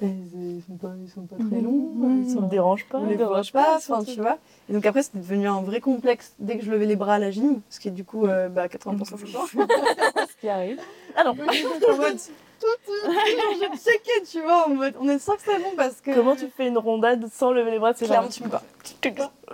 Ils, 0.08 0.62
sont 0.68 0.76
pas, 0.78 0.94
ils 1.02 1.10
sont 1.10 1.22
pas 1.22 1.36
très 1.36 1.62
longs. 1.62 1.92
ils 2.22 2.28
Ça 2.30 2.36
sont 2.36 2.42
me 2.42 2.50
dérange 2.50 2.86
pas. 2.86 3.00
on 3.00 3.06
les 3.08 3.16
dérange 3.16 3.52
pas, 3.52 3.76
enfin, 3.78 4.04
tu 4.04 4.20
vois. 4.22 4.38
Et 4.70 4.74
donc 4.74 4.86
après, 4.86 5.04
c'était 5.04 5.20
devenu 5.20 5.48
un 5.48 5.62
vrai 5.62 5.80
complexe 5.80 6.34
dès 6.40 6.58
que 6.58 6.66
je 6.66 6.72
levais 6.72 6.86
les 6.86 6.96
bras 6.96 7.16
à 7.16 7.20
la 7.20 7.32
gym, 7.32 7.62
ce 7.70 7.80
qui 7.80 7.88
est 7.88 7.92
du 7.92 8.04
coup 8.04 8.26
euh, 8.28 8.50
bah, 8.50 8.68
80% 8.68 9.24
du 9.24 9.32
temps. 9.34 9.46
Ce 9.48 10.42
qui 10.42 10.50
arrive. 10.50 10.80
Ah 11.16 11.24
non. 11.24 11.32
en 11.32 11.36
mode, 11.36 12.18
tout, 12.60 12.68
tout, 12.86 12.92
je 13.06 13.78
checkais, 13.84 14.26
tu 14.30 14.42
vois, 14.42 14.68
en 14.68 14.70
mode, 14.70 14.94
on 15.00 15.10
est 15.10 15.20
sûr 15.20 15.36
que 15.36 15.44
c'est 15.44 15.60
bon 15.60 15.72
parce 15.76 16.02
que. 16.02 16.14
Comment 16.14 16.36
tu 16.36 16.48
fais 16.48 16.68
une 16.68 16.78
rondade 16.78 17.26
sans 17.32 17.52
lever 17.52 17.72
les 17.72 17.80
bras 17.80 17.94
C'est 17.94 18.06
Clairement, 18.06 18.30
tu 18.30 18.42
peux 18.42 18.50
pas. 18.50 18.64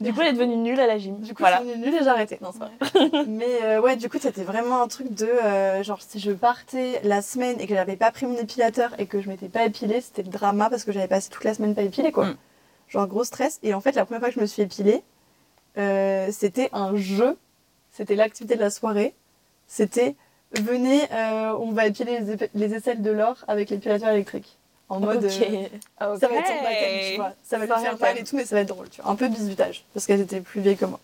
Du 0.00 0.12
coup, 0.12 0.20
elle 0.20 0.28
est 0.28 0.32
devenue 0.32 0.56
nulle 0.56 0.80
à 0.80 0.86
la 0.86 0.98
gym. 0.98 1.18
Du 1.20 1.34
coup, 1.34 1.42
voilà. 1.42 1.62
je 1.64 1.70
suis 1.70 1.78
nulle 1.78 1.94
et 1.94 1.98
j'ai 2.02 2.08
arrêté. 2.08 2.38
Non, 2.42 2.50
c'est 2.52 2.58
pas 2.58 2.70
vrai. 2.98 3.24
Mais 3.28 3.62
euh, 3.64 3.80
ouais, 3.80 3.96
du 3.96 4.08
coup, 4.08 4.18
c'était 4.20 4.42
vraiment 4.44 4.82
un 4.82 4.88
truc 4.88 5.12
de 5.14 5.26
euh, 5.26 5.82
genre 5.82 6.00
si 6.02 6.18
je 6.18 6.32
partais 6.32 7.00
la 7.04 7.22
semaine 7.22 7.60
et 7.60 7.66
que 7.66 7.74
j'avais 7.74 7.96
pas 7.96 8.10
pris 8.10 8.26
mon 8.26 8.36
épilateur 8.36 8.94
et 8.98 9.06
que 9.06 9.20
je 9.20 9.28
m'étais 9.28 9.48
pas 9.48 9.64
épilée, 9.64 10.00
c'était 10.00 10.22
le 10.22 10.28
drama 10.28 10.70
parce 10.70 10.84
que 10.84 10.92
j'avais 10.92 11.08
passé 11.08 11.30
toute 11.30 11.44
la 11.44 11.54
semaine 11.54 11.74
pas 11.74 11.82
épilée 11.82 12.12
quoi. 12.12 12.26
Mm. 12.26 12.36
Genre 12.88 13.06
gros 13.06 13.24
stress. 13.24 13.58
Et 13.62 13.74
en 13.74 13.80
fait, 13.80 13.92
la 13.92 14.04
première 14.04 14.20
fois 14.20 14.28
que 14.30 14.34
je 14.34 14.40
me 14.40 14.46
suis 14.46 14.62
épilée, 14.62 15.02
euh, 15.78 16.28
c'était 16.32 16.68
un 16.72 16.96
jeu. 16.96 17.36
C'était 17.90 18.16
l'activité 18.16 18.56
de 18.56 18.60
la 18.60 18.70
soirée. 18.70 19.14
C'était 19.66 20.16
venez, 20.60 21.00
on 21.58 21.72
va 21.72 21.86
épiler 21.86 22.20
les, 22.20 22.34
ép- 22.36 22.50
les 22.54 22.74
aisselles 22.74 23.00
de 23.02 23.10
l'or 23.10 23.36
avec 23.48 23.70
l'épilateur 23.70 24.10
électrique. 24.10 24.58
En 24.88 25.00
mode. 25.00 25.24
Ok. 25.24 25.30
euh, 25.32 26.18
ça 26.18 26.28
va 26.28 26.34
être 26.34 26.62
baptême, 26.62 27.10
tu 27.10 27.16
vois. 27.16 27.32
Ça 27.42 27.58
va 27.58 27.64
lui 27.66 27.72
faire 27.82 27.98
mal 27.98 28.18
et 28.18 28.24
tout, 28.24 28.36
mais 28.36 28.44
ça 28.44 28.56
va 28.56 28.60
être 28.62 28.68
drôle, 28.68 28.88
tu 28.90 29.00
vois. 29.00 29.10
Un 29.10 29.14
peu 29.16 29.28
bisutage, 29.28 29.84
parce 29.94 30.06
qu'elle 30.06 30.20
était 30.20 30.40
plus 30.40 30.60
vieille 30.60 30.76
que 30.76 30.84
moi. 30.84 31.00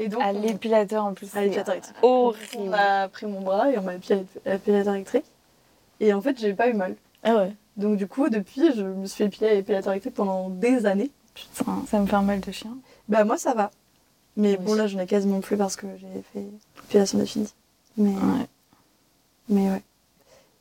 Et 0.00 0.08
donc, 0.08 0.22
À 0.22 0.28
on- 0.32 0.40
l'épilateur 0.40 1.04
en 1.04 1.14
plus. 1.14 1.34
à 1.36 1.42
l'épilateur 1.42 1.74
électrique. 1.74 1.96
Oh, 2.02 2.34
On 2.56 2.72
a 2.72 3.08
pris 3.08 3.26
mon 3.26 3.40
bras 3.40 3.70
et 3.70 3.78
on 3.78 3.82
m'a 3.82 3.94
épilé 3.94 4.24
à 4.46 4.52
l'épilateur 4.54 4.94
électrique. 4.94 5.24
Et 6.00 6.12
en 6.12 6.20
fait, 6.20 6.38
j'ai 6.38 6.54
pas 6.54 6.68
eu 6.68 6.74
mal. 6.74 6.94
Ah 7.24 7.34
ouais. 7.36 7.52
Donc 7.76 7.96
du 7.96 8.06
coup, 8.06 8.28
depuis, 8.28 8.72
je 8.76 8.82
me 8.82 9.06
suis 9.06 9.24
épilée 9.24 9.50
à 9.50 9.54
l'épilateur 9.54 9.92
électrique 9.92 10.14
pendant 10.14 10.48
des 10.50 10.86
années. 10.86 11.10
Putain, 11.34 11.84
ça 11.88 11.98
me 12.00 12.06
fait 12.06 12.16
un 12.16 12.22
mal 12.22 12.40
de 12.40 12.50
chien. 12.52 12.76
Bah 13.08 13.24
moi, 13.24 13.36
ça 13.38 13.54
va. 13.54 13.70
Mais 14.36 14.56
Oui. 14.58 14.64
bon, 14.64 14.74
là, 14.74 14.86
je 14.86 14.96
n'ai 14.96 15.06
quasiment 15.06 15.40
plus 15.40 15.56
parce 15.56 15.74
que 15.76 15.86
j'ai 16.00 16.22
fait 16.32 16.44
l'épilation 16.82 17.18
définie. 17.18 17.52
Mais, 17.96 18.10
Ouais. 18.10 18.46
mais 19.48 19.70
ouais. 19.70 19.82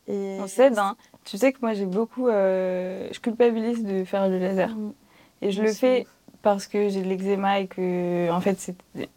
Et... 0.07 0.37
On 0.41 0.47
s'aide, 0.47 0.77
hein. 0.79 0.95
Tu 1.27 1.37
sais 1.37 1.51
que 1.51 1.57
moi 1.61 1.73
j'ai 1.73 1.85
beaucoup. 1.85 2.29
euh, 2.29 3.09
je 3.11 3.19
culpabilise 3.19 3.83
de 3.83 4.05
faire 4.05 4.29
le 4.29 4.39
laser. 4.39 4.69
Mm. 4.69 4.93
Et 5.41 5.51
je 5.51 5.61
le 5.61 5.73
fais 5.73 6.07
parce 6.41 6.67
que 6.67 6.87
j'ai 6.87 7.01
de 7.01 7.07
l'eczéma 7.09 7.59
et 7.59 7.67
que, 7.67 8.31
en 8.31 8.39
fait, 8.39 8.73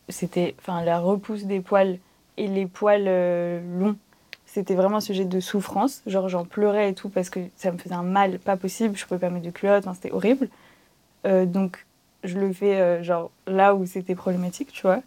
c'était-. 0.09 0.57
Enfin, 0.59 0.83
la 0.85 0.99
repousse 0.99 1.45
des 1.45 1.61
poils 1.61 1.99
et 2.37 2.49
les 2.49 2.67
poils 2.67 3.05
euh, 3.07 3.61
longs, 3.79 3.97
c'était 4.45 4.75
vraiment 4.75 4.97
un 4.97 5.01
sujet 5.01 5.25
de 5.25 5.39
souffrance. 5.39 6.03
Genre, 6.07 6.29
j'en 6.29 6.45
pleurais 6.45 6.91
et 6.91 6.95
tout 6.95 7.11
parce 7.11 7.31
que 7.31 7.39
ça 7.57 7.71
me 7.71 7.79
faisait 7.79 7.95
un 7.95 8.03
mal 8.03 8.41
pas 8.41 8.57
possible. 8.57 8.97
Je 8.97 9.07
pouvais 9.07 9.21
pas 9.21 9.31
mettre 9.31 9.47
de 9.47 9.51
culotte, 9.53 9.85
c'était 9.95 10.11
horrible. 10.11 10.49
Euh, 11.27 11.47
donc, 11.47 11.87
je 12.25 12.39
le 12.39 12.53
fais, 12.53 13.05
genre, 13.05 13.31
là 13.47 13.77
où 13.77 13.87
c'était 13.87 14.17
problématique, 14.17 14.73
tu 14.73 14.83
vois. 14.83 15.01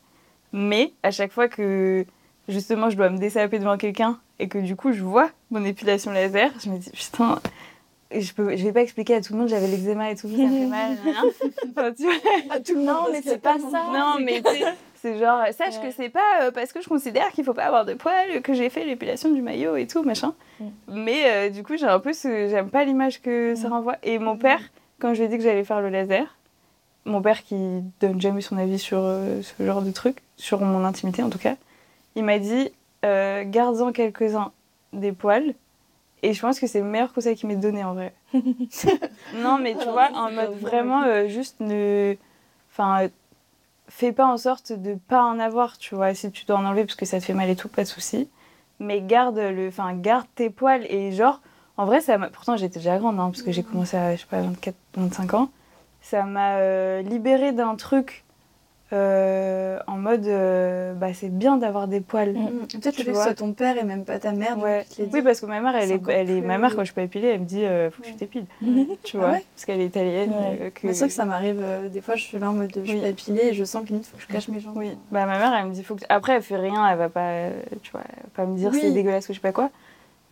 Mais 0.53 0.93
à 1.03 1.11
chaque 1.11 1.33
fois 1.33 1.49
que, 1.49 2.05
justement, 2.47 2.89
je 2.89 2.97
dois 2.97 3.09
me 3.09 3.17
dessaper 3.17 3.59
devant 3.59 3.77
quelqu'un 3.77 4.19
et 4.39 4.47
que 4.47 4.57
du 4.57 4.75
coup, 4.75 4.91
je 4.91 5.03
vois 5.03 5.29
mon 5.51 5.63
épilation 5.63 6.11
laser, 6.11 6.51
je 6.63 6.69
me 6.69 6.77
dis, 6.77 6.89
putain. 6.91 7.39
Je, 8.15 8.31
peux, 8.31 8.55
je 8.55 8.63
vais 8.63 8.71
pas 8.71 8.81
expliquer 8.81 9.15
à 9.15 9.21
tout 9.21 9.33
le 9.33 9.39
monde 9.39 9.47
j'avais 9.47 9.65
l'eczéma 9.65 10.11
et 10.11 10.15
tout, 10.15 10.29
ça 10.29 10.35
fait 10.35 10.67
mal. 10.67 10.91
hein. 11.07 11.23
Enfin, 11.71 11.91
tu 11.93 12.03
vois. 12.03 12.59
Tout 12.59 12.73
le 12.73 12.79
monde, 12.81 12.85
Non, 12.85 13.05
mais 13.11 13.21
c'est 13.23 13.41
pas 13.41 13.57
ça. 13.57 13.85
Non, 13.91 14.17
mais 14.23 14.39
tu 14.43 14.51
sais, 14.51 14.65
c'est 15.01 15.17
genre, 15.17 15.41
sache 15.51 15.77
Ouais. 15.77 15.89
que 15.89 15.95
c'est 15.95 16.09
pas 16.09 16.43
euh, 16.43 16.51
parce 16.51 16.71
que 16.73 16.81
je 16.81 16.87
considère 16.87 17.31
qu'il 17.31 17.43
faut 17.43 17.55
pas 17.55 17.65
avoir 17.65 17.85
de 17.85 17.95
poils 17.95 18.41
que 18.43 18.53
j'ai 18.53 18.69
fait 18.69 18.85
l'épilation 18.85 19.31
du 19.31 19.41
maillot 19.41 19.75
et 19.77 19.87
tout, 19.87 20.03
machin. 20.03 20.35
Mm. 20.59 20.65
Mais 20.89 21.23
euh, 21.25 21.49
du 21.49 21.63
coup, 21.63 21.75
j'ai 21.75 21.87
un 21.87 21.99
peu 21.99 22.13
ce. 22.13 22.47
J'aime 22.49 22.69
pas 22.69 22.85
l'image 22.85 23.19
que 23.21 23.55
ça 23.55 23.69
renvoie. 23.69 23.95
Et 24.03 24.19
mon 24.19 24.37
père, 24.37 24.61
quand 24.99 25.15
je 25.15 25.19
lui 25.19 25.25
ai 25.25 25.27
dit 25.29 25.37
que 25.37 25.43
j'allais 25.43 25.63
faire 25.63 25.81
le 25.81 25.89
laser, 25.89 26.37
mon 27.05 27.21
père 27.21 27.43
qui 27.43 27.57
donne 27.99 28.21
jamais 28.21 28.41
son 28.41 28.57
avis 28.57 28.79
sur 28.79 28.99
euh, 29.01 29.41
ce 29.41 29.65
genre 29.65 29.81
de 29.81 29.91
truc, 29.91 30.17
sur 30.37 30.61
mon 30.61 30.85
intimité 30.85 31.23
en 31.23 31.29
tout 31.29 31.39
cas, 31.39 31.55
il 32.15 32.23
m'a 32.23 32.39
dit 32.39 32.71
euh, 33.05 33.43
garde-en 33.45 33.91
quelques-uns 33.91 34.51
des 34.93 35.11
poils. 35.11 35.53
Et 36.21 36.33
je 36.33 36.41
pense 36.41 36.59
que 36.59 36.67
c'est 36.67 36.79
le 36.79 36.85
meilleur 36.85 37.11
conseil 37.11 37.35
qu'il 37.35 37.49
m'ait 37.49 37.57
donné 37.57 37.83
en 37.83 37.93
vrai. 37.93 38.13
non, 39.35 39.59
mais 39.59 39.75
tu 39.75 39.89
vois, 39.89 40.09
en 40.13 40.31
mode 40.31 40.53
vraiment 40.59 41.03
euh, 41.03 41.27
juste 41.27 41.59
ne. 41.59 42.15
Enfin, 42.71 43.03
euh, 43.03 43.09
fais 43.89 44.13
pas 44.13 44.25
en 44.25 44.37
sorte 44.37 44.71
de 44.71 44.95
pas 44.95 45.21
en 45.23 45.37
avoir, 45.37 45.77
tu 45.77 45.95
vois. 45.95 46.13
Si 46.13 46.31
tu 46.31 46.45
dois 46.45 46.57
en 46.57 46.65
enlever 46.65 46.85
parce 46.85 46.95
que 46.95 47.05
ça 47.05 47.19
te 47.19 47.25
fait 47.25 47.33
mal 47.33 47.49
et 47.49 47.57
tout, 47.57 47.67
pas 47.67 47.83
de 47.83 47.89
souci. 47.89 48.29
Mais 48.79 49.01
garde 49.01 49.37
le, 49.37 49.67
enfin, 49.67 49.93
garde 49.93 50.25
tes 50.35 50.49
poils 50.49 50.85
et 50.89 51.11
genre, 51.11 51.41
en 51.75 51.85
vrai, 51.85 51.99
ça 51.99 52.17
m'a. 52.17 52.29
Pourtant, 52.29 52.55
j'étais 52.55 52.79
déjà 52.79 52.97
grande, 52.97 53.19
hein, 53.19 53.29
parce 53.29 53.43
que 53.43 53.51
j'ai 53.51 53.63
commencé 53.63 53.97
à, 53.97 54.15
je 54.15 54.21
sais 54.21 54.27
pas, 54.27 54.41
24, 54.41 54.75
25 54.95 55.33
ans. 55.33 55.49
Ça 56.01 56.23
m'a 56.23 56.57
euh, 56.57 57.01
libérée 57.01 57.51
d'un 57.51 57.75
truc 57.75 58.23
euh, 58.93 59.79
en 59.87 59.97
mode, 59.97 60.27
euh, 60.27 60.93
bah, 60.93 61.13
c'est 61.13 61.29
bien 61.29 61.57
d'avoir 61.57 61.87
des 61.87 61.99
poils. 61.99 62.33
Mm. 62.33 62.67
Peut-être 62.71 62.95
Tu 62.95 62.99
le 62.99 63.05
fait 63.05 63.11
que 63.11 63.17
ce 63.17 63.23
soit 63.23 63.33
ton 63.33 63.53
père 63.53 63.77
et 63.77 63.83
même 63.83 64.05
pas 64.05 64.19
ta 64.19 64.31
mère. 64.31 64.57
Ouais. 64.59 64.85
Oui, 65.11 65.21
parce 65.21 65.41
que 65.41 65.45
ma 65.47 65.59
mère, 65.61 65.75
elle 65.75 65.91
est, 65.91 66.01
elle 66.09 66.29
est, 66.29 66.41
ma 66.41 66.57
mère, 66.57 66.75
quand 66.75 66.81
je 66.81 66.85
suis 66.85 66.93
pas 66.93 67.01
épilée, 67.01 67.29
elle 67.29 67.41
me 67.41 67.45
dit, 67.45 67.65
euh, 67.65 67.89
faut 67.89 68.01
que 68.01 68.07
tu 68.07 68.15
t'épiles. 68.15 68.45
Tu 69.03 69.17
vois, 69.17 69.27
Ah 69.27 69.31
ouais 69.33 69.43
parce 69.55 69.65
qu'elle 69.65 69.81
est 69.81 69.85
italienne. 69.87 70.29
Ouais. 70.29 70.59
euh, 70.61 70.69
que... 70.69 70.87
Mais 70.87 70.93
c'est 70.93 70.99
vrai 70.99 71.07
que 71.07 71.13
ça 71.13 71.25
m'arrive, 71.25 71.63
des 71.91 72.01
fois 72.01 72.15
je 72.15 72.23
suis 72.23 72.37
là 72.39 72.49
en 72.49 72.53
mode 72.53 72.71
de, 72.71 72.83
je 72.83 72.89
suis 72.89 72.99
pas 72.99 73.07
épilée 73.07 73.47
et 73.49 73.53
je 73.53 73.63
sens 73.63 73.85
qu'il 73.85 74.01
faut 74.03 74.17
que 74.17 74.23
je 74.23 74.27
cache 74.27 74.47
mes 74.47 74.59
jambes. 74.59 74.77
Oui, 74.77 74.91
bah 75.11 75.25
ma 75.25 75.37
mère 75.37 75.53
elle 75.53 75.67
me 75.67 75.73
dit 75.73 75.83
faut 75.83 75.95
que 75.95 76.03
après 76.09 76.33
elle 76.33 76.41
fait 76.41 76.55
rien, 76.57 76.87
elle 76.89 76.97
va 76.97 77.09
pas 77.09 77.49
tu 77.81 77.91
vois, 77.91 78.01
elle 78.07 78.23
va 78.23 78.29
pas 78.35 78.45
me 78.45 78.55
dire 78.55 78.69
Oui. 78.71 78.79
c'est 78.81 78.91
dégueulasse 78.91 79.25
ou 79.29 79.33
je 79.33 79.37
sais 79.37 79.41
pas 79.41 79.51
quoi. 79.51 79.69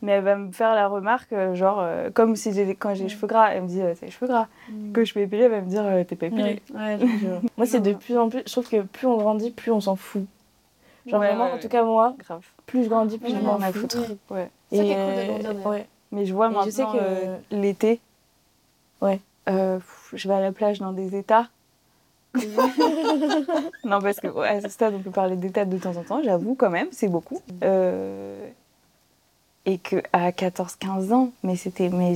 Mais 0.04 0.14
elle 0.14 0.24
va 0.24 0.36
me 0.36 0.52
faire 0.52 0.74
la 0.74 0.88
remarque 0.88 1.32
euh, 1.34 1.54
genre 1.54 1.80
euh, 1.80 2.10
comme 2.12 2.36
si 2.36 2.52
j'ai 2.54 2.74
quand 2.76 2.96
j'ai 2.96 3.04
les 3.04 3.10
cheveux 3.10 3.28
gras, 3.28 3.50
elle 3.54 3.64
me 3.64 3.68
dit 3.68 3.82
euh, 3.82 3.94
t'as 4.00 4.08
les 4.08 4.12
cheveux 4.12 4.28
gras. 4.28 4.48
Mm. 4.70 4.92
Que 4.94 5.06
je 5.06 5.14
peux 5.14 5.20
épiler, 5.20 5.44
elle 5.44 5.52
va 5.52 5.62
me 5.62 5.70
dire 5.70 5.84
euh, 5.86 6.04
t'es 6.04 6.16
pas 6.16 6.26
épilé. 6.28 6.62
Ouais. 6.74 6.80
Ouais, 6.80 6.98
je 7.00 7.06
jure. 7.20 7.42
Moi, 7.58 7.66
c'est 7.68 7.80
de 7.82 7.94
plus 7.94 8.18
en 8.18 8.30
plus. 8.30 8.42
Je 8.46 8.52
trouve 8.52 8.68
que 8.68 8.82
plus 8.82 9.06
on 9.08 9.18
grandit, 9.18 9.52
plus 9.52 9.72
on 9.72 9.80
s'en 9.82 9.96
fout. 9.96 10.26
Genre 11.06 11.20
Ouais, 11.20 11.28
vraiment, 11.28 11.46
ouais, 11.46 11.52
en 11.54 11.58
tout 11.60 11.68
cas, 11.68 11.84
moi, 11.84 12.16
Grave. 12.20 12.46
plus 12.66 12.84
je 12.84 12.90
grandis, 12.90 13.18
plus 13.18 13.30
Je 13.32 13.36
je 13.38 13.42
m'en 13.42 13.60
fous. 13.60 13.80
foutre. 13.80 13.98
Oui. 14.32 14.38
Ouais. 14.38 14.50
C'est 14.72 14.78
ça 14.78 14.84
qui 14.84 14.92
est 14.92 14.94
cool 14.96 15.02
euh, 15.04 15.38
de 15.38 15.44
grandir, 15.44 15.68
ouais. 15.68 15.88
Mais 16.12 16.26
je 16.26 16.34
vois 16.34 16.46
Et 16.48 16.50
maintenant 16.50 16.66
je 16.66 16.70
sais 16.72 16.84
que- 16.84 16.90
euh, 17.00 17.38
l'été. 17.52 18.00
Ouais. 19.02 19.20
euh, 19.50 19.80
je 20.14 20.28
vais 20.28 20.34
à 20.36 20.42
la 20.42 20.52
plage 20.52 20.80
dans 20.80 20.94
des 20.94 21.16
états. 21.16 21.48
non, 23.84 24.00
parce 24.02 24.20
que 24.20 24.28
ouais, 24.28 24.48
à 24.48 24.62
ce 24.62 24.70
stade, 24.70 24.94
on 24.96 25.00
peut 25.00 25.12
parler 25.12 25.36
d'états 25.36 25.66
de 25.66 25.78
temps 25.78 25.96
en 25.98 26.04
temps, 26.04 26.22
j'avoue 26.24 26.56
quand 26.56 26.70
même, 26.70 26.88
c'est 26.92 27.08
beaucoup. 27.10 27.42
Euh, 27.64 28.48
et 29.65 29.78
que 29.78 29.97
à 30.13 30.32
14-15 30.32 31.13
ans, 31.13 31.32
mais 31.43 31.56
c'était. 31.56 31.89
Mais, 31.89 32.13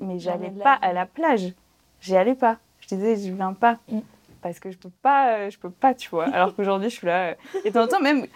mais 0.00 0.18
j'allais 0.18 0.50
pas 0.50 0.74
à 0.74 0.92
la 0.92 1.06
plage. 1.06 1.52
J'y 2.00 2.16
allais 2.16 2.34
pas. 2.34 2.56
Je 2.80 2.94
disais, 2.94 3.16
je 3.16 3.32
viens 3.32 3.52
pas. 3.52 3.78
Mm. 3.90 3.98
Parce 4.40 4.60
que 4.60 4.70
je 4.70 4.76
peux 4.78 4.90
pas, 5.02 5.32
euh, 5.34 5.50
je 5.50 5.58
peux 5.58 5.70
pas, 5.70 5.94
tu 5.94 6.08
vois. 6.10 6.26
Alors 6.32 6.54
qu'aujourd'hui, 6.54 6.90
je 6.90 6.94
suis 6.96 7.06
là. 7.06 7.30
euh, 7.30 7.34
Et 7.64 7.70
de 7.70 7.74
temps 7.74 7.82
en 7.84 7.88
temps, 7.88 8.00
même, 8.00 8.26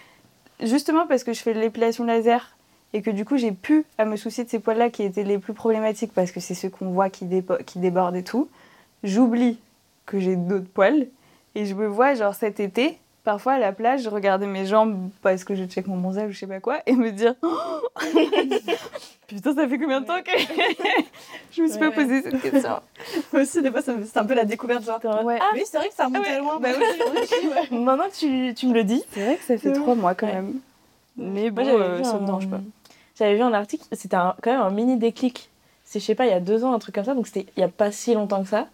justement 0.61 1.07
parce 1.07 1.25
que 1.25 1.33
je 1.33 1.41
fais 1.41 1.55
de 1.55 1.61
l'épilation 1.61 2.05
laser 2.05 2.57
et 2.93 3.01
que 3.03 3.11
du 3.11 3.25
coup 3.25 3.37
j'ai 3.39 3.53
pu 3.53 3.85
à 3.99 4.05
me 4.05 4.17
soucier 4.17 4.45
de 4.45 4.51
ces 4.51 4.59
poils-là 4.59 4.91
qui 4.91 5.03
étaient 5.03 5.25
les 5.25 5.39
plus 5.39 5.55
problématiques 5.55 6.13
parce 6.13 6.31
que 6.31 6.41
c'est 6.41 6.55
ceux 6.55 6.69
qu'on 6.69 6.91
voit 6.91 7.09
qui, 7.09 7.25
dépo- 7.25 7.63
qui 7.65 7.79
débordent 7.79 8.17
et 8.17 8.23
tout, 8.23 8.49
j'oublie 9.03 9.59
que 10.07 10.21
j'ai 10.21 10.37
d'autres 10.37 10.69
poils 10.69 11.07
et 11.55 11.65
je 11.67 11.75
me 11.75 11.87
vois 11.87 12.15
genre 12.15 12.35
cet 12.35 12.61
été, 12.61 12.99
parfois 13.25 13.55
à 13.55 13.59
la 13.59 13.73
plage, 13.73 14.03
je 14.03 14.09
regardais 14.11 14.47
mes 14.47 14.67
jambes 14.67 15.11
parce 15.23 15.45
que 15.45 15.55
je 15.55 15.65
check 15.65 15.87
mon 15.87 15.97
bronzage 15.97 16.29
ou 16.31 16.33
je 16.33 16.39
sais 16.39 16.47
pas 16.47 16.61
quoi 16.61 16.81
et 16.87 16.93
me 16.95 17.11
dire 17.11 17.35
Oh 17.43 17.49
putain 19.29 19.55
ça 19.55 19.69
fait 19.69 19.79
combien 19.79 20.01
de 20.01 20.07
temps 20.07 20.21
que 20.23 20.31
je 21.53 21.63
me 21.63 21.69
suis 21.69 21.79
Ouais, 21.81 21.91
pas 21.91 21.91
posé 21.91 22.23
cette 22.23 22.41
question. 22.41 22.81
Moi 23.33 23.43
aussi, 23.43 23.63
des 23.63 23.71
fois, 23.71 23.81
c'est 23.83 24.17
un 24.19 24.25
peu 24.25 24.35
la 24.35 24.45
découverte, 24.45 24.85
genre. 24.85 25.01
Ouais. 25.25 25.39
Ah 25.41 25.51
oui, 25.55 25.63
c'est 25.65 25.79
vrai 25.79 25.89
que 25.89 25.95
ça 25.95 26.07
remonte 26.07 26.25
Ah 26.27 26.31
ouais. 26.33 26.39
loin. 26.39 26.59
Bah 26.61 26.69
oui. 26.79 27.79
Maintenant 27.79 28.09
que 28.09 28.15
tu, 28.49 28.55
tu 28.55 28.67
me 28.67 28.75
le 28.75 28.85
dis, 28.85 29.03
C'est 29.13 29.25
vrai 29.25 29.37
que 29.37 29.45
ça 29.45 29.57
fait 29.59 29.73
trois 29.73 29.95
mois 29.95 30.15
quand 30.15 30.27
même. 30.27 30.55
Mais 31.17 31.51
bon, 31.51 31.65
Moi, 31.65 31.81
euh, 31.81 31.97
vu 31.99 32.05
ça 32.05 32.15
un- 32.17 32.21
me 32.21 32.27
dérange 32.27 32.49
pas. 32.49 32.61
J'avais 33.19 33.35
vu 33.37 33.43
un 33.43 33.53
article, 33.53 33.85
c'était 33.93 34.17
un- 34.17 34.35
quand 34.43 34.51
même 34.53 34.61
un 34.63 34.71
mini 34.71 34.97
déclic. 34.97 35.51
C'est, 35.85 36.01
je 36.01 36.05
sais 36.07 36.15
pas, 36.15 36.25
il 36.25 36.31
y 36.31 36.35
a 36.35 36.41
deux 36.41 36.65
ans, 36.65 36.73
un 36.73 36.79
truc 36.79 36.95
comme 36.95 37.05
ça, 37.05 37.15
donc 37.15 37.27
c'était 37.27 37.47
il 37.57 37.61
y 37.61 37.63
a 37.65 37.69
pas 37.69 37.93
si 37.93 38.15
longtemps 38.15 38.43
que 38.43 38.49
ça. 38.49 38.69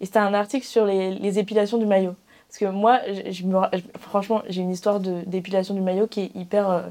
Et 0.00 0.06
c'était 0.06 0.18
un 0.20 0.32
article 0.34 0.66
sur 0.66 0.86
les, 0.86 1.14
les 1.14 1.38
épilations 1.38 1.76
du 1.78 1.84
maillot. 1.86 2.14
Parce 2.52 2.58
que 2.58 2.66
moi, 2.66 3.00
je, 3.30 3.44
me 3.46 3.56
franchement, 3.98 4.42
j'ai 4.50 4.60
une 4.60 4.70
histoire 4.70 5.00
de, 5.00 5.22
d'épilation 5.26 5.72
du 5.72 5.80
maillot 5.80 6.06
qui 6.06 6.20
est 6.20 6.36
hyper. 6.36 6.68
euh, 6.70 6.82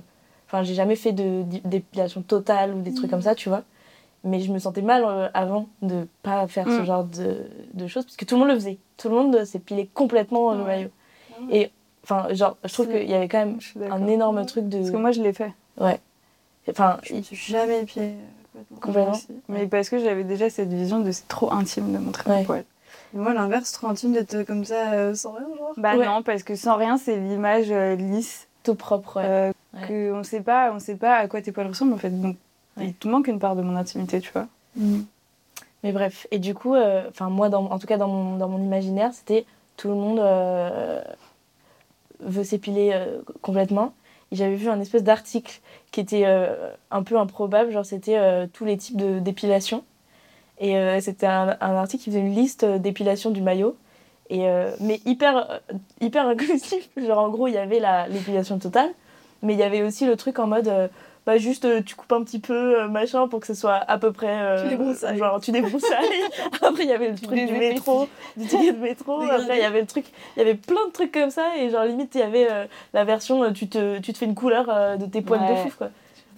Enfin, 0.47 0.63
j'ai 0.63 0.74
jamais 0.74 0.95
fait 0.97 1.13
de, 1.13 1.43
d'épilation 1.63 2.21
totale 2.24 2.74
ou 2.74 2.82
des 2.82 2.93
trucs 2.93 3.10
comme 3.12 3.21
ça, 3.21 3.36
tu 3.36 3.47
vois. 3.47 3.62
Mais 4.26 4.41
je 4.41 4.52
me 4.52 4.60
sentais 4.60 4.82
mal 4.82 5.04
euh, 5.06 5.30
avant 5.34 5.67
de 5.82 6.08
pas 6.24 6.45
faire 6.47 6.65
ce 6.69 6.82
Mm. 6.82 6.86
genre 6.86 7.04
de, 7.06 7.38
de 7.74 7.88
choses, 7.88 8.04
parce 8.06 8.17
que 8.17 8.26
tout 8.26 8.36
le 8.36 8.39
monde 8.41 8.50
le 8.50 8.56
faisait. 8.56 8.78
Tout 8.97 9.08
le 9.10 9.15
monde 9.15 9.45
s'épilait 9.45 9.88
complètement 9.93 10.52
le 10.54 10.60
Ouais. 10.63 10.65
maillot. 10.65 10.89
Et, 11.52 11.71
enfin, 12.04 12.34
genre, 12.34 12.58
je 12.65 12.74
trouve 12.74 12.89
qu'il 12.89 13.10
y 13.10 13.13
avait 13.13 13.30
quand 13.30 13.45
même 13.45 13.60
un 13.89 14.08
énorme 14.08 14.43
truc 14.45 14.67
de. 14.67 14.80
Parce 14.80 14.91
que 14.91 14.97
moi, 14.97 15.12
je 15.12 15.21
l'ai 15.21 15.32
fait. 15.34 15.54
Enfin, 16.69 16.97
Je 17.04 17.13
me 17.15 17.21
suis 17.21 17.36
jamais 17.36 17.82
épilée 17.84 18.15
euh, 18.56 18.62
complètement. 18.82 19.12
Complètement. 19.12 19.36
Mais 19.47 19.67
parce 19.67 19.89
que 19.89 20.00
j'avais 20.00 20.24
déjà 20.24 20.50
cette 20.50 20.74
vision 20.74 21.00
de 21.00 21.12
c'est 21.12 21.28
trop 21.28 21.52
intime 21.54 21.93
de 21.93 21.97
montrer 21.97 22.30
Ouais. 22.30 22.39
mes 22.39 22.45
poils. 22.45 22.65
Moi, 23.13 23.34
l'inverse, 23.34 23.71
trop 23.74 23.88
intime 23.88 24.13
d'être 24.13 24.43
comme 24.43 24.63
ça 24.65 24.93
euh, 24.93 25.13
sans 25.15 25.34
rien, 25.34 25.47
genre. 25.58 25.74
Bah 25.78 25.97
Ouais. 25.97 26.06
non, 26.06 26.24
parce 26.24 26.43
que 26.43 26.56
sans 26.56 26.78
rien, 26.78 26.97
c'est 26.97 27.17
l'image 27.17 27.71
euh, 27.71 27.95
lisse. 27.95 28.47
tout 28.63 28.76
propre, 28.76 29.17
ouais. 29.17 29.26
euh, 29.26 29.52
Ouais. 29.74 29.88
que 29.88 30.12
on 30.13 30.24
sait 30.24 30.41
pas, 30.41 30.71
on 30.74 30.80
sait 30.80 30.95
pas 30.95 31.15
à 31.15 31.28
quoi 31.28 31.41
tes 31.41 31.52
poils 31.54 31.67
ressemblent 31.67 31.93
en 31.93 31.97
fait. 31.97 32.10
Donc 32.10 32.36
il 32.80 32.93
te 32.93 33.08
manque 33.08 33.28
une 33.28 33.39
part 33.39 33.56
de 33.56 33.62
mon 33.62 33.76
intimité, 33.78 34.19
tu 34.19 34.30
vois. 34.32 34.47
Mais 35.84 35.91
bref, 35.93 36.28
et 36.32 36.39
du 36.39 36.54
coup, 36.54 36.76
euh, 36.76 37.06
enfin 37.10 37.30
moi, 37.30 37.50
dans, 37.50 37.65
en 37.71 37.80
tout 37.80 37.88
cas 37.88 37.97
dans 37.97 38.08
mon, 38.10 38.38
dans 38.38 38.47
mon 38.50 38.60
imaginaire, 38.62 39.12
c'était 39.13 39.45
tout 39.78 39.88
le 39.88 39.95
monde 39.95 40.19
euh, 40.19 41.02
veut 42.19 42.43
s'épiler 42.43 42.91
euh, 42.93 43.21
complètement. 43.41 43.93
Et 44.32 44.36
j'avais 44.36 44.56
vu 44.56 44.69
un 44.69 44.80
espèce 44.80 45.04
d'article 45.04 45.60
qui 45.91 46.00
était 46.00 46.24
euh, 46.26 46.69
un 46.91 47.04
peu 47.04 47.17
improbable, 47.17 47.71
genre 47.71 47.86
c'était 47.86 48.17
euh, 48.17 48.47
tous 48.52 48.63
les 48.65 48.78
types 48.78 48.95
de- 48.97 49.19
d'épilation. 49.19 49.84
Et 50.62 50.78
euh, 50.78 51.00
c'était 51.02 51.26
un, 51.26 51.58
un 51.60 51.76
article 51.76 52.04
qui 52.04 52.10
faisait 52.12 52.21
une 52.21 52.34
liste 52.36 52.63
euh, 52.63 52.78
d'épilation 52.78 53.32
du 53.32 53.41
maillot. 53.41 53.76
Et, 54.30 54.47
euh, 54.47 54.71
mais 54.80 55.02
hyper, 55.06 55.60
hyper 56.00 56.28
inclusif. 56.28 56.88
Genre 56.97 57.17
en 57.19 57.30
gros, 57.30 57.47
il 57.47 57.54
y 57.56 57.58
avait 57.58 57.80
la- 57.80 58.08
l'épilation 58.08 58.58
totale, 58.60 58.89
mais 59.41 59.54
il 59.54 59.60
y 59.60 59.63
avait 59.63 59.82
aussi 59.82 60.06
le 60.06 60.15
truc 60.15 60.39
en 60.39 60.47
mode... 60.47 60.67
euh, 60.69 60.88
bah 61.24 61.38
juste 61.38 61.67
tu 61.86 61.93
coupes 61.93 62.12
un 62.13 62.24
petit 62.24 62.39
peu 62.39 62.88
machin 62.88 63.28
pour 63.28 63.41
que 63.41 63.45
ce 63.45 63.54
soit 63.54 63.76
à 63.76 64.00
peu 64.00 64.12
près 64.12 64.56
Tu 64.63 64.69
débroussailles. 64.69 65.17
genre 65.19 65.39
tu 65.39 65.52
débroussailles. 65.52 66.10
Après 66.63 66.82
il 66.84 66.89
y 66.89 66.93
avait 66.93 67.10
le 67.10 67.15
truc 67.15 67.30
du 67.38 67.54
métro 67.54 68.08
du 68.36 68.47
ticket 68.47 68.71
de 68.74 68.80
métro. 68.80 69.21
Après 69.21 69.56
il 69.58 69.62
y 69.62 69.63
avait 69.63 69.82
le 69.82 69.86
truc 69.86 70.06
il 70.36 70.39
y 70.39 70.41
avait 70.41 70.56
plein 70.56 70.84
de 70.88 70.91
trucs 70.91 71.12
comme 71.12 71.30
ça. 71.30 71.43
Et 71.60 71.69
genre 71.69 71.84
limite 71.84 72.15
il 72.15 72.21
y 72.21 72.24
avait 72.24 72.47
la 72.95 73.04
version 73.04 73.54
tu 73.54 73.67
te 73.69 74.00
tu 74.00 74.13
te 74.13 74.17
fais 74.17 74.26
une 74.26 74.34
couleur 74.34 74.65
de 74.97 75.06
tes 75.06 75.21
poils 75.21 75.41
de 75.47 75.54
fouf 75.58 75.76
quoi 75.76 75.89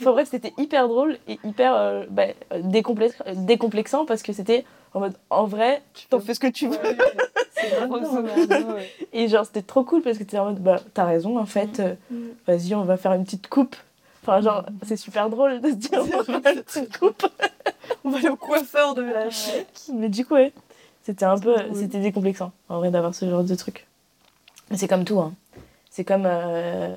enfin 0.03 0.11
bref 0.13 0.27
c'était 0.29 0.53
hyper 0.57 0.87
drôle 0.87 1.17
et 1.27 1.39
hyper 1.43 1.75
euh, 1.75 2.03
bah, 2.09 2.23
euh, 2.51 2.61
décomplex- 2.61 3.21
euh, 3.27 3.33
décomplexant 3.35 4.05
parce 4.05 4.21
que 4.23 4.33
c'était 4.33 4.65
en 4.93 4.99
mode 4.99 5.13
en 5.29 5.45
vrai 5.45 5.81
t'en 6.09 6.19
fais 6.19 6.33
ce 6.33 6.39
que 6.39 6.47
tu 6.47 6.67
veux. 6.67 6.77
ouais. 6.77 6.97
et 9.13 9.27
genre 9.27 9.45
c'était 9.45 9.61
trop 9.61 9.83
cool 9.83 10.01
parce 10.01 10.17
que 10.17 10.23
t'es 10.23 10.37
en 10.37 10.45
mode 10.45 10.59
bah 10.59 10.79
t'as 10.93 11.05
raison 11.05 11.37
en 11.39 11.45
fait 11.45 11.79
euh, 11.79 11.93
Mhm. 12.11 12.29
vas-y 12.47 12.75
on 12.75 12.83
va 12.83 12.97
faire 12.97 13.13
une 13.13 13.23
petite 13.23 13.47
coupe. 13.47 13.75
Enfin 14.21 14.41
genre 14.41 14.65
c'est 14.85 14.97
super 14.97 15.29
drôle 15.29 15.61
de 15.61 15.69
se 15.69 15.75
dire 15.75 15.99
on 16.01 16.21
va 16.23 16.41
faire 16.41 16.53
une 16.53 16.63
petite 16.63 16.97
coupe. 16.97 17.25
On 18.05 18.09
va 18.09 18.17
aller 18.17 18.29
au 18.29 18.35
coiffeur 18.35 18.95
de 18.95 19.01
la 19.01 19.25
mais 19.93 20.09
du 20.09 20.25
coup 20.25 20.33
ouais 20.35 20.51
c'était 21.03 21.25
un 21.25 21.37
peu 21.37 21.55
c'était 21.73 21.99
décomplexant 21.99 22.51
en 22.69 22.77
vrai 22.79 22.91
d'avoir 22.91 23.13
ce 23.15 23.29
genre 23.29 23.43
de 23.43 23.55
truc. 23.55 23.87
Mais 24.71 24.77
c'est 24.77 24.87
comme 24.87 25.03
tout 25.05 25.19
hein 25.19 25.33
c'est 25.95 26.03
comme 26.03 26.23
euh, 26.25 26.89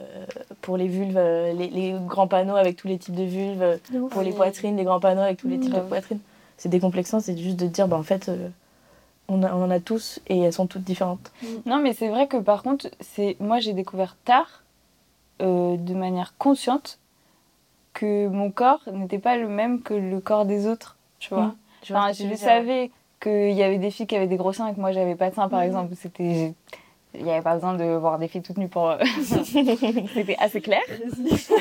pour 0.63 0.79
les 0.79 0.89
vulves 0.89 1.19
euh, 1.19 1.53
les, 1.53 1.69
les 1.69 1.93
grands 2.07 2.27
panneaux 2.29 2.57
avec 2.57 2.77
tous 2.77 2.89
les 2.89 2.97
types 2.97 3.15
de 3.15 3.25
vulves 3.25 3.61
euh, 3.63 3.77
pour 4.09 4.23
les 4.23 4.33
poitrines 4.33 4.75
les 4.77 4.85
grands 4.85 5.01
panneaux 5.01 5.21
avec 5.21 5.37
tous 5.37 5.49
les 5.49 5.61
types 5.61 5.75
de 5.75 5.81
poitrines. 5.81 6.21
C'est 6.57 6.71
décomplexant 6.71 7.21
c'est 7.21 7.37
juste 7.37 7.59
de 7.59 7.67
dire 7.67 7.89
bah 7.89 7.99
en 7.99 8.03
fait 8.03 8.31
euh, 8.31 8.49
on, 9.29 9.43
a- 9.43 9.53
on 9.55 9.63
en 9.65 9.71
a 9.71 9.81
tous 9.81 10.21
et 10.29 10.39
elles 10.41 10.53
sont 10.53 10.67
toutes 10.67 10.85
différentes. 10.85 11.31
Non, 11.67 11.79
mais 11.79 11.93
c'est 11.93 12.09
vrai 12.09 12.27
que 12.27 12.39
par 12.39 12.63
contre, 12.63 12.89
c'est 13.01 13.37
moi 13.39 13.59
j'ai 13.61 13.75
découvert 13.75 14.17
tard, 14.25 14.63
euh, 15.43 15.77
de 15.77 15.93
manière 15.95 16.35
consciente, 16.39 16.99
que 17.93 18.29
mon 18.29 18.51
corps 18.51 18.81
n'était 18.93 19.19
pas 19.19 19.37
le 19.37 19.49
même 19.49 19.83
que 19.83 19.93
le 19.95 20.21
corps 20.21 20.47
des 20.47 20.67
autres, 20.67 20.97
tu 21.19 21.35
vois. 21.35 21.47
Mm. 21.47 21.57
Vois 21.89 21.99
Enfin, 21.99 22.13
je 22.13 22.35
savais 22.35 22.91
qu'il 23.21 23.53
y 23.53 23.63
avait 23.63 23.79
des 23.79 23.91
filles 23.91 24.07
qui 24.07 24.17
avaient 24.17 24.27
des 24.27 24.37
gros 24.37 24.53
seins 24.53 24.69
et 24.69 24.75
que 24.75 24.81
moi 24.81 24.93
j'avais 24.93 25.15
pas 25.17 25.29
de 25.31 25.35
seins, 25.35 25.49
par 25.49 25.61
exemple. 25.63 25.95
C'était, 25.97 26.55
il 27.19 27.25
n'y 27.25 27.31
avait 27.31 27.43
pas 27.43 27.55
besoin 27.55 27.75
de 27.75 27.85
voir 27.97 28.19
des 28.19 28.29
filles 28.29 28.43
toutes 28.43 28.59
nues 28.59 28.69
pour. 28.69 28.95
C'était 30.15 30.37
assez 30.39 30.61
clair. 30.61 30.83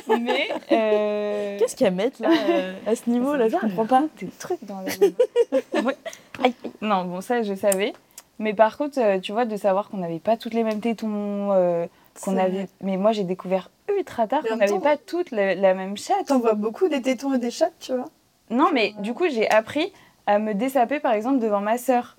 mais 0.07 0.49
euh... 0.71 1.57
qu'est-ce 1.57 1.75
qu'à 1.75 1.91
mettre 1.91 2.21
là 2.21 2.29
euh, 2.49 2.73
à 2.85 2.95
ce 2.95 3.09
niveau 3.09 3.35
là 3.35 3.49
je 3.49 3.55
comprends 3.57 3.85
pas 3.85 4.03
des 4.19 4.27
trucs 4.39 4.63
dans 4.63 4.81
la 4.81 5.81
Ouais. 5.81 5.95
Aïe. 6.43 6.53
Non, 6.81 7.05
bon, 7.05 7.21
ça, 7.21 7.43
je 7.43 7.53
savais. 7.53 7.93
Mais 8.39 8.53
par 8.53 8.77
contre, 8.77 8.99
euh, 8.99 9.19
tu 9.19 9.31
vois, 9.31 9.45
de 9.45 9.55
savoir 9.55 9.89
qu'on 9.89 9.97
n'avait 9.97 10.19
pas 10.19 10.37
toutes 10.37 10.53
les 10.53 10.63
mêmes 10.63 10.81
tétons, 10.81 11.51
euh, 11.51 11.85
qu'on 12.21 12.37
avait... 12.37 12.67
Mais 12.81 12.97
moi, 12.97 13.13
j'ai 13.13 13.23
découvert 13.23 13.69
ultra 13.95 14.27
tard 14.27 14.43
qu'on 14.43 14.57
n'avait 14.57 14.79
pas 14.79 14.97
toutes 14.97 15.31
la, 15.31 15.55
la 15.55 15.73
même 15.73 15.95
chatte. 15.95 16.27
T'en 16.27 16.39
vois 16.39 16.53
beaucoup 16.53 16.89
des 16.89 17.01
tétons 17.01 17.33
et 17.33 17.39
des 17.39 17.51
chattes, 17.51 17.75
tu 17.79 17.93
vois. 17.93 18.09
Non, 18.49 18.69
mais 18.73 18.93
du 18.99 19.13
coup, 19.13 19.27
j'ai 19.29 19.49
appris 19.49 19.91
à 20.27 20.39
me 20.39 20.53
dessaper, 20.53 20.99
par 20.99 21.13
exemple, 21.13 21.39
devant 21.39 21.61
ma 21.61 21.77
sœur, 21.77 22.17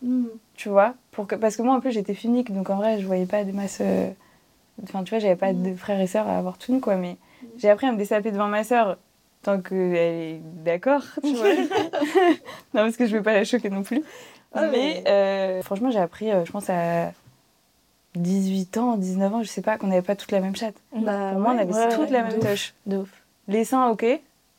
tu 0.54 0.68
vois. 0.68 0.94
Pour 1.10 1.26
que... 1.26 1.34
Parce 1.34 1.56
que 1.56 1.62
moi, 1.62 1.74
en 1.74 1.80
plus, 1.80 1.90
j'étais 1.92 2.14
funique, 2.14 2.52
donc 2.52 2.70
en 2.70 2.76
vrai, 2.76 3.00
je 3.00 3.06
voyais 3.06 3.26
pas 3.26 3.44
des 3.44 3.52
masses... 3.52 3.78
euh, 3.80 4.08
Enfin, 4.82 5.02
tu 5.04 5.10
vois, 5.10 5.18
j'avais 5.20 5.36
pas 5.36 5.52
de 5.54 5.74
frères 5.74 5.98
et 6.00 6.06
sœurs 6.06 6.28
à 6.28 6.36
avoir 6.36 6.58
tout 6.58 6.78
quoi. 6.80 6.96
Mais 6.96 7.16
j'ai 7.56 7.70
appris 7.70 7.86
à 7.86 7.92
me 7.92 7.96
dessaper 7.96 8.30
devant 8.30 8.48
ma 8.48 8.62
sœur 8.62 8.98
tant 9.42 9.58
qu'elle 9.60 9.94
est 9.96 10.40
d'accord, 10.64 11.02
tu 11.22 11.34
vois. 11.34 11.48
non, 12.74 12.82
parce 12.84 12.96
que 12.96 13.06
je 13.06 13.16
veux 13.16 13.22
pas 13.22 13.32
la 13.32 13.44
choquer 13.44 13.70
non 13.70 13.82
plus. 13.82 14.02
Ah, 14.54 14.66
mais 14.70 15.02
euh, 15.08 15.62
franchement, 15.62 15.90
j'ai 15.90 15.98
appris, 15.98 16.30
euh, 16.30 16.44
je 16.44 16.52
pense, 16.52 16.68
à 16.68 17.12
18 18.16 18.76
ans, 18.78 18.96
19 18.96 19.34
ans, 19.34 19.42
je 19.42 19.48
sais 19.48 19.62
pas, 19.62 19.76
qu'on 19.78 19.86
n'avait 19.88 20.02
pas 20.02 20.16
toutes 20.16 20.32
la 20.32 20.40
même 20.40 20.56
chatte. 20.56 20.76
Bah, 20.94 21.30
Pour 21.32 21.40
moi, 21.40 21.52
on 21.52 21.56
ouais, 21.56 21.62
avait 21.62 21.72
ouais, 21.74 21.88
toutes 21.90 22.00
ouais, 22.00 22.10
la 22.10 22.22
de 22.22 22.28
même 22.28 22.38
ouf. 22.38 22.50
touche. 22.50 22.74
de 22.86 22.96
ouf 22.98 23.10
Les 23.48 23.64
seins, 23.64 23.88
ok. 23.88 24.04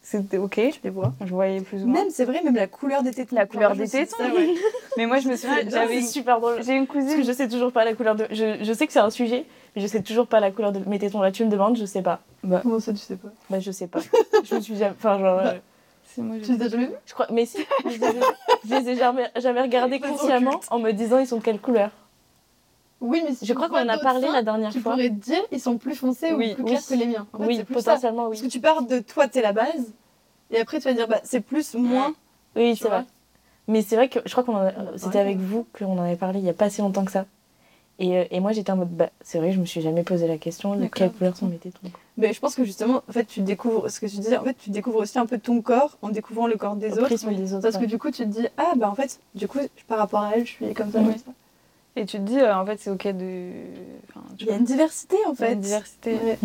C'était 0.10 0.38
ok. 0.38 0.54
Tu 0.56 0.80
les 0.86 0.90
vois. 0.90 1.12
Je 1.20 1.34
voyais 1.34 1.60
plus 1.60 1.84
ou 1.84 1.88
moins. 1.88 2.00
Même, 2.04 2.10
c'est 2.12 2.24
vrai, 2.24 2.42
même 2.42 2.56
la 2.56 2.68
couleur 2.68 3.04
des 3.04 3.12
tétons. 3.12 3.36
La 3.36 3.46
couleur 3.46 3.72
des 3.72 3.76
je 3.76 3.82
me 3.82 3.86
suis 3.88 4.00
dit 4.00 4.06
tétons. 4.06 4.24
ça, 4.24 4.34
ouais. 4.34 4.54
Mais 4.98 5.06
moi, 5.06 5.20
je 5.20 5.28
me 5.28 5.36
souviens, 5.36 5.58
j'avais 5.58 5.70
j'avais 5.70 6.02
super 6.02 6.40
drôle 6.40 6.64
J'ai 6.64 6.76
une 6.78 6.88
Parce 6.88 7.00
que 7.00 7.06
cousine. 7.10 7.24
je 7.26 7.32
sais 7.34 7.50
toujours 7.50 7.74
pas 7.74 7.84
la 7.84 7.94
couleur 7.94 8.16
de. 8.16 8.26
Je, 8.32 8.64
je 8.64 8.72
sais 8.74 8.88
que 8.88 8.94
c'est 8.94 9.00
un 9.00 9.10
sujet, 9.10 9.44
mais 9.76 9.82
je 9.82 9.88
sais 9.88 10.02
toujours 10.02 10.26
pas 10.28 10.40
la 10.40 10.50
couleur 10.52 10.72
de 10.72 10.80
mes 10.88 10.98
tétons. 10.98 11.20
Là, 11.22 11.34
tu 11.34 11.44
me 11.44 11.50
demandes, 11.52 11.76
je 11.78 11.84
sais 11.84 12.02
pas. 12.02 12.22
Comment 12.62 12.80
ça, 12.80 12.94
tu 12.94 13.00
sais 13.00 13.18
pas? 13.18 13.28
Bah, 13.50 13.60
je 13.60 13.70
sais 13.72 13.88
pas. 13.88 14.00
je 14.46 14.56
me 14.56 14.62
suis 14.62 14.78
jamais. 14.78 14.96
Enfin, 14.98 15.20
genre. 15.20 15.40
euh, 15.40 15.52
C'est 16.06 16.22
moi, 16.22 16.38
Tu 16.42 16.54
les 16.54 16.62
as 16.64 16.70
jamais 16.70 16.86
vus? 16.86 16.94
je 17.06 17.14
crois. 17.14 17.28
Mais 17.30 17.46
si, 17.46 17.58
je 17.84 17.90
les 17.90 18.06
ai, 18.06 18.12
je 18.66 18.76
les 18.76 18.90
ai 18.92 18.96
jamais, 18.96 19.28
jamais 19.36 19.62
regardés 19.68 20.00
consciemment 20.00 20.62
en 20.72 20.80
me 20.80 20.94
disant 20.94 21.20
ils 21.20 21.28
sont 21.28 21.38
de 21.40 21.44
quelle 21.44 21.60
couleur? 21.60 21.92
Oui, 23.00 23.22
mais 23.24 23.34
Je 23.40 23.46
tu 23.46 23.54
crois 23.54 23.70
qu'on 23.70 23.76
en 23.76 23.88
a 23.90 23.98
parlé 24.00 24.28
la 24.32 24.42
dernière 24.42 24.72
Tu 24.72 24.80
fois. 24.80 24.94
pourrais 24.94 25.10
te 25.10 25.14
dire, 25.16 25.42
ils 25.52 25.60
sont 25.60 25.78
plus 25.78 25.96
foncés 25.96 26.34
Oui, 26.34 26.52
ou 26.54 26.56
plus 26.56 26.64
oui. 26.64 26.70
clairs 26.72 26.82
que 26.88 26.94
les 26.96 27.06
miens. 27.06 27.28
En 27.34 27.38
fait, 27.40 27.46
oui, 27.46 27.64
plus 27.64 27.76
ça. 27.76 27.92
potentiellement, 27.92 28.28
Parce 28.28 28.40
que 28.40 28.46
oui. 28.46 28.52
tu 28.52 28.60
pars 28.60 28.82
de 28.82 29.00
toi, 29.00 29.28
t'es 29.28 29.42
la 29.42 29.54
base. 29.54 29.94
Et 30.52 30.60
après, 30.60 30.80
tu 30.80 30.86
vas 30.86 30.94
dire, 30.94 31.08
bah, 31.08 31.20
c'est 31.24 31.42
plus, 31.42 31.76
moins. 31.76 32.14
Oui, 32.56 32.74
tu 32.76 32.84
c'est 32.84 32.90
vrai. 32.90 33.06
Mais 33.68 33.82
c'est 33.82 33.96
vrai 33.98 34.08
que 34.10 34.20
je 34.26 34.32
crois 34.32 34.44
qu'on 34.44 34.56
Ouais. 34.64 34.74
c'était 34.96 35.20
avec 35.20 35.38
vous 35.38 35.68
qu'on 35.78 36.00
en 36.00 36.02
avait 36.04 36.16
parlé 36.16 36.40
il 36.40 36.46
y 36.46 36.50
a 36.50 36.54
pas 36.54 36.70
si 36.70 36.82
longtemps 36.82 37.04
que 37.06 37.12
ça. 37.12 37.26
Et, 38.00 38.18
euh, 38.18 38.24
et 38.32 38.40
moi 38.40 38.52
j'étais 38.54 38.72
en 38.72 38.78
mode 38.78 38.92
bah 38.96 39.10
c'est 39.22 39.40
vrai 39.40 39.52
je 39.52 39.60
me 39.60 39.66
suis 39.66 39.82
jamais 39.82 40.04
posé 40.04 40.28
la 40.28 40.38
question 40.38 40.76
de 40.76 40.86
quelle 40.86 41.12
couleur 41.12 41.36
sont 41.36 41.48
mes 41.48 41.58
tétons. 41.58 41.90
Mais 42.16 42.32
je 42.32 42.40
pense 42.40 42.56
que 42.56 42.64
justement, 42.64 43.02
en 43.10 43.12
fait, 43.12 43.26
tu 43.26 43.42
découvres 43.42 43.90
ce 43.92 44.00
que 44.00 44.06
tu 44.06 44.16
disais, 44.18 44.38
en 44.38 44.44
fait, 44.44 44.54
tu 44.54 44.70
découvres 44.70 45.00
aussi 45.00 45.20
un 45.20 45.26
peu 45.26 45.38
ton 45.38 45.62
corps 45.62 45.98
en 46.02 46.10
découvrant 46.10 46.48
le 46.48 46.56
corps 46.56 46.76
des 46.78 46.92
Au 46.94 46.98
autres. 47.00 47.06
prisme 47.08 47.34
des 47.34 47.54
autres. 47.54 47.64
Parce 47.64 47.76
que 47.76 47.82
ouais. 47.82 47.88
du 47.88 47.98
coup, 47.98 48.10
tu 48.12 48.24
te 48.24 48.30
dis, 48.30 48.48
ah, 48.58 48.74
bah, 48.78 48.90
en 48.90 48.96
fait, 48.96 49.20
du 49.36 49.48
coup, 49.48 49.60
par 49.88 49.98
rapport 49.98 50.22
à 50.22 50.32
elle, 50.36 50.46
je 50.46 50.52
suis 50.54 50.74
comme 50.74 50.92
ça. 50.92 51.00
Oui. 51.00 51.06
comme 51.08 51.18
ça. 51.18 51.32
Et 51.98 52.06
tu 52.06 52.18
te 52.18 52.24
dis, 52.24 52.40
euh, 52.40 52.56
en 52.56 52.66
fait, 52.66 52.80
c'est 52.80 52.90
ok 52.92 53.08
de. 53.08 53.50
Enfin, 54.10 54.22
tu 54.38 54.46
Il 54.46 54.48
y 54.48 54.52
a 54.54 54.58
une 54.58 54.64
diversité, 54.64 55.16
en 55.28 55.34
il 55.34 55.40
y 55.40 55.44
a 55.44 55.48
fait. 55.48 55.54
une 55.54 55.60
diversité. 55.62 56.14
Ouais. 56.16 56.40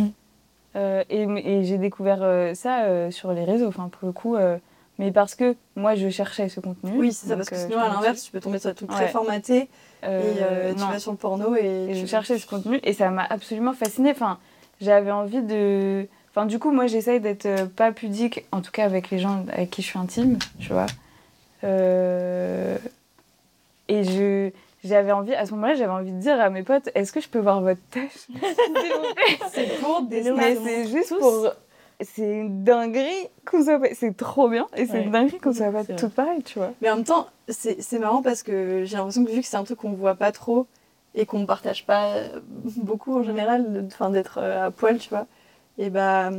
Euh, 0.74 1.04
et 1.10 1.22
et 1.24 1.64
j'ai 1.64 1.76
découvert 1.76 2.20
euh, 2.22 2.54
ça 2.54 2.84
euh, 2.84 3.10
sur 3.10 3.32
les 3.32 3.44
réseaux, 3.44 3.68
enfin, 3.68 3.88
pour 3.88 4.06
le 4.06 4.12
coup. 4.12 4.36
euh, 4.36 4.56
mais 4.98 5.10
parce 5.12 5.34
que 5.34 5.54
moi, 5.76 5.94
je 5.94 6.08
cherchais 6.08 6.48
ce 6.48 6.60
contenu. 6.60 6.90
Oui, 6.96 7.12
c'est 7.12 7.26
ça, 7.26 7.36
parce 7.36 7.50
que 7.50 7.57
sinon, 7.57 7.78
à 7.80 7.88
l'inverse, 7.88 8.22
tu 8.22 8.30
peux 8.30 8.40
tomber 8.40 8.59
sur 8.59 8.70
des 8.70 8.76
trucs 8.76 8.90
très 8.90 9.05
Ouais. 9.05 9.11
formatés 9.11 9.68
Euh, 10.05 10.34
et 10.34 10.42
euh, 10.42 10.72
tu 10.74 10.80
non. 10.80 10.88
vas 10.88 10.98
sur 10.98 11.12
le 11.12 11.16
porno 11.18 11.55
et, 11.55 11.86
Et 11.88 11.92
tu- 11.94 12.00
je 12.00 12.07
cherchais 12.07 12.38
ce 12.38 12.46
contenu 12.46 12.78
et 12.82 12.92
ça 12.92 13.11
m'a 13.11 13.24
absolument 13.24 13.72
fascinée. 13.72 14.11
Enfin, 14.12 14.38
j'avais 14.80 15.11
envie 15.11 15.42
de. 15.42 16.07
Enfin, 16.30 16.46
du 16.46 16.59
coup, 16.59 16.72
moi, 16.72 16.86
j'essaye 16.86 17.20
d'être 17.20 17.66
pas 17.76 17.92
pudique, 17.92 18.46
en 18.53 18.61
tout 18.62 18.70
cas 18.70 18.84
avec 18.84 19.11
les 19.11 19.18
gens 19.18 19.44
avec 19.53 19.70
qui 19.70 19.82
je 19.82 19.88
suis 19.88 19.98
intime, 19.98 20.38
tu 20.59 20.72
vois. 20.72 20.86
Euh, 21.64 22.78
Et 23.88 24.05
je. 24.05 24.50
J'avais 24.85 25.12
envie, 25.12 25.35
à 25.35 25.47
ce 25.47 25.53
moment-là, 25.53 25.74
j'avais 25.74 25.93
envie 25.93 26.12
de 26.12 26.18
dire 26.18 26.41
à 26.41 26.51
mes 26.51 26.62
potes, 26.64 26.91
est-ce 26.95 27.12
que 27.12 27.20
je 27.20 27.28
peux 27.28 27.39
voir 27.39 27.61
votre 27.61 27.80
tâche 27.91 28.26
C'est 29.53 29.78
pour 29.80 30.03
des 30.03 30.30
Mais 30.33 30.57
c'est 30.57 30.87
juste 30.89 31.09
tous. 31.11 31.18
pour. 31.18 31.53
C'est 32.01 32.28
une 32.28 32.64
dinguerie 32.64 33.28
qu'on 33.47 33.62
soit 33.62 33.78
pas. 33.78 33.89
C'est 33.95 34.16
trop 34.16 34.49
bien 34.49 34.66
et 34.76 34.87
c'est 34.87 34.95
Ouais. 34.95 35.03
une 35.05 35.12
dinguerie 35.12 35.39
qu'on 35.39 35.53
soit 35.53 35.70
pas 35.70 35.85
toutes 35.85 36.14
pareilles, 36.14 36.43
tu 36.43 36.59
vois. 36.59 36.72
Mais 36.80 36.91
en 36.91 36.97
même 36.97 37.05
temps, 37.05 37.28
c'est 37.49 37.80
c'est 37.80 38.01
marrant 38.01 38.22
parce 38.22 38.43
que 38.43 38.83
j'ai 38.85 38.97
l'impression 38.97 39.24
que 39.24 39.30
vu 39.30 39.41
que 39.41 39.47
c'est 39.47 39.57
un 39.57 39.62
truc 39.62 39.78
qu'on 39.78 39.93
voit 39.93 40.16
pas 40.16 40.33
trop 40.33 40.66
et 41.14 41.26
qu'on 41.26 41.47
partage 41.47 41.87
pas 41.87 42.14
beaucoup 42.78 43.16
en 43.16 43.22
général, 43.22 43.87
d'être 44.11 44.39
euh, 44.39 44.66
à 44.66 44.70
poil, 44.72 44.99
tu 44.99 45.11
vois, 45.11 45.26
et 45.78 45.91
bah, 45.91 46.30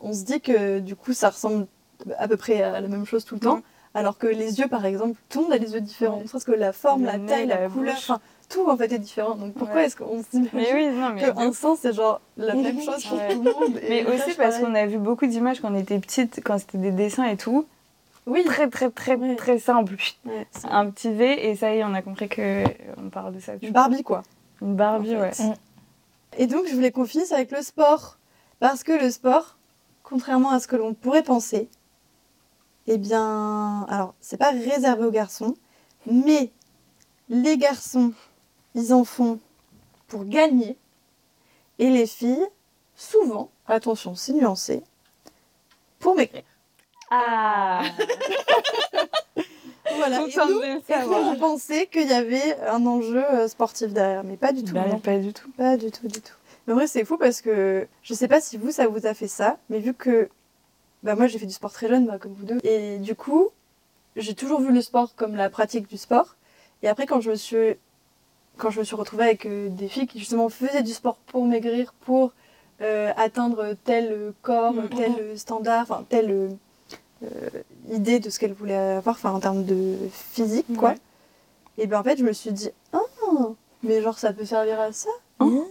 on 0.00 0.12
se 0.14 0.24
dit 0.24 0.40
que 0.40 0.78
du 0.78 0.96
coup, 0.96 1.12
ça 1.12 1.28
ressemble 1.30 1.66
à 2.16 2.26
peu 2.28 2.36
près 2.38 2.62
à 2.62 2.80
la 2.80 2.88
même 2.88 3.04
chose 3.04 3.24
tout 3.26 3.34
le 3.34 3.40
temps. 3.40 3.60
Alors 3.94 4.18
que 4.18 4.26
les 4.28 4.60
yeux, 4.60 4.68
par 4.68 4.84
exemple, 4.86 5.18
tout 5.28 5.38
le 5.40 5.44
monde 5.44 5.52
a 5.52 5.58
les 5.58 5.72
yeux 5.74 5.80
différents. 5.80 6.16
Ouais. 6.18 6.22
Ne 6.22 6.28
serait-ce 6.28 6.44
que 6.44 6.52
la 6.52 6.72
forme, 6.72 7.04
la 7.04 7.18
taille, 7.18 7.46
la, 7.46 7.62
la 7.62 7.68
couleur, 7.68 7.96
enfin, 7.96 8.20
tout 8.48 8.68
en 8.68 8.76
fait 8.76 8.92
est 8.92 8.98
différent. 9.00 9.34
Donc 9.34 9.54
pourquoi 9.54 9.76
Ouais. 9.76 9.86
est-ce 9.86 9.96
qu'on 9.96 10.22
s'imagine 10.22 10.50
Mais 10.54 10.72
oui, 10.74 11.34
qu'un 11.34 11.52
sens 11.52 11.80
c'est 11.82 11.92
genre 11.92 12.20
la 12.36 12.54
même 12.54 12.80
chose 12.80 13.04
pour 13.04 13.18
Ouais. 13.18 13.34
tout 13.34 13.42
le 13.42 13.52
monde 13.52 13.80
Mais 13.88 14.04
aussi 14.06 14.34
parce 14.36 14.58
qu'on 14.58 14.74
a 14.76 14.86
vu 14.86 14.98
beaucoup 14.98 15.26
d'images 15.26 15.60
quand 15.60 15.72
on 15.72 15.76
était 15.78 15.98
petite, 15.98 16.40
quand 16.44 16.58
c'était 16.58 16.78
des 16.78 16.92
dessins 16.92 17.24
et 17.24 17.36
tout. 17.36 17.66
Oui, 18.26 18.44
Très, 18.44 18.68
très, 18.68 18.90
très, 18.90 19.16
Ouais. 19.16 19.34
très 19.34 19.58
simple. 19.58 19.96
Ouais, 20.24 20.46
Un 20.70 20.88
petit 20.90 21.12
V 21.12 21.48
et 21.50 21.56
ça 21.56 21.74
y 21.74 21.78
est, 21.78 21.84
on 21.84 21.94
a 21.94 22.02
compris 22.02 22.28
que 22.28 22.62
on 22.96 23.08
parle 23.10 23.34
de 23.34 23.40
ça. 23.40 23.52
une 23.60 23.72
Barbie 23.72 24.04
quoi. 24.04 24.22
Une 24.62 24.76
Barbie, 24.76 25.16
en 25.16 25.20
ouais. 25.20 25.30
Et 26.38 26.46
donc, 26.46 26.66
je 26.68 26.74
voulais 26.74 26.92
qu'on 26.92 27.06
finisse 27.06 27.32
avec 27.32 27.50
le 27.50 27.62
sport. 27.62 28.18
Parce 28.60 28.84
que 28.84 28.92
le 28.92 29.10
sport, 29.10 29.56
contrairement 30.04 30.50
à 30.50 30.60
ce 30.60 30.68
que 30.68 30.76
l'on 30.76 30.92
pourrait 30.94 31.22
penser, 31.22 31.68
eh 32.92 32.98
bien, 32.98 33.86
alors, 33.88 34.14
c'est 34.20 34.36
pas 34.36 34.50
réservé 34.50 35.04
aux 35.04 35.12
garçons, 35.12 35.54
mais 36.10 36.50
les 37.28 37.56
garçons, 37.56 38.12
ils 38.74 38.92
en 38.92 39.04
font 39.04 39.38
pour 40.08 40.24
gagner. 40.24 40.76
Et 41.78 41.88
les 41.88 42.08
filles, 42.08 42.44
souvent, 42.96 43.52
attention, 43.68 44.16
c'est 44.16 44.32
nuancé, 44.32 44.82
pour 46.00 46.16
maigrir. 46.16 46.42
Ah 47.12 47.82
Voilà. 49.96 50.22
Et 50.22 50.34
nous, 50.48 50.62
et 50.62 51.38
pensait 51.38 51.86
qu'il 51.86 52.08
y 52.08 52.12
avait 52.12 52.58
un 52.66 52.84
enjeu 52.86 53.24
euh, 53.24 53.46
sportif 53.46 53.92
derrière, 53.92 54.24
mais 54.24 54.36
pas 54.36 54.52
du 54.52 54.64
tout. 54.64 54.74
Bah, 54.74 54.86
non. 54.88 54.98
Pas 54.98 55.18
du 55.18 55.32
tout. 55.32 55.48
Pas 55.56 55.76
du 55.76 55.92
tout, 55.92 56.08
du 56.08 56.20
tout. 56.20 56.34
Mais 56.66 56.72
en 56.72 56.76
vrai, 56.76 56.88
c'est 56.88 57.04
fou 57.04 57.18
parce 57.18 57.40
que 57.40 57.86
je 58.02 58.14
sais 58.14 58.26
pas 58.26 58.40
si 58.40 58.56
vous, 58.56 58.72
ça 58.72 58.88
vous 58.88 59.06
a 59.06 59.14
fait 59.14 59.28
ça, 59.28 59.58
mais 59.68 59.78
vu 59.78 59.94
que 59.94 60.28
bah, 61.02 61.14
moi, 61.14 61.26
j'ai 61.26 61.38
fait 61.38 61.46
du 61.46 61.52
sport 61.54 61.72
très 61.72 61.88
jeune, 61.88 62.06
bah, 62.06 62.18
comme 62.18 62.32
vous 62.34 62.44
deux, 62.44 62.58
et 62.64 62.98
du 62.98 63.14
coup, 63.14 63.48
j'ai 64.16 64.34
toujours 64.34 64.60
vu 64.60 64.72
le 64.72 64.82
sport 64.82 65.14
comme 65.14 65.34
la 65.36 65.50
pratique 65.50 65.88
du 65.88 65.96
sport. 65.96 66.36
Et 66.82 66.88
après, 66.88 67.06
quand 67.06 67.20
je 67.20 67.30
me 67.30 67.36
suis, 67.36 67.76
quand 68.56 68.70
je 68.70 68.78
me 68.80 68.84
suis 68.84 68.96
retrouvée 68.96 69.24
avec 69.24 69.46
euh, 69.46 69.68
des 69.68 69.88
filles 69.88 70.06
qui 70.06 70.18
justement 70.18 70.48
faisaient 70.48 70.82
du 70.82 70.92
sport 70.92 71.16
pour 71.26 71.44
maigrir, 71.46 71.92
pour 72.00 72.32
euh, 72.82 73.12
atteindre 73.16 73.74
tel 73.84 74.32
corps, 74.42 74.72
Mhm. 74.74 74.88
tel 74.90 75.38
standard, 75.38 75.82
enfin, 75.82 76.04
telle 76.08 76.30
euh, 77.22 77.48
idée 77.90 78.18
de 78.20 78.30
ce 78.30 78.38
qu'elles 78.38 78.52
voulaient 78.54 78.74
avoir, 78.74 79.16
enfin, 79.16 79.32
en 79.32 79.40
termes 79.40 79.64
de 79.64 79.96
physique, 80.10 80.66
quoi. 80.76 80.90
Ouais. 80.90 80.98
Et 81.78 81.86
ben 81.86 82.00
en 82.00 82.02
fait, 82.02 82.16
je 82.18 82.24
me 82.24 82.32
suis 82.32 82.52
dit, 82.52 82.70
ah, 82.92 82.98
mais 83.82 84.02
genre, 84.02 84.18
ça 84.18 84.32
peut 84.32 84.44
servir 84.44 84.80
à 84.80 84.92
ça. 84.92 85.08
Hein? 85.40 85.64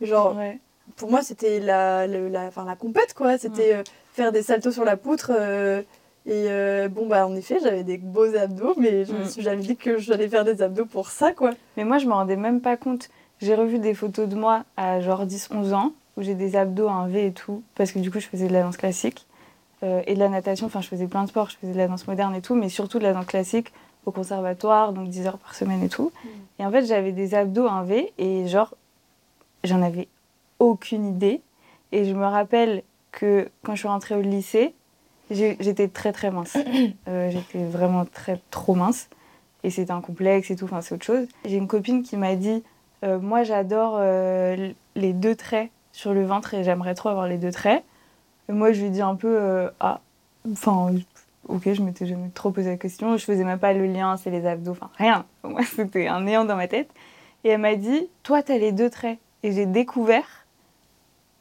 Genre, 0.00 0.34
Ouais. 0.36 0.58
pour 0.96 1.10
moi, 1.10 1.22
c'était 1.22 1.60
la, 1.60 2.06
la, 2.06 2.50
la 2.50 2.76
compète, 2.76 3.14
quoi. 3.14 3.38
C'était 3.38 3.82
faire 4.12 4.32
des 4.32 4.42
saltos 4.42 4.72
sur 4.72 4.84
la 4.84 4.96
poutre. 4.96 5.32
euh, 5.34 5.82
et 6.24 6.46
euh, 6.48 6.88
bon, 6.88 7.06
bah, 7.08 7.26
en 7.26 7.34
effet, 7.34 7.58
j'avais 7.62 7.82
des 7.82 7.98
beaux 7.98 8.34
abdos, 8.36 8.74
mais 8.76 9.04
je 9.04 9.12
me 9.12 9.24
Mm. 9.24 9.28
suis 9.28 9.42
jamais 9.42 9.62
dit 9.62 9.76
que 9.76 9.98
j'allais 9.98 10.28
faire 10.28 10.44
des 10.44 10.62
abdos 10.62 10.86
pour 10.86 11.08
ça, 11.10 11.32
quoi. 11.32 11.50
Mais 11.76 11.84
moi, 11.84 11.98
je 11.98 12.06
me 12.06 12.12
rendais 12.12 12.36
même 12.36 12.60
pas 12.60 12.76
compte. 12.76 13.08
J'ai 13.40 13.56
revu 13.56 13.78
des 13.80 13.92
photos 13.94 14.28
de 14.28 14.36
moi 14.36 14.64
à 14.76 15.00
genre 15.00 15.26
10-11 15.26 15.72
ans, 15.74 15.92
où 16.16 16.22
j'ai 16.22 16.34
des 16.36 16.54
abdos, 16.54 16.88
un 16.88 17.08
V 17.08 17.26
et 17.26 17.32
tout, 17.32 17.62
parce 17.74 17.90
que 17.90 17.98
du 17.98 18.10
coup, 18.12 18.20
je 18.20 18.28
faisais 18.28 18.46
de 18.46 18.52
la 18.52 18.62
danse 18.62 18.76
classique 18.76 19.26
euh, 19.82 20.00
et 20.06 20.14
de 20.14 20.20
la 20.20 20.28
natation. 20.28 20.66
Enfin, 20.66 20.80
je 20.80 20.86
faisais 20.88 21.08
plein 21.08 21.24
de 21.24 21.28
sports, 21.28 21.50
je 21.50 21.56
faisais 21.56 21.72
de 21.72 21.78
la 21.78 21.88
danse 21.88 22.06
moderne 22.06 22.36
et 22.36 22.40
tout, 22.40 22.54
mais 22.54 22.68
surtout 22.68 23.00
de 23.00 23.04
la 23.04 23.12
danse 23.14 23.26
classique 23.26 23.72
au 24.06 24.12
conservatoire, 24.12 24.92
donc 24.92 25.08
10 25.08 25.26
heures 25.26 25.38
par 25.38 25.56
semaine 25.56 25.82
et 25.82 25.88
tout. 25.88 26.12
Et 26.60 26.64
en 26.66 26.70
fait, 26.70 26.84
j'avais 26.86 27.10
des 27.12 27.34
abdos, 27.34 27.66
un 27.66 27.82
V, 27.82 28.12
et 28.18 28.46
genre, 28.46 28.74
j'en 29.64 29.82
avais 29.82 30.06
aucune 30.60 31.04
idée. 31.08 31.40
Et 31.90 32.04
je 32.04 32.12
me 32.14 32.24
rappelle 32.26 32.84
que 33.12 33.48
quand 33.62 33.74
je 33.74 33.80
suis 33.80 33.88
rentrée 33.88 34.16
au 34.16 34.20
lycée, 34.20 34.74
j'étais 35.30 35.88
très 35.88 36.12
très 36.12 36.30
mince. 36.30 36.56
Euh, 37.08 37.30
j'étais 37.30 37.64
vraiment 37.64 38.04
très 38.04 38.40
trop 38.50 38.74
mince. 38.74 39.08
Et 39.64 39.70
c'était 39.70 39.92
un 39.92 40.00
complexe 40.00 40.50
et 40.50 40.56
tout, 40.56 40.64
enfin 40.64 40.80
c'est 40.80 40.94
autre 40.94 41.04
chose. 41.04 41.26
J'ai 41.44 41.56
une 41.56 41.66
copine 41.68 42.02
qui 42.02 42.16
m'a 42.16 42.36
dit 42.36 42.62
euh, 43.04 43.18
Moi 43.18 43.42
j'adore 43.42 43.96
euh, 43.98 44.72
les 44.94 45.12
deux 45.12 45.34
traits 45.34 45.70
sur 45.92 46.14
le 46.14 46.24
ventre 46.24 46.54
et 46.54 46.64
j'aimerais 46.64 46.94
trop 46.94 47.08
avoir 47.08 47.26
les 47.26 47.38
deux 47.38 47.52
traits. 47.52 47.84
Et 48.48 48.52
moi 48.52 48.72
je 48.72 48.82
lui 48.82 48.90
dis 48.90 49.02
un 49.02 49.14
peu 49.14 49.68
Ah, 49.80 50.00
enfin, 50.50 50.92
ok, 51.48 51.72
je 51.72 51.82
m'étais 51.82 52.06
jamais 52.06 52.30
trop 52.30 52.50
posé 52.50 52.70
la 52.70 52.76
question. 52.76 53.16
Je 53.16 53.24
faisais 53.24 53.44
même 53.44 53.58
pas 53.58 53.72
le 53.72 53.86
lien, 53.86 54.16
c'est 54.16 54.30
les 54.30 54.46
abdos, 54.46 54.72
enfin 54.72 54.90
rien. 54.96 55.26
Moi 55.44 55.62
c'était 55.76 56.06
un 56.06 56.22
néant 56.22 56.44
dans 56.44 56.56
ma 56.56 56.68
tête. 56.68 56.90
Et 57.44 57.48
elle 57.50 57.60
m'a 57.60 57.74
dit 57.74 58.08
Toi 58.22 58.42
t'as 58.42 58.58
les 58.58 58.72
deux 58.72 58.90
traits. 58.90 59.18
Et 59.42 59.52
j'ai 59.52 59.66
découvert 59.66 60.41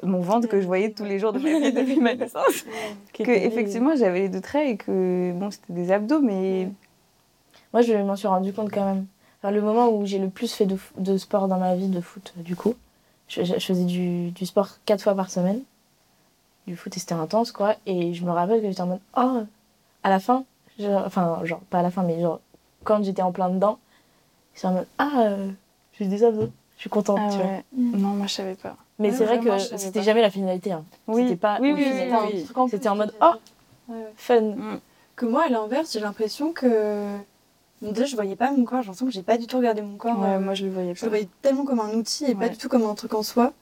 mon 0.03 0.19
ventre 0.21 0.47
que 0.47 0.59
je 0.61 0.65
voyais 0.67 0.91
tous 0.91 1.03
les 1.05 1.19
jours 1.19 1.33
de 1.33 1.39
ma 1.39 1.59
vie 1.59 1.71
depuis 1.73 1.99
ma 1.99 2.15
naissance. 2.15 2.65
Que 3.13 3.29
effectivement 3.31 3.95
j'avais 3.95 4.21
les 4.21 4.29
deux 4.29 4.41
traits 4.41 4.67
et 4.69 4.77
que 4.77 5.31
bon 5.35 5.51
c'était 5.51 5.73
des 5.73 5.91
abdos 5.91 6.21
mais 6.21 6.69
Moi, 7.73 7.81
je 7.81 7.93
m'en 7.93 8.15
suis 8.15 8.27
rendu 8.27 8.51
compte 8.53 8.71
quand 8.71 8.85
même. 8.85 9.05
Enfin, 9.39 9.51
le 9.51 9.61
moment 9.61 9.89
où 9.89 10.05
j'ai 10.05 10.19
le 10.19 10.29
plus 10.29 10.53
fait 10.53 10.67
de, 10.97 11.17
sport 11.17 11.47
dans 11.47 11.57
ma 11.57 11.75
vie, 11.75 11.87
de 11.87 12.01
foot, 12.01 12.33
du 12.37 12.55
coup, 12.55 12.75
je, 13.27 13.43
je- 13.43 13.53
je 13.59 13.65
faisais 13.65 13.85
du, 13.85 14.31
du 14.31 14.45
sport 14.45 14.69
quatre 14.85 15.01
fois 15.03 15.15
par 15.15 15.29
semaine. 15.31 15.61
Du 16.67 16.75
foot, 16.75 16.95
et 16.95 16.99
c'était 16.99 17.13
intense, 17.15 17.51
quoi. 17.51 17.75
Et 17.85 18.13
je 18.13 18.23
me 18.25 18.31
rappelle 18.31 18.61
que 18.61 18.67
j'étais 18.69 18.81
en 18.81 18.87
mode, 18.87 18.99
oh, 19.17 19.41
à 20.03 20.09
la 20.09 20.19
fin, 20.19 20.43
enfin, 21.05 21.39
genre, 21.43 21.59
pas 21.69 21.79
à 21.79 21.81
la 21.83 21.89
fin, 21.91 22.03
mais 22.03 22.21
genre, 22.21 22.39
quand 22.83 23.03
j'étais 23.03 23.21
en 23.23 23.31
plein 23.31 23.49
dedans, 23.49 23.79
j'étais 24.53 24.67
en 24.67 24.73
mode, 24.73 24.87
ah, 24.99 25.09
euh, 25.21 25.49
j'ai 25.97 26.05
des 26.05 26.23
abdos, 26.23 26.49
je 26.75 26.81
suis 26.81 26.89
contente, 26.89 27.19
Ah 27.21 27.29
tu 27.31 27.37
vois. 27.37 27.45
ouais. 27.47 27.63
non 27.77 28.09
moi 28.09 28.27
je 28.27 28.33
savais 28.33 28.55
pas. 28.55 28.75
Mais 29.01 29.11
c'est 29.11 29.25
vrai 29.25 29.39
que 29.39 29.57
je 29.57 29.75
c'était 29.77 30.03
jamais 30.03 30.21
la 30.21 30.29
finalité. 30.29 30.71
hein. 30.71 30.83
Oui, 31.07 31.23
C'était 31.23 31.35
pas 31.35 31.57
oui, 31.61 31.73
C'était 31.77 32.13
en 32.13 32.27
plus, 32.27 32.69
C'était 32.71 32.89
en 32.89 32.95
mode, 32.95 33.13
oh, 33.21 33.93
fun. 34.15 34.41
Mm. 34.41 34.79
Que 35.15 35.25
moi, 35.25 35.43
à 35.45 35.49
l'inverse, 35.49 35.91
j'ai 35.93 35.99
l'impression 35.99 36.51
que. 36.53 37.17
Déjà, 37.81 38.05
je 38.05 38.15
voyais 38.15 38.35
pas 38.35 38.51
mon 38.51 38.63
corps, 38.63 38.81
j'ai 38.81 38.87
l'impression 38.87 39.07
que 39.07 39.11
j'ai 39.11 39.23
pas 39.23 39.37
du 39.39 39.47
tout 39.47 39.57
regardé 39.57 39.81
mon 39.81 39.97
corps. 39.97 40.19
Ouais, 40.19 40.35
euh, 40.35 40.39
moi 40.39 40.53
je 40.53 40.65
le 40.65 40.71
voyais 40.71 40.93
Je 40.93 40.99
pas. 40.99 41.05
le 41.07 41.09
voyais 41.09 41.27
tellement 41.41 41.65
comme 41.65 41.79
un 41.79 41.93
outil 41.93 42.25
et 42.25 42.35
pas 42.35 42.47
du 42.47 42.57
tout 42.57 42.69
comme 42.69 42.83
un 42.83 42.93
truc 42.93 43.13
en 43.15 43.23
soi. 43.23 43.53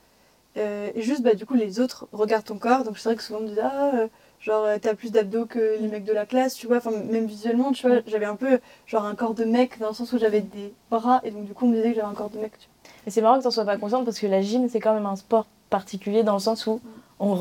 Euh, 0.57 0.89
et 0.93 1.01
juste, 1.01 1.21
bah, 1.21 1.35
du 1.35 1.45
coup, 1.45 1.53
les 1.53 1.79
autres 1.79 2.07
regardent 2.11 2.43
ton 2.43 2.57
corps. 2.57 2.83
Donc, 2.83 2.97
c'est 2.97 3.07
vrai 3.07 3.15
que 3.15 3.23
souvent, 3.23 3.39
on 3.39 3.43
me 3.43 3.47
disait, 3.47 3.61
ah, 3.63 3.91
euh, 3.95 4.07
genre, 4.41 4.67
t'as 4.81 4.93
plus 4.93 5.11
d'abdos 5.13 5.45
que 5.45 5.77
les 5.79 5.87
mecs 5.87 6.03
de 6.03 6.11
la 6.11 6.25
classe, 6.25 6.55
tu 6.55 6.67
vois. 6.67 6.77
Enfin, 6.77 6.91
même 6.91 7.27
visuellement, 7.27 7.71
tu 7.71 7.87
vois, 7.87 7.99
j'avais 8.07 8.25
un 8.25 8.35
peu, 8.35 8.59
genre, 8.87 9.05
un 9.05 9.15
corps 9.15 9.35
de 9.35 9.45
mec 9.45 9.79
dans 9.79 9.89
le 9.89 9.93
sens 9.93 10.11
où 10.11 10.17
j'avais 10.17 10.41
des 10.41 10.73
bras. 10.91 11.21
Et 11.23 11.31
donc, 11.31 11.45
du 11.45 11.53
coup, 11.53 11.65
on 11.65 11.69
me 11.69 11.75
disait 11.75 11.89
que 11.91 11.95
j'avais 11.95 12.07
un 12.07 12.13
corps 12.13 12.29
de 12.29 12.39
mec, 12.39 12.51
tu 12.59 12.67
Et 13.09 13.11
c'est 13.11 13.21
marrant 13.23 13.39
que 13.39 13.43
t'en 13.43 13.49
sois 13.49 13.65
pas 13.65 13.77
consciente 13.77 14.05
parce 14.05 14.19
que 14.19 14.27
la 14.27 14.39
gym, 14.43 14.69
c'est 14.69 14.79
quand 14.79 14.93
même 14.93 15.07
un 15.07 15.15
sport 15.15 15.47
particulier 15.71 16.21
dans 16.21 16.33
le 16.33 16.39
sens 16.39 16.67
où 16.67 16.79
on, 17.19 17.39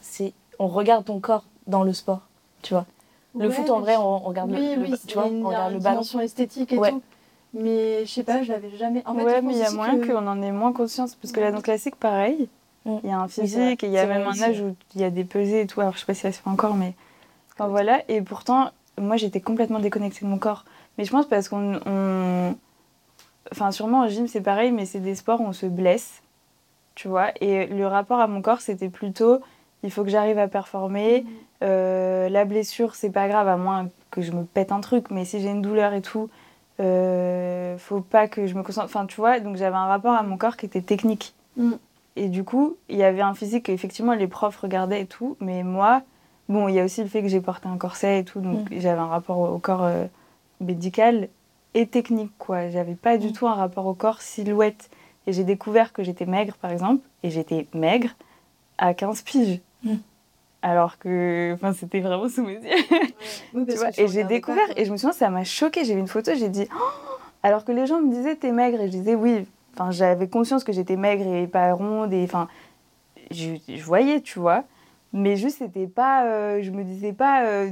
c'est, 0.00 0.32
on 0.58 0.66
regarde 0.66 1.04
ton 1.04 1.20
corps 1.20 1.44
dans 1.66 1.82
le 1.82 1.92
sport, 1.92 2.22
tu 2.62 2.72
vois. 2.72 2.86
Le 3.38 3.48
Ouais, 3.48 3.54
foot, 3.54 3.68
en 3.68 3.80
vrai, 3.80 3.96
on, 3.98 4.02
on 4.02 4.18
regarde 4.20 4.50
oui, 4.50 4.76
le, 4.76 4.80
oui, 4.82 4.90
le- 4.92 4.96
tu 5.06 5.12
vois, 5.12 5.26
une, 5.26 5.44
on 5.44 5.48
regarde 5.48 5.72
une 5.72 5.76
le 5.76 5.82
ballon. 5.84 5.96
dimension 5.96 6.20
esthétique 6.20 6.72
et 6.72 6.78
Ouais. 6.78 6.90
tout. 6.92 7.02
Mais 7.52 8.06
je 8.06 8.10
sais 8.10 8.22
pas, 8.22 8.42
je 8.42 8.50
l'avais 8.50 8.70
jamais. 8.78 9.02
En 9.06 9.14
fait, 9.14 9.24
ouais, 9.24 9.42
mais 9.42 9.52
il 9.52 9.58
y 9.58 9.62
a 9.62 9.70
moyen 9.72 9.98
qu'on 10.06 10.26
en 10.26 10.40
ait 10.40 10.52
moins 10.52 10.72
conscience 10.72 11.16
parce 11.16 11.32
que 11.32 11.40
la 11.40 11.52
danse 11.52 11.62
classique, 11.64 11.96
pareil, 11.96 12.48
Mm. 12.86 12.96
il 13.04 13.10
y 13.10 13.12
a 13.12 13.18
un 13.18 13.28
physique 13.28 13.84
et 13.84 13.88
il 13.88 13.92
y 13.92 13.98
a 13.98 14.06
même 14.06 14.26
un 14.26 14.40
âge 14.40 14.62
où 14.62 14.74
il 14.94 15.02
y 15.02 15.04
a 15.04 15.10
des 15.10 15.24
pesées 15.24 15.60
et 15.60 15.66
tout. 15.66 15.82
Alors 15.82 15.92
je 15.92 15.98
sais 16.00 16.06
pas 16.06 16.14
si 16.14 16.20
ça 16.22 16.32
se 16.32 16.40
fait 16.40 16.48
encore, 16.48 16.72
mais 16.74 16.94
enfin 17.52 17.68
voilà. 17.68 18.00
Et 18.08 18.22
pourtant, 18.22 18.70
moi 18.98 19.18
j'étais 19.18 19.42
complètement 19.42 19.80
déconnectée 19.80 20.24
de 20.24 20.30
mon 20.30 20.38
corps. 20.38 20.64
Mais 20.96 21.04
je 21.04 21.10
pense 21.10 21.26
parce 21.26 21.50
qu'on, 21.50 21.78
on- 21.84 22.54
enfin 23.52 23.70
sûrement 23.72 24.00
en 24.00 24.08
gym 24.08 24.26
c'est 24.26 24.40
pareil, 24.40 24.72
mais 24.72 24.86
c'est 24.86 25.00
des 25.00 25.14
sports 25.14 25.40
où 25.40 25.44
on 25.44 25.52
se 25.52 25.66
blesse, 25.66 26.22
tu 26.94 27.08
vois. 27.08 27.30
Et 27.40 27.66
le 27.66 27.86
rapport 27.86 28.20
à 28.20 28.26
mon 28.26 28.42
corps 28.42 28.60
c'était 28.60 28.88
plutôt, 28.88 29.40
il 29.82 29.90
faut 29.90 30.04
que 30.04 30.10
j'arrive 30.10 30.38
à 30.38 30.48
performer. 30.48 31.24
Euh, 31.62 32.28
la 32.28 32.44
blessure, 32.44 32.94
c'est 32.94 33.10
pas 33.10 33.28
grave, 33.28 33.48
à 33.48 33.56
moins 33.56 33.88
que 34.10 34.22
je 34.22 34.32
me 34.32 34.44
pète 34.44 34.72
un 34.72 34.80
truc, 34.80 35.10
mais 35.10 35.24
si 35.24 35.40
j'ai 35.40 35.50
une 35.50 35.62
douleur 35.62 35.92
et 35.92 36.02
tout, 36.02 36.28
euh, 36.80 37.76
faut 37.78 38.00
pas 38.00 38.28
que 38.28 38.46
je 38.46 38.54
me 38.54 38.62
concentre. 38.62 38.86
Enfin, 38.86 39.06
tu 39.06 39.16
vois, 39.16 39.40
donc 39.40 39.56
j'avais 39.56 39.76
un 39.76 39.86
rapport 39.86 40.14
à 40.14 40.22
mon 40.22 40.36
corps 40.36 40.56
qui 40.56 40.66
était 40.66 40.82
technique. 40.82 41.34
Mm. 41.56 41.72
Et 42.16 42.28
du 42.28 42.44
coup, 42.44 42.76
il 42.88 42.96
y 42.96 43.02
avait 43.04 43.20
un 43.22 43.34
physique 43.34 43.66
que, 43.66 43.72
effectivement, 43.72 44.14
les 44.14 44.26
profs 44.26 44.56
regardaient 44.56 45.02
et 45.02 45.06
tout, 45.06 45.36
mais 45.40 45.62
moi, 45.62 46.02
bon, 46.48 46.68
il 46.68 46.74
y 46.74 46.80
a 46.80 46.84
aussi 46.84 47.02
le 47.02 47.08
fait 47.08 47.22
que 47.22 47.28
j'ai 47.28 47.40
porté 47.40 47.68
un 47.68 47.76
corset 47.76 48.20
et 48.20 48.24
tout, 48.24 48.40
donc 48.40 48.68
j'avais 48.70 48.98
un 48.98 49.06
rapport 49.06 49.38
au, 49.38 49.48
au 49.48 49.58
corps 49.58 49.84
euh, 49.84 50.06
médical 50.60 51.28
et 51.74 51.86
technique, 51.86 52.32
quoi. 52.38 52.68
J'avais 52.70 52.94
pas 52.94 53.18
du 53.18 53.32
tout 53.32 53.46
un 53.46 53.54
rapport 53.54 53.86
au 53.86 53.94
corps 53.94 54.20
silhouette. 54.20 54.90
Et 55.26 55.32
j'ai 55.32 55.44
découvert 55.44 55.92
que 55.92 56.02
j'étais 56.02 56.26
maigre, 56.26 56.54
par 56.60 56.70
exemple, 56.70 57.06
et 57.22 57.30
j'étais 57.30 57.66
maigre 57.74 58.10
à 58.78 58.94
15 58.94 59.22
piges. 59.22 59.60
Mm. 59.84 59.96
Alors 60.62 60.98
que 60.98 61.52
enfin, 61.54 61.72
c'était 61.72 62.00
vraiment 62.00 62.28
sous 62.28 62.42
mes 62.42 62.54
yeux. 62.54 62.60
Oui, 63.54 63.64
Tu 63.66 63.76
vois, 63.76 63.88
et 63.96 64.08
j'ai 64.08 64.22
pas, 64.22 64.28
découvert, 64.28 64.66
et 64.76 64.84
je 64.84 64.92
me 64.92 64.96
souviens, 64.96 65.12
ça 65.12 65.30
m'a 65.30 65.44
choquée. 65.44 65.84
J'ai 65.84 65.94
vu 65.94 66.00
une 66.00 66.08
photo, 66.08 66.32
j'ai 66.34 66.48
dit, 66.48 66.66
Oh 66.74 67.10
alors 67.42 67.64
que 67.64 67.72
les 67.72 67.86
gens 67.86 68.00
me 68.00 68.12
disaient, 68.12 68.36
t'es 68.36 68.52
maigre, 68.52 68.80
et 68.80 68.86
je 68.86 68.92
disais, 68.92 69.14
oui. 69.14 69.46
Enfin, 69.74 69.90
j'avais 69.90 70.28
conscience 70.28 70.64
que 70.64 70.72
j'étais 70.72 70.96
maigre 70.96 71.26
et 71.26 71.46
pas 71.46 71.72
ronde, 71.72 72.12
et 72.12 72.24
enfin, 72.24 72.48
je, 73.30 73.54
je 73.68 73.82
voyais, 73.82 74.20
tu 74.20 74.38
vois. 74.38 74.64
Mais 75.12 75.36
juste, 75.36 75.58
c'était 75.58 75.86
pas, 75.86 76.26
euh, 76.26 76.62
je 76.62 76.70
me 76.70 76.84
disais 76.84 77.12
pas, 77.12 77.44
euh, 77.44 77.70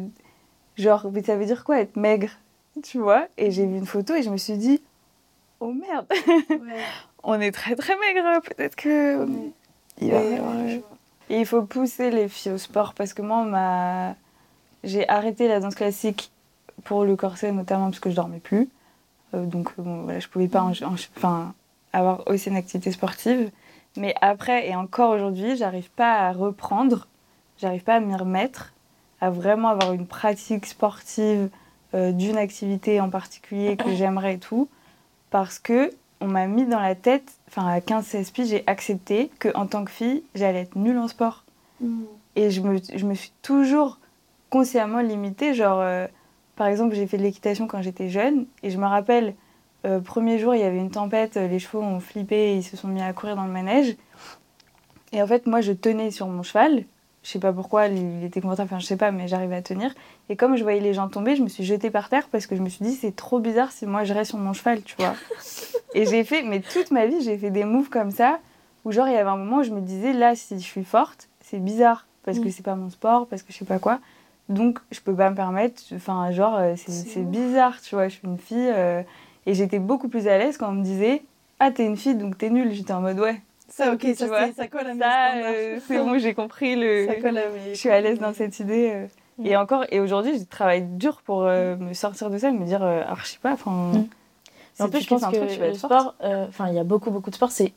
genre, 0.76 1.10
mais 1.12 1.22
ça 1.22 1.36
veut 1.36 1.44
dire 1.44 1.64
quoi 1.64 1.80
être 1.80 1.96
maigre, 1.96 2.30
tu 2.82 2.98
vois. 2.98 3.26
Et 3.36 3.50
j'ai 3.50 3.66
vu 3.66 3.76
une 3.76 3.86
photo 3.86 4.14
et 4.14 4.22
je 4.22 4.30
me 4.30 4.36
suis 4.36 4.56
dit, 4.56 4.82
oh 5.60 5.72
merde, 5.72 6.06
Ouais. 6.50 6.80
on 7.22 7.40
est 7.40 7.52
très 7.52 7.74
très 7.76 7.94
maigre, 7.98 8.40
peut-être 8.42 8.76
que. 8.76 9.24
Ouais. 9.24 9.50
Il 10.00 10.10
va 10.12 10.18
Ouais, 10.18 10.28
ouais, 10.40 10.74
euh. 10.76 10.78
Et 11.30 11.40
il 11.40 11.46
faut 11.46 11.62
pousser 11.62 12.10
les 12.10 12.28
filles 12.28 12.52
au 12.52 12.58
sport 12.58 12.94
parce 12.94 13.12
que 13.12 13.20
moi, 13.22 13.42
m'a- 13.44 14.14
j'ai 14.84 15.06
arrêté 15.08 15.48
la 15.48 15.60
danse 15.60 15.74
classique 15.74 16.30
pour 16.84 17.04
le 17.04 17.16
corset 17.16 17.52
notamment 17.52 17.86
parce 17.86 18.00
que 18.00 18.08
je 18.10 18.14
dormais 18.16 18.38
plus. 18.38 18.68
Euh, 19.34 19.44
donc 19.44 19.72
bon, 19.78 20.02
voilà, 20.04 20.20
je 20.20 20.28
pouvais 20.28 20.48
pas 20.48 20.62
en- 20.62 20.70
en- 20.70 20.94
enfin, 21.16 21.52
avoir 21.92 22.26
aussi 22.28 22.48
une 22.48 22.56
activité 22.56 22.92
sportive. 22.92 23.50
Mais 23.96 24.14
après 24.20 24.68
et 24.68 24.76
encore 24.76 25.10
aujourd'hui, 25.10 25.56
j'arrive 25.56 25.90
pas 25.90 26.14
à 26.28 26.32
reprendre, 26.32 27.08
j'arrive 27.60 27.82
pas 27.82 27.96
à 27.96 28.00
m'y 28.00 28.14
remettre, 28.16 28.72
à 29.20 29.28
vraiment 29.30 29.68
avoir 29.68 29.92
une 29.92 30.06
pratique 30.06 30.64
sportive 30.64 31.50
euh, 31.94 32.12
d'une 32.12 32.36
activité 32.36 33.00
en 33.00 33.10
particulier 33.10 33.76
que 33.76 33.94
j'aimerais 33.94 34.34
et 34.34 34.38
tout, 34.38 34.68
parce 35.30 35.58
que 35.58 35.90
on 36.20 36.26
m'a 36.26 36.46
mis 36.46 36.66
dans 36.66 36.80
la 36.80 36.94
tête, 36.94 37.32
enfin 37.48 37.66
à 37.66 37.78
15-16 37.78 38.32
piges, 38.32 38.48
j'ai 38.48 38.64
accepté 38.66 39.30
que 39.38 39.48
en 39.54 39.66
tant 39.66 39.84
que 39.84 39.90
fille, 39.90 40.22
j'allais 40.34 40.62
être 40.62 40.76
nulle 40.76 40.98
en 40.98 41.08
sport. 41.08 41.44
Et 42.34 42.50
je 42.50 42.60
me, 42.60 42.78
je 42.94 43.06
me 43.06 43.14
suis 43.14 43.32
toujours 43.40 43.98
consciemment 44.50 45.00
limitée. 45.00 45.54
Genre, 45.54 45.78
euh, 45.80 46.06
par 46.56 46.66
exemple, 46.66 46.96
j'ai 46.96 47.06
fait 47.06 47.18
de 47.18 47.22
l'équitation 47.22 47.68
quand 47.68 47.82
j'étais 47.82 48.08
jeune. 48.08 48.46
Et 48.64 48.70
je 48.70 48.78
me 48.78 48.86
rappelle, 48.86 49.34
euh, 49.86 50.00
premier 50.00 50.40
jour, 50.40 50.56
il 50.56 50.60
y 50.60 50.64
avait 50.64 50.78
une 50.78 50.90
tempête, 50.90 51.36
les 51.36 51.58
chevaux 51.60 51.82
ont 51.82 52.00
flippé 52.00 52.52
et 52.52 52.56
ils 52.56 52.64
se 52.64 52.76
sont 52.76 52.88
mis 52.88 53.00
à 53.00 53.12
courir 53.12 53.36
dans 53.36 53.44
le 53.44 53.52
manège. 53.52 53.96
Et 55.12 55.22
en 55.22 55.26
fait, 55.26 55.46
moi, 55.46 55.60
je 55.60 55.72
tenais 55.72 56.10
sur 56.10 56.26
mon 56.26 56.42
cheval. 56.42 56.84
Je 57.28 57.32
sais 57.34 57.38
pas 57.40 57.52
pourquoi, 57.52 57.88
il 57.88 58.24
était 58.24 58.40
confortable, 58.40 58.70
enfin, 58.72 58.78
je 58.78 58.86
sais 58.86 58.96
pas, 58.96 59.10
mais 59.10 59.28
j'arrivais 59.28 59.56
à 59.56 59.60
tenir. 59.60 59.94
Et 60.30 60.36
comme 60.36 60.56
je 60.56 60.62
voyais 60.62 60.80
les 60.80 60.94
gens 60.94 61.08
tomber, 61.08 61.36
je 61.36 61.42
me 61.42 61.48
suis 61.50 61.62
jetée 61.62 61.90
par 61.90 62.08
terre 62.08 62.26
parce 62.32 62.46
que 62.46 62.56
je 62.56 62.62
me 62.62 62.70
suis 62.70 62.82
dit, 62.82 62.94
c'est 62.94 63.14
trop 63.14 63.38
bizarre 63.38 63.70
si 63.70 63.84
moi 63.84 64.02
je 64.04 64.14
reste 64.14 64.30
sur 64.30 64.38
mon 64.38 64.54
cheval, 64.54 64.80
tu 64.80 64.96
vois. 64.98 65.12
et 65.94 66.06
j'ai 66.06 66.24
fait, 66.24 66.40
mais 66.42 66.60
toute 66.60 66.90
ma 66.90 67.04
vie, 67.04 67.20
j'ai 67.20 67.36
fait 67.36 67.50
des 67.50 67.64
moves 67.64 67.90
comme 67.90 68.12
ça, 68.12 68.38
où 68.86 68.92
genre, 68.92 69.06
il 69.08 69.12
y 69.12 69.16
avait 69.18 69.28
un 69.28 69.36
moment 69.36 69.58
où 69.58 69.62
je 69.62 69.72
me 69.72 69.82
disais, 69.82 70.14
là, 70.14 70.34
si 70.36 70.54
je 70.58 70.64
suis 70.64 70.84
forte, 70.84 71.28
c'est 71.42 71.58
bizarre, 71.58 72.06
parce 72.24 72.38
que 72.38 72.46
Mm. 72.48 72.50
c'est 72.50 72.62
pas 72.64 72.76
mon 72.76 72.88
sport, 72.88 73.26
parce 73.26 73.42
que 73.42 73.52
je 73.52 73.58
sais 73.58 73.66
pas 73.66 73.78
quoi. 73.78 73.98
Donc, 74.48 74.78
je 74.90 75.00
peux 75.00 75.14
pas 75.14 75.28
me 75.28 75.36
permettre, 75.36 75.82
enfin, 75.94 76.30
genre, 76.30 76.56
euh, 76.56 76.76
c'est 76.76 77.30
bizarre, 77.30 77.78
tu 77.82 77.94
vois, 77.94 78.08
je 78.08 78.14
suis 78.14 78.26
une 78.26 78.38
fille. 78.38 78.70
euh, 78.74 79.02
et 79.44 79.52
j'étais 79.52 79.80
beaucoup 79.80 80.08
plus 80.08 80.28
à 80.28 80.38
l'aise 80.38 80.56
quand 80.56 80.70
on 80.70 80.72
me 80.72 80.82
disait, 80.82 81.22
ah, 81.60 81.70
t'es 81.70 81.84
une 81.84 81.98
fille, 81.98 82.14
donc 82.14 82.38
t'es 82.38 82.48
nulle. 82.48 82.72
J'étais 82.72 82.94
en 82.94 83.02
mode, 83.02 83.20
ouais, 83.20 83.42
Ça, 83.68 83.92
ok, 83.92 84.06
ça, 84.16 84.26
vois, 84.26 84.46
c'est- 84.46 84.52
ça 84.54 84.66
colle 84.68 84.86
à 84.86 84.94
mes 84.94 85.00
ça, 85.00 85.34
euh, 85.36 85.78
c'est 85.86 85.98
bon, 85.98 86.18
j'ai 86.18 86.34
compris 86.34 86.74
le. 86.76 87.06
Ça 87.06 87.14
colle 87.16 87.38
à 87.38 87.48
mes- 87.50 87.74
Je 87.74 87.78
suis 87.78 87.90
à 87.90 88.00
l'aise 88.00 88.18
dans 88.18 88.32
cette 88.34 88.58
idée. 88.60 88.90
euh. 88.94 89.06
Et 89.44 89.56
encore, 89.56 89.84
et 89.90 90.00
aujourd'hui, 90.00 90.36
je 90.38 90.44
travaille 90.44 90.82
dur 90.82 91.22
pour 91.22 91.44
euh, 91.44 91.76
me 91.76 91.92
sortir 91.94 92.28
de 92.30 92.38
ça, 92.38 92.50
me 92.50 92.64
dire, 92.64 92.82
euh, 92.82 93.02
alors 93.04 93.18
je 93.20 93.26
sais 93.26 93.38
pas, 93.40 93.52
enfin. 93.52 93.70
Mm. 93.70 94.08
En 94.80 94.88
plus, 94.88 95.00
je 95.02 95.08
pense 95.08 95.22
que 95.26 95.36
truc, 95.36 95.60
le 95.60 95.74
sport, 95.74 96.14
euh, 96.24 96.46
enfin, 96.48 96.68
il 96.68 96.74
y 96.74 96.78
a 96.78 96.84
beaucoup, 96.84 97.10
beaucoup 97.10 97.30
de 97.30 97.34
sport. 97.36 97.50
C'est, 97.52 97.72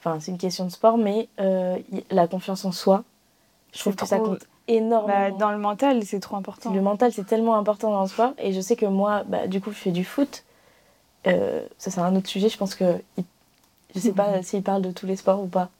enfin, 0.00 0.20
c'est 0.20 0.30
une 0.30 0.38
question 0.38 0.64
de 0.64 0.70
sport, 0.70 0.96
mais 0.98 1.28
y- 1.38 2.04
la 2.10 2.26
confiance 2.28 2.64
en 2.64 2.72
soi, 2.72 3.04
je 3.72 3.80
trouve 3.80 3.96
que 3.96 4.06
ça 4.06 4.18
compte 4.18 4.46
énormément. 4.68 5.30
Bah, 5.30 5.36
dans 5.36 5.50
le 5.50 5.58
mental, 5.58 6.02
c'est 6.04 6.20
trop 6.20 6.36
important. 6.36 6.72
Le 6.72 6.80
mental, 6.80 7.12
c'est 7.12 7.24
tellement 7.26 7.56
important 7.56 7.90
dans 7.90 8.02
le 8.02 8.08
sport. 8.08 8.32
Et 8.38 8.52
je 8.52 8.60
sais 8.60 8.76
que 8.76 8.86
moi, 8.86 9.24
bah, 9.26 9.46
du 9.48 9.60
coup, 9.60 9.70
je 9.70 9.76
fais 9.76 9.90
du 9.90 10.04
foot. 10.04 10.44
Ça, 11.26 11.32
c'est 11.78 11.98
un 11.98 12.14
autre 12.16 12.28
sujet. 12.28 12.48
Je 12.48 12.56
pense 12.58 12.74
que. 12.74 12.84
Je 13.94 14.00
sais 14.00 14.12
pas 14.12 14.42
s'il 14.42 14.62
parle 14.62 14.82
de 14.82 14.90
tous 14.90 15.06
les 15.06 15.16
sports 15.16 15.42
ou 15.42 15.46
pas. 15.46 15.70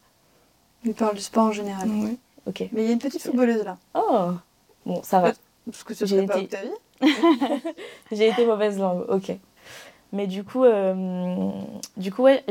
Il 0.84 0.94
parle 0.94 1.14
du 1.16 1.20
sport 1.22 1.44
en 1.46 1.52
général. 1.52 1.88
Ouais. 1.88 2.16
Ok. 2.46 2.68
Mais 2.72 2.82
il 2.82 2.86
y 2.86 2.90
a 2.90 2.92
une 2.92 2.98
petite 2.98 3.22
footballeuse 3.22 3.64
là. 3.64 3.76
Oh 3.94 4.32
Bon, 4.86 5.02
ça 5.02 5.20
va. 5.20 5.32
Parce 5.66 5.82
que 5.82 5.94
ce 5.94 6.04
J'ai 6.04 6.16
serait 6.16 6.26
pas 6.26 6.38
été-. 6.38 6.58
J'ai 8.12 8.28
été 8.28 8.46
mauvaise 8.46 8.78
langue, 8.78 9.04
ok. 9.08 9.36
Mais 10.12 10.26
du 10.26 10.44
coup, 10.44 10.62
euh, 10.64 11.50
du 11.96 12.12
coup 12.12 12.22
ouais, 12.22 12.44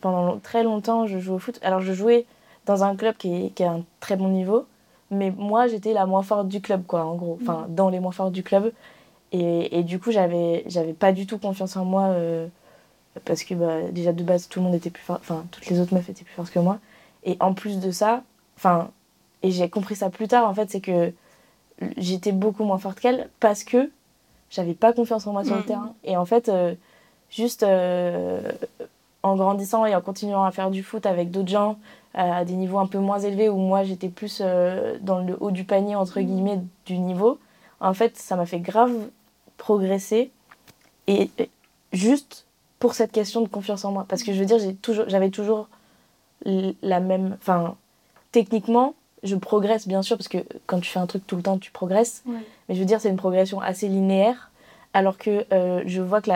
pendant 0.00 0.22
long- 0.24 0.38
très 0.38 0.62
longtemps, 0.62 1.06
je 1.06 1.18
jouais 1.18 1.34
au 1.34 1.38
foot. 1.38 1.58
Alors, 1.62 1.80
je 1.80 1.92
jouais 1.92 2.26
dans 2.66 2.84
un 2.84 2.94
club 2.94 3.16
qui 3.16 3.46
est, 3.46 3.50
qui 3.50 3.64
a 3.64 3.72
un 3.72 3.82
très 4.00 4.16
bon 4.16 4.28
niveau, 4.28 4.66
mais 5.10 5.32
moi, 5.36 5.66
j'étais 5.66 5.92
la 5.94 6.06
moins 6.06 6.22
forte 6.22 6.46
du 6.48 6.60
club, 6.60 6.84
quoi, 6.86 7.04
en 7.04 7.14
gros. 7.16 7.38
Enfin, 7.42 7.66
dans 7.70 7.88
les 7.88 7.98
moins 8.00 8.12
fortes 8.12 8.32
du 8.32 8.42
club. 8.42 8.72
Et, 9.32 9.78
et 9.78 9.82
du 9.82 9.98
coup, 9.98 10.12
j'avais 10.12 10.62
j'avais 10.66 10.92
pas 10.92 11.12
du 11.12 11.26
tout 11.26 11.38
confiance 11.38 11.76
en 11.76 11.84
moi, 11.84 12.04
euh, 12.08 12.46
parce 13.24 13.44
que 13.44 13.54
bah, 13.54 13.82
déjà, 13.90 14.12
de 14.12 14.22
base, 14.22 14.48
tout 14.48 14.60
le 14.60 14.64
monde 14.66 14.74
était 14.74 14.90
plus 14.90 15.02
fort, 15.02 15.18
enfin, 15.20 15.44
toutes 15.50 15.66
les 15.66 15.80
autres 15.80 15.94
meufs 15.94 16.08
étaient 16.08 16.24
plus 16.24 16.34
fortes 16.34 16.50
que 16.50 16.58
moi. 16.58 16.78
Et 17.24 17.36
en 17.40 17.52
plus 17.54 17.80
de 17.80 17.90
ça, 17.90 18.22
enfin, 18.56 18.90
et 19.42 19.50
j'ai 19.50 19.68
compris 19.68 19.96
ça 19.96 20.10
plus 20.10 20.28
tard, 20.28 20.48
en 20.48 20.54
fait, 20.54 20.70
c'est 20.70 20.80
que 20.80 21.12
j'étais 21.96 22.32
beaucoup 22.32 22.64
moins 22.64 22.78
forte 22.78 22.98
qu'elle 23.00 23.28
parce 23.40 23.64
que 23.64 23.90
j'avais 24.50 24.74
pas 24.74 24.92
confiance 24.92 25.26
en 25.26 25.32
moi 25.32 25.44
sur 25.44 25.54
le 25.54 25.60
Mhm. 25.60 25.66
terrain. 25.66 25.94
Et 26.04 26.16
en 26.16 26.24
fait, 26.24 26.48
euh, 26.48 26.74
juste 27.30 27.62
euh, 27.62 28.40
en 29.22 29.36
grandissant 29.36 29.84
et 29.84 29.94
en 29.94 30.00
continuant 30.00 30.44
à 30.44 30.50
faire 30.52 30.70
du 30.70 30.82
foot 30.82 31.04
avec 31.06 31.30
d'autres 31.30 31.48
gens 31.50 31.78
euh, 32.16 32.20
à 32.20 32.44
des 32.44 32.54
niveaux 32.54 32.78
un 32.78 32.86
peu 32.86 32.98
moins 32.98 33.18
élevés 33.18 33.48
où 33.48 33.56
moi 33.58 33.84
j'étais 33.84 34.08
plus 34.08 34.40
euh, 34.40 34.96
dans 35.02 35.18
le 35.20 35.36
haut 35.40 35.50
du 35.50 35.64
panier, 35.64 35.94
entre 35.96 36.20
guillemets, 36.20 36.60
du 36.86 36.98
niveau, 36.98 37.38
en 37.80 37.94
fait, 37.94 38.16
ça 38.16 38.36
m'a 38.36 38.46
fait 38.46 38.60
grave 38.60 38.92
progresser. 39.56 40.30
Et 41.06 41.30
et 41.38 41.50
juste 41.92 42.46
pour 42.78 42.94
cette 42.94 43.12
question 43.12 43.40
de 43.40 43.48
confiance 43.48 43.84
en 43.84 43.92
moi. 43.92 44.06
Parce 44.08 44.22
que 44.22 44.32
je 44.32 44.38
veux 44.38 44.46
dire, 44.46 44.58
toujours, 44.82 45.04
j'avais 45.08 45.30
toujours 45.30 45.68
l- 46.44 46.74
la 46.82 47.00
même. 47.00 47.36
Enfin, 47.40 47.76
techniquement, 48.32 48.94
je 49.22 49.34
progresse 49.36 49.88
bien 49.88 50.02
sûr, 50.02 50.16
parce 50.16 50.28
que 50.28 50.38
quand 50.66 50.80
tu 50.80 50.90
fais 50.90 51.00
un 51.00 51.06
truc 51.06 51.26
tout 51.26 51.36
le 51.36 51.42
temps, 51.42 51.58
tu 51.58 51.70
progresses. 51.72 52.22
Ouais. 52.26 52.34
Mais 52.68 52.74
je 52.74 52.80
veux 52.80 52.86
dire, 52.86 53.00
c'est 53.00 53.08
une 53.08 53.16
progression 53.16 53.60
assez 53.60 53.88
linéaire. 53.88 54.50
Alors 54.94 55.18
que 55.18 55.44
euh, 55.52 55.82
je 55.86 56.00
vois 56.00 56.20
que 56.22 56.30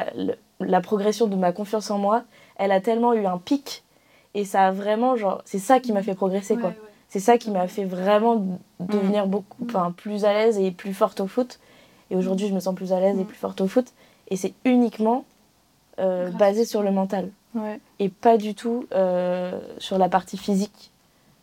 la, 0.61 0.81
progression 0.81 1.27
de 1.27 1.37
ma 1.37 1.53
confiance 1.53 1.91
en 1.91 1.99
moi, 1.99 2.23
elle 2.57 2.71
a 2.73 2.81
tellement 2.81 3.13
eu 3.15 3.25
un 3.27 3.39
pic. 3.39 3.83
Et 4.35 4.45
ça 4.45 4.67
a 4.69 4.73
vraiment, 4.73 5.17
genre, 5.17 5.43
c'est 5.45 5.59
ça 5.59 5.79
qui 5.81 5.93
m'a 5.93 6.03
fait 6.03 6.15
progresser, 6.15 6.57
quoi. 6.57 6.71
Ouais. 6.71 6.79
C'est 7.09 7.21
ça 7.21 7.37
qui 7.39 7.51
m'a 7.51 7.69
fait 7.69 7.85
vraiment 7.85 8.43
devenir 8.81 9.27
beaucoup, 9.27 9.65
enfin, 9.67 9.93
plus 9.97 10.25
à 10.25 10.33
l'aise 10.33 10.59
et 10.59 10.71
plus 10.71 10.95
forte 10.95 11.21
au 11.21 11.27
foot. 11.27 11.61
Et 12.11 12.17
aujourd'hui, 12.17 12.49
je 12.49 12.55
me 12.55 12.61
sens 12.61 12.75
plus 12.75 12.93
à 12.93 13.01
l'aise 13.01 13.19
et 13.19 13.23
Mm. 13.23 13.27
plus 13.27 13.37
forte 13.37 13.61
au 13.61 13.69
foot. 13.69 13.87
Et 14.29 14.37
c'est 14.37 14.55
uniquement 14.65 15.25
euh, 16.03 16.29
Grâce 16.29 16.39
basé 16.39 16.63
au 16.63 16.65
sur 16.65 16.83
le 16.83 16.91
mental 16.91 17.31
Ouais. 17.55 17.81
et 17.99 18.09
pas 18.09 18.39
du 18.39 18.55
tout 18.55 18.87
euh, 18.93 19.61
sur 19.79 19.99
la 19.99 20.09
partie 20.09 20.37
physique 20.39 20.91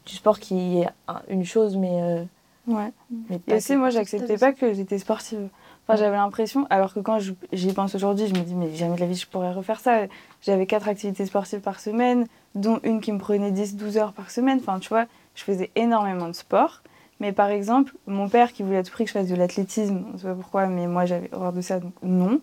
du 0.06 0.16
sport 0.16 0.40
qui 0.40 0.80
est 0.80 0.88
un- 1.08 1.22
une 1.30 1.46
chose, 1.46 1.78
mais, 1.78 2.02
euh, 2.02 2.24
Ouais. 2.68 2.92
mais 3.30 3.40
Et 3.48 3.56
aussi, 3.56 3.74
que. 3.74 3.78
moi, 3.78 3.90
j'acceptais 3.92 4.38
pas 4.38 4.52
que 4.54 4.74
j'étais 4.74 4.98
sportive. 4.98 5.48
Enfin, 5.88 5.98
j'avais 6.00 6.16
l'impression, 6.18 6.66
alors 6.70 6.94
que 6.94 7.00
quand 7.00 7.20
je- 7.20 7.34
j'y 7.54 7.74
pense 7.74 7.94
aujourd'hui, 7.96 8.28
je 8.28 8.34
me 8.34 8.40
dis, 8.42 8.54
mais 8.56 8.74
jamais 8.76 8.96
de 8.96 9.00
la 9.00 9.06
vie, 9.08 9.16
je 9.16 9.28
pourrais 9.28 9.52
refaire 9.54 9.80
ça. 9.80 10.02
J'avais 10.42 10.66
quatre 10.68 10.88
activités 10.88 11.26
sportives 11.26 11.62
par 11.62 11.80
semaine, 11.80 12.26
dont 12.56 12.80
une 12.84 13.02
qui 13.02 13.12
me 13.12 13.18
prenait 13.20 13.52
10-12 13.52 13.98
heures 13.98 14.14
par 14.14 14.30
semaine. 14.32 14.60
Enfin, 14.62 14.80
tu 14.80 14.90
vois, 14.90 15.06
je 15.36 15.44
faisais 15.44 15.70
énormément 15.76 16.28
de 16.28 16.34
sport. 16.34 16.82
Mais 17.20 17.32
par 17.34 17.50
exemple, 17.50 17.94
mon 18.08 18.30
père 18.30 18.54
qui 18.54 18.64
voulait 18.64 18.78
à 18.78 18.84
tout 18.84 18.92
prix 18.92 19.04
que 19.06 19.10
je 19.10 19.14
fasse 19.14 19.28
de 19.28 19.36
l'athlétisme, 19.36 20.04
on 20.10 20.14
ne 20.14 20.18
sait 20.18 20.28
pas 20.28 20.36
pourquoi, 20.36 20.68
mais 20.68 20.88
moi 20.88 21.06
j'avais 21.06 21.30
horreur 21.34 21.54
de 21.54 21.62
ça, 21.62 21.80
donc 21.80 21.94
non. 22.02 22.40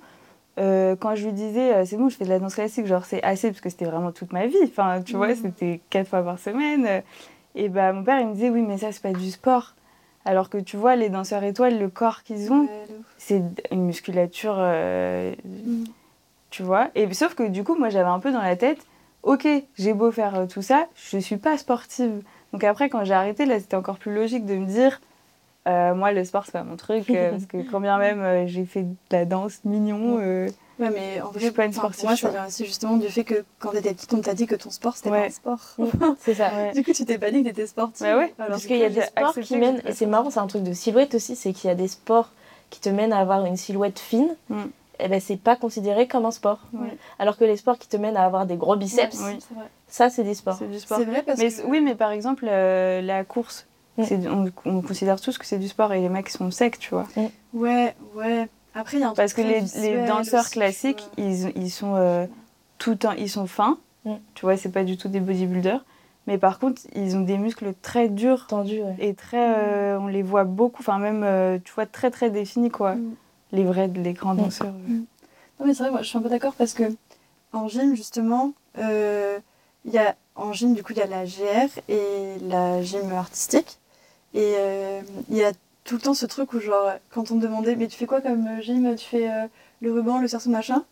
Euh, 0.59 0.97
quand 0.97 1.15
je 1.15 1.27
lui 1.27 1.33
disais, 1.33 1.75
euh, 1.75 1.85
c'est 1.85 1.97
bon, 1.97 2.09
je 2.09 2.17
fais 2.17 2.25
de 2.25 2.31
la 2.31 2.39
danse 2.39 2.55
classique, 2.55 2.87
genre 2.87 3.05
c'est 3.05 3.23
assez, 3.23 3.49
parce 3.51 3.61
que 3.61 3.69
c'était 3.69 3.85
vraiment 3.85 4.11
toute 4.13 4.33
ma 4.33 4.47
vie. 4.47 4.57
Enfin, 4.65 5.03
tu 5.03 5.15
vois, 5.17 5.35
c'était 5.35 5.81
quatre 5.91 6.09
fois 6.09 6.23
par 6.23 6.39
semaine. 6.39 6.87
euh, 6.87 7.01
Et 7.55 7.69
bah, 7.69 7.93
mon 7.93 8.03
père, 8.05 8.21
il 8.21 8.29
me 8.29 8.35
disait, 8.35 8.49
oui, 8.51 8.63
mais 8.63 8.79
ça, 8.79 8.91
c'est 8.93 9.03
pas 9.03 9.13
du 9.13 9.31
sport. 9.31 9.75
Alors 10.25 10.49
que 10.51 10.59
tu 10.59 10.77
vois, 10.77 10.97
les 10.97 11.09
danseurs 11.09 11.45
étoiles, 11.45 11.79
le 11.79 11.89
corps 11.89 12.23
qu'ils 12.23 12.53
ont, 12.53 12.63
Ouais, 12.63 12.87
c'est 13.19 13.43
une 13.71 13.85
musculature, 13.85 14.57
euh, 14.59 15.35
tu 16.51 16.63
vois. 16.63 16.89
Et 16.95 17.13
sauf 17.13 17.35
que 17.35 17.45
du 17.45 17.63
coup, 17.65 17.75
moi, 17.77 17.91
j'avais 17.91 18.09
un 18.09 18.19
peu 18.19 18.33
dans 18.33 18.43
la 18.43 18.57
tête, 18.57 18.79
ok, 19.23 19.47
j'ai 19.77 19.93
beau 19.93 20.11
faire 20.11 20.47
tout 20.49 20.63
ça, 20.63 20.87
je 20.95 21.19
suis 21.19 21.37
pas 21.37 21.59
sportive. 21.59 22.23
Donc 22.53 22.65
après, 22.65 22.89
quand 22.89 23.05
j'ai 23.05 23.15
arrêté, 23.15 23.45
là, 23.45 23.61
c'était 23.61 23.77
encore 23.77 23.99
plus 23.99 24.15
logique 24.15 24.47
de 24.47 24.55
me 24.55 24.67
dire, 24.67 25.01
euh, 25.67 25.95
moi, 25.95 26.13
le 26.13 26.25
sport, 26.25 26.45
c'est 26.47 26.53
pas 26.53 26.63
mon 26.63 26.77
truc, 26.77 27.11
euh, 27.11 27.31
parce 27.33 27.47
que 27.47 27.59
quand 27.71 27.81
bien 27.81 27.99
même 27.99 28.21
euh, 28.21 28.47
j'ai 28.47 28.65
fait 28.65 28.83
de 28.83 28.95
la 29.11 29.25
danse 29.25 29.61
mignon, 29.65 30.19
euh, 30.21 30.49
Ouais, 30.79 30.91
mais 30.91 31.23
en 31.23 31.29
Je 31.29 31.39
vrai, 31.39 31.41
suis 31.41 31.51
pas 31.53 31.65
une 31.65 31.73
sportive, 31.73 32.01
Pour 32.01 32.09
moi, 32.11 32.17
ça 32.19 32.29
vient 32.29 32.47
aussi 32.47 32.67
justement 32.67 32.99
du 32.99 33.09
fait 33.09 33.25
que 33.25 33.45
quand 33.59 33.71
t'étais 33.71 33.95
petite, 33.95 34.13
on 34.13 34.21
t'a 34.21 34.35
dit 34.35 34.47
que 34.47 34.55
ton 34.55 34.69
sport, 34.71 34.95
c'était 34.95 35.09
Ouais. 35.11 35.21
pas 35.21 35.53
un 35.53 35.57
sport. 35.57 35.77
C'est 36.21 36.35
ça. 36.35 36.51
ouais. 36.55 36.73
Du 36.75 36.85
coup, 36.85 36.93
tu 36.93 37.07
t'es 37.07 37.17
pas 37.17 37.31
dit 37.31 37.43
que 37.43 37.49
t'étais 37.49 37.67
sportive. 37.67 38.07
Bah 38.07 38.19
ouais, 38.19 38.35
Alors 38.39 38.51
Parce 38.51 38.67
qu'il 38.67 38.77
y 38.77 38.85
a 38.85 38.91
des 38.91 39.01
sports 39.01 39.35
qui 39.41 39.57
mènent, 39.57 39.81
et 39.87 39.93
c'est 39.93 40.05
marrant, 40.05 40.29
c'est 40.31 40.39
un 40.41 40.47
truc 40.47 40.63
de 40.63 40.75
silhouette 40.75 41.15
aussi, 41.15 41.35
c'est 41.35 41.53
qu'il 41.55 41.69
y 41.69 41.71
a 41.71 41.75
des 41.75 41.89
sports 41.89 42.31
qui 42.69 42.81
te 42.81 42.91
mènent 42.91 43.15
à 43.15 43.19
avoir 43.21 43.47
une 43.47 43.57
silhouette 43.57 43.99
fine, 43.99 44.37
Mm. 44.51 44.65
et 45.01 45.09
ben 45.09 45.19
c'est 45.19 45.39
pas 45.39 45.57
considéré 45.57 46.07
comme 46.09 46.27
un 46.27 46.31
sport. 46.31 46.59
Ouais. 46.75 46.95
Alors 47.19 47.39
que 47.39 47.45
les 47.45 47.57
sports 47.57 47.79
qui 47.79 47.89
te 47.89 47.97
mènent 47.97 48.17
à 48.19 48.25
avoir 48.27 48.45
des 48.45 48.57
gros 48.57 48.77
biceps, 48.77 49.19
Oui. 49.25 49.39
Ça 49.89 50.11
c'est 50.11 50.25
des 50.25 50.35
sports. 50.35 50.57
c'est 50.59 50.69
du 50.71 50.79
sport. 50.79 50.99
C'est 50.99 51.05
vrai 51.07 51.23
parce 51.23 51.39
Mais 51.39 51.49
que... 51.51 51.63
oui, 51.67 51.81
mais 51.81 51.95
par 51.95 52.11
exemple, 52.11 52.45
euh, 52.49 53.01
la 53.01 53.25
course, 53.25 53.67
on, 53.99 54.51
on 54.65 54.83
considère 54.83 55.21
tous 55.21 55.39
que 55.39 55.47
c'est 55.47 55.59
du 55.59 55.69
sport 55.69 55.93
et 55.93 56.01
les 56.01 56.09
mecs 56.09 56.29
sont 56.29 56.51
secs, 56.51 56.79
tu 56.79 56.91
vois. 56.91 57.07
Ouais, 57.55 57.95
ouais. 58.15 58.49
Après, 58.75 58.99
il 58.99 59.01
y 59.01 59.05
a 59.05 59.09
un 59.09 59.15
Parce 59.15 59.33
que 59.33 59.41
les, 59.41 59.63
danseurs 60.07 60.43
aussi, 60.43 60.51
classiques, 60.53 61.03
ils, 61.17 61.51
ils 61.57 61.71
sont 61.71 61.95
euh, 61.97 62.27
tout 62.79 62.99
un, 63.05 63.15
ils 63.15 63.31
sont 63.31 63.47
fins, 63.47 63.79
Mm. 64.05 64.15
tu 64.35 64.43
vois, 64.43 64.57
c'est 64.57 64.69
pas 64.71 64.85
du 64.85 64.97
tout 64.97 65.09
des 65.09 65.19
bodybuilders. 65.19 65.85
Mais 66.29 66.39
par 66.39 66.59
contre, 66.61 66.83
ils 66.95 67.17
ont 67.17 67.23
des 67.23 67.39
muscles 67.39 67.73
très 67.83 68.09
durs 68.09 68.47
Tendu, 68.47 68.81
ouais. 68.83 68.95
et 69.01 69.15
très, 69.15 69.55
euh, 69.57 69.99
on 69.99 70.07
les 70.07 70.23
voit 70.23 70.45
beaucoup, 70.45 70.81
enfin 70.81 70.99
même, 70.99 71.23
euh, 71.25 71.59
tu 71.65 71.73
vois, 71.73 71.87
très 71.87 72.11
très 72.13 72.31
définis 72.31 72.71
quoi. 72.71 72.95
Mm. 72.95 73.15
Les 73.53 73.65
vrais, 73.65 73.89
les 73.89 74.13
grands 74.13 74.35
Mm. 74.35 74.39
danseurs. 74.39 74.73
Non, 75.59 75.67
mais 75.67 75.75
c'est 75.75 75.83
vrai, 75.85 75.91
moi 75.91 76.03
je 76.03 76.09
suis 76.09 76.19
un 76.19 76.23
peu 76.23 76.29
d'accord 76.29 76.53
parce 76.55 76.73
que 76.75 76.85
en 77.53 77.67
gym, 77.69 77.97
justement, 77.97 78.53
euh, 78.79 79.39
il 79.85 79.93
y 79.93 79.99
a, 79.99 80.15
en 80.37 80.53
gym, 80.53 80.75
du 80.75 80.83
coup, 80.85 80.93
il 80.93 80.99
y 80.99 81.03
a 81.03 81.07
la 81.07 81.25
GR 81.25 81.81
et 81.89 82.39
la 82.43 82.83
gym 82.83 83.13
artistique. 83.13 83.79
Et 84.35 84.55
euh, 84.57 85.01
il 85.31 85.37
y 85.37 85.45
a 85.45 85.53
tout 85.85 85.95
le 85.95 86.01
temps 86.01 86.15
ce 86.15 86.27
truc 86.27 86.53
où, 86.53 86.61
genre, 86.61 86.93
quand 87.11 87.31
on 87.31 87.37
me 87.37 87.41
demandait, 87.41 87.77
mais 87.77 87.87
tu 87.87 87.97
fais 87.97 88.07
quoi 88.07 88.21
comme 88.21 88.47
euh, 88.47 88.61
gym 88.61 88.95
Tu 88.97 89.07
fais 89.07 89.31
euh, 89.31 89.47
le 89.81 89.93
ruban, 89.93 90.19
le 90.21 90.29
cerceau, 90.29 90.51
machin 90.51 90.85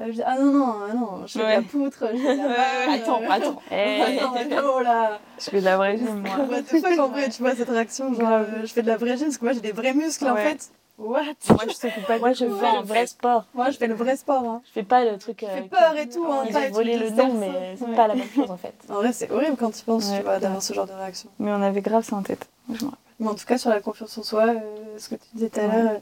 euh, 0.00 0.06
Je 0.08 0.12
dis, 0.12 0.22
ah 0.24 0.36
non, 0.38 0.52
non, 0.52 0.74
ah 0.90 0.94
non, 0.94 1.26
je 1.26 1.32
fais 1.32 1.38
de 1.44 1.44
la 1.50 1.58
Ouais. 1.58 1.62
poutre, 1.62 2.04
je 2.12 2.16
fais 2.18 2.36
de 2.36 2.42
la 2.42 2.48
barre, 2.48 2.90
Attends, 2.90 3.22
euh, 3.22 3.26
attends. 3.30 3.62
Eh, 3.72 4.00
attends, 4.02 4.34
attends, 4.34 4.80
là 4.82 5.20
je 5.38 5.44
fais 5.50 5.60
de 5.60 5.64
la 5.64 5.76
vraie 5.76 5.98
gym, 5.98 6.20
moi. 6.20 6.36
What 6.48 6.62
the 6.62 6.80
fuck, 6.80 6.98
en 6.98 7.08
vrai, 7.08 7.28
tu 7.30 7.42
vois, 7.42 7.54
cette 7.56 7.68
réaction, 7.70 8.12
genre, 8.14 8.28
euh, 8.32 8.60
je 8.62 8.72
fais 8.72 8.82
de 8.82 8.86
la 8.88 8.96
vraie 8.96 9.16
gym, 9.16 9.26
parce 9.26 9.38
que 9.38 9.44
moi, 9.44 9.52
j'ai 9.54 9.60
des 9.60 9.72
vrais 9.72 9.94
muscles, 9.94 10.28
en 10.28 10.34
Ouais. 10.34 10.50
fait. 10.50 10.68
What? 10.96 11.22
Moi, 11.48 11.58
je 11.68 11.72
s'occupe 11.72 12.06
pas 12.06 12.18
Moi, 12.18 12.30
du 12.30 12.36
je 12.38 12.44
tout, 12.44 12.56
fais 12.56 12.66
en 12.68 12.80
le 12.80 12.86
vrai 12.86 13.00
fait. 13.00 13.06
sport. 13.08 13.44
Moi, 13.54 13.70
je 13.70 13.78
fais 13.78 13.88
le 13.88 13.94
vrai 13.94 14.16
sport, 14.16 14.44
hein. 14.44 14.62
Je 14.66 14.70
fais 14.72 14.84
pas 14.84 15.04
le 15.04 15.18
truc. 15.18 15.42
Euh, 15.42 15.48
fais 15.48 15.62
qui- 15.64 15.68
peur 15.68 15.96
et 15.96 16.08
tout, 16.08 16.24
hein, 16.30 16.44
Ils 16.48 16.56
ont 16.56 16.70
volé 16.70 16.96
le 16.96 17.10
nom, 17.10 17.34
mais 17.34 17.74
c'est 17.76 17.84
Ouais. 17.84 17.96
pas 17.96 18.06
la 18.06 18.14
même 18.14 18.30
chose 18.30 18.50
en 18.50 18.56
fait. 18.56 18.74
En 18.88 18.94
vrai, 18.94 19.12
c'est 19.12 19.28
horrible 19.30 19.56
quand 19.56 19.72
tu 19.72 19.82
penses, 19.84 20.08
Ouais. 20.10 20.18
tu 20.18 20.22
vois, 20.22 20.38
d'avoir 20.38 20.62
ce 20.62 20.72
genre 20.72 20.86
de 20.86 20.92
réaction. 20.92 21.28
Mais 21.40 21.50
on 21.50 21.62
avait 21.62 21.80
grave 21.80 22.04
ça 22.04 22.14
en 22.14 22.22
tête. 22.22 22.46
Je 22.68 22.74
me 22.74 22.78
rappelle. 22.90 22.98
Mais 23.18 23.28
en 23.28 23.34
tout 23.34 23.44
cas, 23.44 23.58
sur 23.58 23.70
la 23.70 23.80
confiance 23.80 24.16
en 24.18 24.22
soi, 24.22 24.46
euh, 24.46 24.58
ce 24.98 25.08
que 25.08 25.16
tu 25.16 25.26
disais 25.34 25.48
tout 25.48 25.60
à 25.60 25.66
l'heure, 25.66 25.90
euh, 25.92 25.98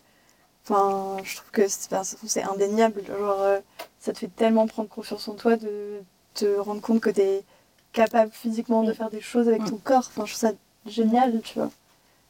enfin, 0.69 1.17
je 1.25 1.37
trouve 1.37 1.51
que 1.53 1.69
c'est 1.69 1.89
c'est 2.27 2.43
indéniable. 2.43 3.03
Genre, 3.07 3.41
euh, 3.41 3.61
ça 3.99 4.13
te 4.13 4.19
fait 4.19 4.29
tellement 4.35 4.67
prendre 4.67 4.89
confiance 4.91 5.27
en 5.29 5.35
toi 5.35 5.57
de 5.57 6.03
te 6.35 6.59
rendre 6.59 6.81
compte 6.83 7.01
que 7.01 7.11
tu 7.11 7.21
es 7.21 7.45
capable 7.95 8.31
physiquement 8.31 8.83
de 8.83 8.91
Mm. 8.93 8.95
faire 8.95 9.11
des 9.11 9.21
choses 9.23 9.49
avec 9.49 9.65
ton 9.65 9.77
corps. 9.77 10.05
Enfin, 10.15 10.27
je 10.27 10.33
trouve 10.35 10.51
ça 10.51 10.53
génial, 10.87 11.41
tu 11.43 11.59
vois. 11.59 11.71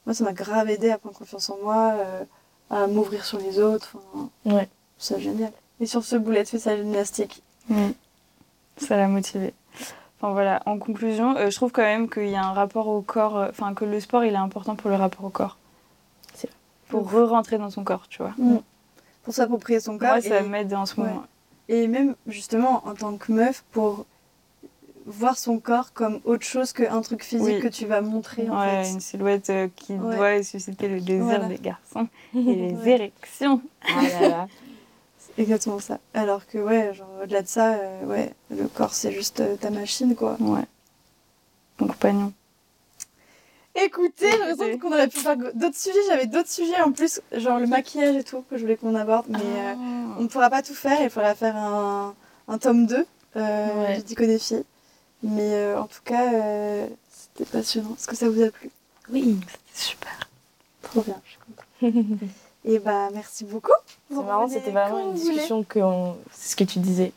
Moi, 0.07 0.15
ça 0.15 0.23
m'a 0.25 0.33
grave 0.33 0.69
aidé 0.71 0.91
à 0.91 0.99
prendre 0.99 1.17
confiance 1.17 1.51
en 1.51 1.59
moi, 1.63 1.95
euh, 1.97 2.25
à 2.73 2.87
m'ouvrir 2.89 3.25
sur 3.25 3.39
les 3.39 3.61
autres. 3.61 3.97
Ouais. 4.45 4.69
c'est 4.99 5.21
génial. 5.21 5.53
Et 5.81 5.87
sur 5.87 6.03
ce 6.05 6.17
boulet, 6.17 6.45
tu 6.45 6.53
fais 6.53 6.59
sa 6.59 6.77
gymnastique. 6.77 7.43
Oui, 7.71 7.95
ça 8.77 8.97
l'a 8.97 9.07
motivé. 9.09 9.53
Enfin 10.21 10.33
voilà, 10.33 10.63
en 10.67 10.79
conclusion, 10.79 11.37
euh, 11.37 11.51
je 11.51 11.57
trouve 11.57 11.73
quand 11.73 11.83
même 11.83 12.09
qu'il 12.09 12.29
y 12.29 12.37
a 12.37 12.45
un 12.45 12.53
rapport 12.53 12.87
au 12.89 13.03
corps, 13.03 13.37
euh, 13.37 13.49
enfin 13.51 13.75
que 13.75 13.85
le 13.85 13.99
sport 14.01 14.25
il 14.25 14.33
est 14.35 14.37
important 14.37 14.75
pour 14.77 14.89
le 14.91 14.97
rapport 14.97 15.25
au 15.25 15.31
corps. 15.31 15.57
C'est. 16.35 16.49
Pour 16.89 17.11
re-rentrer 17.11 17.59
dans 17.59 17.71
son 17.71 17.83
corps, 17.85 18.07
tu 18.09 18.23
vois. 18.23 18.35
Pour 19.25 19.35
s'approprier 19.35 19.81
son 19.81 19.99
corps. 19.99 20.09
Moi, 20.11 20.21
ça 20.21 20.43
m'aide 20.43 20.73
en 20.75 20.87
ce 20.87 21.01
Ouais. 21.01 21.09
moment. 21.09 21.25
Et 21.69 21.87
même 21.89 22.15
justement 22.27 22.83
en 22.87 22.95
tant 22.95 23.17
que 23.17 23.33
meuf, 23.33 23.65
pour 23.73 24.05
voir 25.07 25.37
son 25.39 25.59
corps 25.59 25.93
comme 25.93 26.21
autre 26.25 26.45
chose 26.45 26.73
qu'un 26.73 27.01
truc 27.03 27.23
physique 27.25 27.57
Oui. 27.57 27.61
que 27.61 27.69
tu 27.69 27.87
vas 27.87 28.01
montrer 28.01 28.49
en 28.49 28.61
Ouais, 28.61 28.85
fait. 28.85 28.91
une 28.91 29.01
silhouette 29.01 29.51
euh, 29.51 29.69
qui 29.75 29.95
Ouais. 29.95 30.17
doit 30.17 30.43
susciter 30.43 30.89
le 30.89 31.01
désir 31.01 31.25
Voilà. 31.25 31.47
des 31.49 31.59
garçons 31.59 32.09
et 32.35 32.39
les 32.43 32.73
Ouais. 32.75 32.91
érections. 32.91 33.61
Ah 33.83 34.03
là 34.21 34.29
là. 34.29 34.49
C'est 35.19 35.43
exactement 35.43 35.79
ça. 35.79 35.99
Alors 36.15 36.47
que 36.47 36.59
ouais, 36.59 36.93
genre 36.95 37.09
au-delà 37.23 37.43
de 37.43 37.49
ça, 37.49 37.75
euh, 37.75 38.05
ouais, 38.07 38.33
le 38.51 38.67
corps 38.69 38.93
c'est 38.95 39.13
juste 39.13 39.41
euh, 39.41 39.57
ta 39.57 39.71
machine 39.71 40.15
quoi. 40.15 40.37
Ouais. 40.41 40.65
Mon 41.81 41.87
compagnon. 41.89 42.33
Écoutez, 43.75 44.31
j'ai 44.31 44.39
l'impression 44.39 44.79
qu'on 44.79 44.93
aurait 44.93 45.09
pu 45.09 45.19
faire 45.19 45.37
d'autres 45.37 45.77
sujets. 45.79 45.99
J'avais 46.09 46.27
d'autres 46.27 46.51
sujets 46.51 46.79
en 46.83 46.93
plus, 46.93 47.23
genre 47.33 47.59
le 47.59 47.67
maquillage 47.67 48.17
et 48.17 48.23
tout, 48.23 48.45
que 48.51 48.57
je 48.59 48.63
voulais 48.63 48.77
qu'on 48.77 48.95
aborde. 48.95 49.25
Mais 49.31 49.39
euh, 49.39 49.75
on 50.19 50.23
ne 50.25 50.27
pourra 50.29 50.51
pas 50.51 50.61
tout 50.63 50.75
faire. 50.75 51.01
Il 51.03 51.09
faudra 51.09 51.35
faire 51.35 51.57
un, 51.57 52.15
un 52.49 52.59
tome 52.59 52.87
2 52.87 53.07
euh, 53.37 53.87
Ouais. 53.87 53.97
du 53.97 54.03
Dico 54.03 54.27
des 54.27 54.39
filles. 54.39 54.65
Mais 55.23 55.55
euh, 55.55 55.81
en 55.81 55.87
tout 55.87 56.01
cas, 56.05 56.33
euh, 56.33 56.87
c'était 57.11 57.45
passionnant. 57.51 57.95
Est-ce 57.97 58.07
que 58.09 58.17
ça 58.17 58.29
vous 58.29 58.43
a 58.43 58.51
plu? 58.51 58.71
Oui. 59.11 59.39
C'est 59.73 59.91
super. 59.91 60.19
Trop 60.83 61.03
bien, 61.03 61.21
je 61.25 61.31
suis 61.31 61.39
contente. 61.39 62.29
Et 62.65 62.79
bah 62.79 63.09
merci 63.13 63.45
beaucoup. 63.45 63.73
C'est 64.09 64.23
marrant, 64.23 64.47
c'était 64.49 64.71
vraiment 64.71 64.99
une 65.11 65.15
discussion 65.15 65.65
que 65.65 65.81
on- 65.81 66.17
c'est 66.31 66.51
ce 66.53 66.57
que 66.57 66.65
tu 66.65 66.79
disais. 66.79 67.13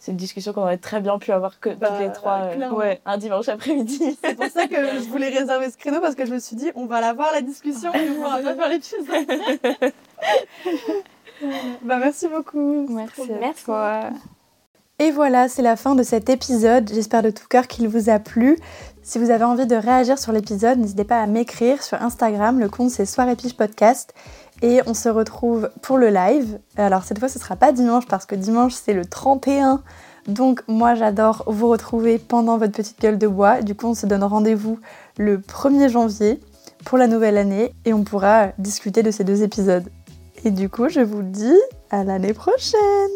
C'est 0.00 0.10
une 0.10 0.16
discussion 0.18 0.52
qu'on 0.52 0.62
aurait 0.62 0.78
très 0.78 1.00
bien 1.00 1.16
pu 1.20 1.30
avoir 1.30 1.60
que 1.60 1.70
Bah, 1.70 1.90
toutes 1.90 1.98
les 2.00 2.12
trois 2.12 2.40
euh, 2.46 2.70
ouais, 2.70 3.00
un 3.06 3.16
dimanche 3.18 3.48
après-midi. 3.48 4.18
C'est 4.24 4.34
pour 4.34 4.46
ça 4.48 4.66
que 4.66 4.74
je 4.74 4.98
voulais 5.08 5.28
réserver 5.28 5.70
ce 5.70 5.76
créneau 5.76 6.00
parce 6.00 6.16
que 6.16 6.26
je 6.26 6.32
me 6.34 6.40
suis 6.40 6.56
dit, 6.56 6.72
on 6.74 6.86
va 6.86 7.00
la 7.00 7.12
voir 7.12 7.30
la 7.32 7.40
discussion 7.42 7.94
et 7.94 8.10
on 8.10 8.14
pourra 8.16 8.38
pas 8.40 8.54
faire 8.56 8.68
l'épisode. 8.68 9.92
bah 11.82 11.98
merci 11.98 12.26
beaucoup. 12.26 12.86
Merci 12.90 13.20
à 13.32 13.38
Merci. 13.38 13.64
toi. 13.64 14.10
Et 15.02 15.10
voilà, 15.10 15.48
c'est 15.48 15.62
la 15.62 15.74
fin 15.74 15.96
de 15.96 16.04
cet 16.04 16.30
épisode. 16.30 16.88
J'espère 16.94 17.24
de 17.24 17.30
tout 17.30 17.48
cœur 17.50 17.66
qu'il 17.66 17.88
vous 17.88 18.08
a 18.08 18.20
plu. 18.20 18.56
Si 19.02 19.18
vous 19.18 19.30
avez 19.30 19.42
envie 19.42 19.66
de 19.66 19.74
réagir 19.74 20.16
sur 20.16 20.30
l'épisode, 20.30 20.78
n'hésitez 20.78 21.02
pas 21.02 21.20
à 21.20 21.26
m'écrire 21.26 21.82
sur 21.82 22.00
Instagram. 22.00 22.60
Le 22.60 22.68
compte 22.68 22.90
c'est 22.90 23.04
Pige 23.36 23.56
Podcast. 23.56 24.14
Et 24.62 24.80
on 24.86 24.94
se 24.94 25.08
retrouve 25.08 25.70
pour 25.82 25.98
le 25.98 26.08
live. 26.08 26.60
Alors 26.76 27.02
cette 27.02 27.18
fois, 27.18 27.28
ce 27.28 27.40
sera 27.40 27.56
pas 27.56 27.72
dimanche 27.72 28.06
parce 28.06 28.26
que 28.26 28.36
dimanche 28.36 28.74
c'est 28.74 28.92
le 28.92 29.04
31. 29.04 29.82
Donc 30.28 30.62
moi 30.68 30.94
j'adore 30.94 31.42
vous 31.48 31.66
retrouver 31.66 32.20
pendant 32.20 32.56
votre 32.56 32.72
petite 32.72 33.00
gueule 33.00 33.18
de 33.18 33.26
bois. 33.26 33.60
Du 33.60 33.74
coup, 33.74 33.88
on 33.88 33.94
se 33.94 34.06
donne 34.06 34.22
rendez-vous 34.22 34.78
le 35.18 35.38
1er 35.38 35.88
janvier 35.88 36.38
pour 36.84 36.96
la 36.96 37.08
nouvelle 37.08 37.38
année 37.38 37.74
et 37.84 37.92
on 37.92 38.04
pourra 38.04 38.50
discuter 38.58 39.02
de 39.02 39.10
ces 39.10 39.24
deux 39.24 39.42
épisodes. 39.42 39.88
Et 40.44 40.50
du 40.50 40.68
coup, 40.68 40.88
je 40.88 41.00
vous 41.00 41.22
dis 41.22 41.58
à 41.90 42.02
l'année 42.02 42.34
prochaine. 42.34 43.10